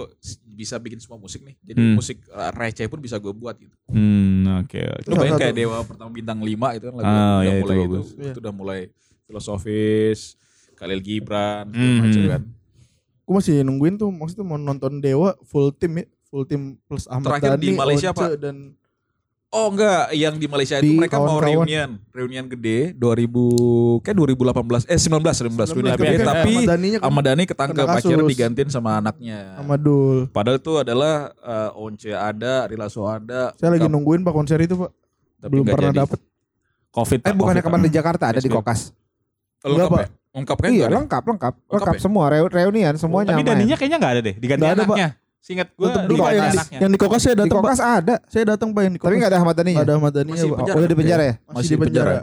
bisa 0.49 0.75
bikin 0.75 0.99
semua 0.99 1.17
musik 1.17 1.41
nih. 1.41 1.55
Jadi 1.63 1.79
Hmm. 1.79 1.95
musik 1.95 2.17
uh, 2.27 2.51
receh 2.51 2.85
pun 2.85 2.99
bisa 2.99 3.15
gue 3.15 3.31
buat 3.31 3.55
gitu. 3.55 3.71
Hmm 3.87 4.43
oke. 4.59 4.75
oke. 4.75 5.07
Lu 5.07 5.15
bayangin 5.15 5.39
kayak 5.39 5.55
Dewa 5.55 5.77
pertama 5.81 6.09
bintang 6.09 6.39
5 6.39 6.51
itu 6.75 6.83
kan 6.83 6.93
lagu 6.93 7.05
Ah, 7.05 7.15
udah 7.15 7.39
iya, 7.39 7.53
itu 7.53 7.63
mulai 7.63 7.77
itu, 7.79 8.37
udah 8.37 8.51
mulai 8.51 8.66
filosofis, 9.25 10.35
Khalil 10.73 10.99
Gibran, 10.99 11.69
Hmm. 11.69 11.99
macam 12.01 12.21
kan. 12.27 12.43
Gue 13.21 13.33
masih 13.35 13.59
nungguin 13.61 13.95
tuh 13.95 14.07
maksudnya 14.07 14.43
mau 14.43 14.55
nonton 14.55 14.97
Dewa 14.97 15.35
full 15.43 15.71
tim 15.71 15.93
ya. 15.95 16.05
Full 16.25 16.43
tim 16.43 16.61
plus 16.83 17.07
Ahmad 17.07 17.27
Terakhir 17.29 17.51
Dhani, 17.53 17.63
di 17.63 17.71
Malaysia, 17.73 18.09
Once, 18.09 18.19
Pak. 18.19 18.29
dan 18.37 18.75
Oh 19.47 19.71
enggak, 19.71 20.11
yang 20.11 20.35
di 20.35 20.43
Malaysia 20.45 20.75
Di 20.75 20.91
itu 20.91 20.99
mereka 20.99 21.17
mau 21.17 21.39
kawan-kawan. 21.39 21.63
reunian, 21.63 21.89
reunian 22.11 22.45
gede 22.45 22.91
2000 22.91 24.03
kayak 24.03 24.15
2018 24.17 24.83
eh 24.85 24.99
19 24.99 25.23
19 25.23 25.71
reunion 25.71 25.95
Tapi- 25.95 26.03
gede 26.03 26.15
tapi 26.19 26.51
Ahmad 26.51 26.67
Dhaninya 26.67 26.97
kan 26.99 27.07
Ahmad 27.07 27.23
Dhani 27.23 27.43
ketangkep 27.47 27.85
akhirnya 27.87 28.27
digantiin 28.27 28.67
sama 28.69 28.89
anaknya. 28.97 29.55
sama 29.55 29.75
Dul. 29.77 30.27
Padahal 30.27 30.59
itu 30.59 30.73
adalah 30.77 31.31
uh, 31.39 31.71
Once 31.73 32.03
ada, 32.05 32.67
Rilaso 32.67 33.07
ada. 33.07 33.55
Saya 33.55 33.71
lagi 33.71 33.87
nungguin 33.87 34.19
pak 34.19 34.35
konser 34.35 34.59
itu 34.59 34.75
pak. 34.75 34.91
tapi 35.39 35.51
Belum 35.53 35.65
pernah 35.65 35.95
jadi. 35.95 36.11
Covid. 36.97 37.19
Eh 37.21 37.33
bukannya 37.33 37.61
kemarin 37.61 37.85
di 37.85 37.93
Jakarta 37.93 38.23
ada 38.27 38.39
di. 38.39 38.49
Kokas. 38.49 38.89
Lengkap 39.61 39.91
ya? 39.95 40.07
Ungkap 40.33 40.57
kan 40.57 40.69
Iya 40.69 40.85
lengkap 40.85 41.23
lengkap 41.25 41.53
Lengkap 41.55 41.73
lengkap 41.73 41.95
ya? 41.97 42.01
semua 42.01 42.25
reu- 42.29 42.45
reunian 42.47 42.93
semuanya. 42.93 43.33
Tapi 43.33 43.41
main. 43.41 43.49
Daninya 43.53 43.75
kayaknya 43.75 43.97
nggak 43.97 44.13
ada 44.13 44.21
deh. 44.21 44.35
Diganti 44.37 44.61
Nggak 44.61 44.73
ada, 44.73 44.83
Pak. 44.83 44.89
anaknya. 44.93 45.09
Seingat 45.37 45.67
gue 45.71 45.87
pak 45.87 46.01
yang 46.03 46.43
di, 46.43 46.57
anaknya. 46.59 46.79
yang 46.83 46.91
di 46.91 46.99
Kokas 46.99 47.21
saya 47.23 47.33
di 47.33 47.39
datang 47.39 47.49
pak. 47.55 47.63
Kokas 47.63 47.79
ada. 47.79 48.15
Saya 48.27 48.43
datang 48.47 48.69
pak 48.69 48.81
yang 48.83 48.93
di 48.93 48.99
Kokas. 48.99 49.09
Tapi 49.09 49.15
nggak 49.17 49.31
ada 49.31 49.39
Ahmad 49.39 49.55
Dhani. 49.55 49.71
Nggak 49.73 49.87
ada 49.87 49.93
Ahmad 49.95 50.11
Dhani 50.13 50.31
Masih 50.31 50.47
pak. 50.47 50.57
penjara. 50.59 50.75
udah 50.77 50.87
di 50.87 50.97
penjara 50.97 51.23
ya? 51.23 51.33
Masih, 51.33 51.53
Masih 51.53 51.67
di 51.67 51.73
di 51.73 51.81
penjara. 51.81 52.13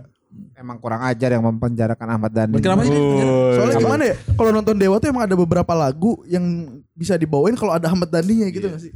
Emang 0.55 0.77
kurang 0.79 1.03
ajar 1.03 1.31
yang 1.31 1.43
mempenjarakan 1.43 2.07
Ahmad 2.09 2.31
Dhani. 2.31 2.55
Kenapa 2.59 2.83
sih 2.83 2.93
di? 2.93 3.01
Soalnya 3.55 3.75
gimana 3.77 4.03
ya? 4.05 4.15
Kalau 4.31 4.51
nonton 4.51 4.75
Dewa 4.77 4.97
tuh 4.97 5.09
emang 5.09 5.25
ada 5.25 5.35
beberapa 5.35 5.73
lagu 5.73 6.13
yang 6.25 6.45
bisa 6.93 7.15
dibawain 7.15 7.55
kalau 7.55 7.73
ada 7.73 7.87
Ahmad 7.89 8.07
Dhani 8.07 8.47
gitu 8.53 8.63
Iya. 8.63 8.71
nggak 8.71 8.83
sih? 8.83 8.93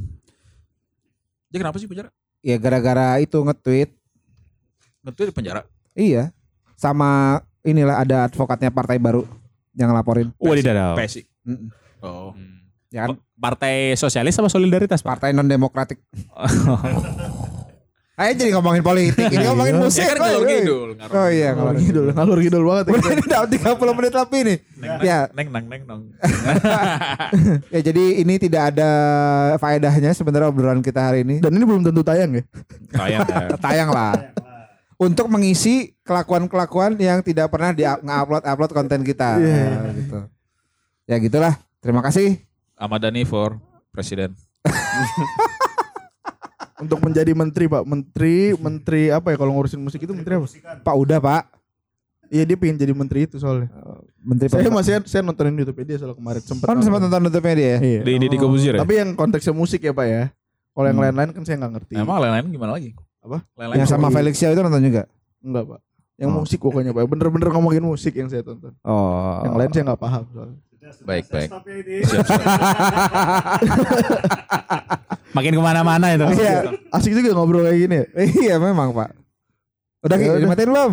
Dia 1.49 1.59
kenapa 1.59 1.77
sih 1.77 1.89
penjara? 1.89 2.13
Ya 2.39 2.55
gara-gara 2.55 3.19
itu 3.19 3.35
nge-tweet. 3.35 3.91
Betul 5.03 5.31
di 5.31 5.35
penjara. 5.35 5.63
Iya. 5.95 6.31
Sama 6.79 7.43
inilah 7.67 8.03
ada 8.03 8.31
advokatnya 8.31 8.71
partai 8.71 8.99
baru 9.03 9.27
yang 9.75 9.91
laporin. 9.95 10.31
Wadidaw. 10.39 10.99
PSI. 10.99 11.27
Mm-mm. 11.47 11.71
Oh. 12.03 12.35
Ya 12.89 13.05
kan? 13.05 13.21
Partai 13.39 13.95
Sosialis 13.95 14.35
sama 14.35 14.49
Solidaritas? 14.49 15.05
Partai 15.05 15.37
non 15.37 15.47
demokratik. 15.47 16.01
Ayo 18.19 18.35
jadi 18.35 18.51
ngomongin 18.51 18.83
politik, 18.83 19.31
ini 19.31 19.47
ngomongin 19.47 19.79
musik. 19.79 20.03
Ya 20.03 20.19
kan 20.19 20.27
woy. 20.27 20.43
ngidul. 20.43 20.91
Oh 20.99 21.29
iya, 21.31 21.55
Ngalur 21.55 21.79
ngidul, 21.79 22.07
ngalur 22.11 22.39
ngidul 22.43 22.63
banget. 22.67 22.85
Udah 22.91 23.11
ini 23.15 23.23
udah 23.23 23.41
30 23.79 23.95
menit 23.95 24.13
lebih 24.19 24.41
nih. 24.43 24.59
Ya, 25.07 25.19
Neng 25.39 25.55
nang 25.55 25.71
neng 25.71 25.83
nong. 25.87 26.03
ya 27.79 27.79
jadi 27.79 28.05
ini 28.19 28.35
tidak 28.43 28.75
ada 28.75 28.91
faedahnya 29.63 30.11
sebenarnya 30.19 30.51
obrolan 30.51 30.83
kita 30.83 30.99
hari 30.99 31.23
ini. 31.23 31.39
Dan 31.39 31.55
ini 31.55 31.63
belum 31.63 31.87
tentu 31.87 32.03
tayang 32.03 32.35
ya. 32.35 32.43
Sayang 32.91 33.23
ya. 33.23 33.39
Tayang 33.55 33.89
lah. 33.95 34.13
Untuk 34.99 35.31
mengisi 35.31 35.95
kelakuan-kelakuan 36.03 36.99
yang 36.99 37.23
tidak 37.23 37.49
pernah 37.49 37.71
di 37.71 37.87
upload 37.87 38.43
upload 38.43 38.73
konten 38.75 39.07
kita. 39.07 39.39
Iya. 39.39 39.95
gitu. 39.95 40.19
Ya 41.07 41.17
gitulah. 41.17 41.55
Terima 41.79 42.03
kasih. 42.03 42.43
Ahmad 42.75 42.99
Dhani 43.01 43.23
for 43.23 43.63
presiden. 43.95 44.35
Untuk 46.79 46.99
menjadi 47.03 47.35
menteri 47.35 47.67
pak. 47.67 47.83
Menteri, 47.83 48.55
menteri 48.55 49.03
apa 49.11 49.31
ya 49.31 49.37
kalau 49.39 49.55
ngurusin 49.55 49.79
musik 49.79 50.03
itu 50.03 50.15
menteri 50.15 50.39
apa? 50.39 50.47
Pak 50.79 50.95
udah 50.95 51.19
Pak. 51.19 51.43
Iya 52.29 52.45
dia 52.45 52.57
pengen 52.61 52.77
jadi 52.77 52.93
menteri 52.93 53.25
itu 53.25 53.41
soalnya. 53.41 53.73
Menteri 54.21 54.47
Saya 54.53 54.69
masih 54.69 55.01
saya 55.09 55.23
nontonin 55.25 55.57
YouTube 55.57 55.81
dia 55.83 55.97
soal 55.97 56.13
kemarin 56.13 56.43
sempet. 56.45 56.67
Kan 56.67 56.79
sempat 56.83 57.01
nonton 57.01 57.25
YouTube-nya 57.25 57.55
dia. 57.57 57.67
ya? 57.67 57.79
Iya. 57.81 58.01
Di 58.05 58.13
di, 58.21 58.27
di 58.29 58.37
Kobuzir 58.37 58.73
ya? 58.77 58.81
Tapi 58.85 58.95
yang 58.95 59.17
konteksnya 59.17 59.55
musik 59.55 59.81
ya 59.81 59.91
pak 59.91 60.07
ya. 60.07 60.23
Kalau 60.71 60.87
yang 60.87 60.99
Hmm. 60.99 61.05
lain-lain 61.09 61.31
kan 61.35 61.43
saya 61.43 61.57
nggak 61.59 61.73
ngerti. 61.79 61.93
Emang 61.99 62.19
lain-lain 62.21 62.47
gimana 62.51 62.73
lagi? 62.75 62.91
Apa? 63.25 63.39
Lain-lain 63.59 63.79
Yang 63.83 63.91
sama 63.91 64.09
Felix 64.15 64.35
Xiao 64.39 64.53
itu 64.55 64.63
nonton 64.63 64.83
juga. 64.83 65.03
Enggak 65.43 65.65
pak. 65.71 65.81
Yang 66.19 66.31
Oh. 66.31 66.37
musik 66.43 66.59
pokoknya 66.59 66.91
pak. 66.95 67.05
Bener-bener 67.07 67.49
ngomongin 67.55 67.85
musik 67.85 68.15
yang 68.15 68.29
saya 68.31 68.43
tonton. 68.43 68.75
Oh. 68.83 69.43
Yang 69.47 69.55
lain 69.55 69.71
saya 69.75 69.85
nggak 69.93 70.01
paham 70.03 70.25
soalnya. 70.35 70.59
Baik, 71.05 71.29
baik. 71.29 71.49
Ya 71.53 71.75
ini. 71.85 71.97
Siap, 72.01 72.25
siap. 72.25 72.49
Makin 75.37 75.53
ke 75.53 75.63
mana-mana 75.63 76.07
itu. 76.17 76.25
Iya. 76.41 76.73
Asik 76.89 77.13
juga 77.13 77.37
ngobrol 77.37 77.69
kayak 77.69 77.79
gini 77.79 77.97
ya. 78.01 78.07
Iya 78.49 78.55
memang 78.57 78.97
Pak. 78.97 79.13
Udah 80.01 80.17
Ya 80.17 80.39
dimatiin 80.41 80.71
belum? 80.73 80.93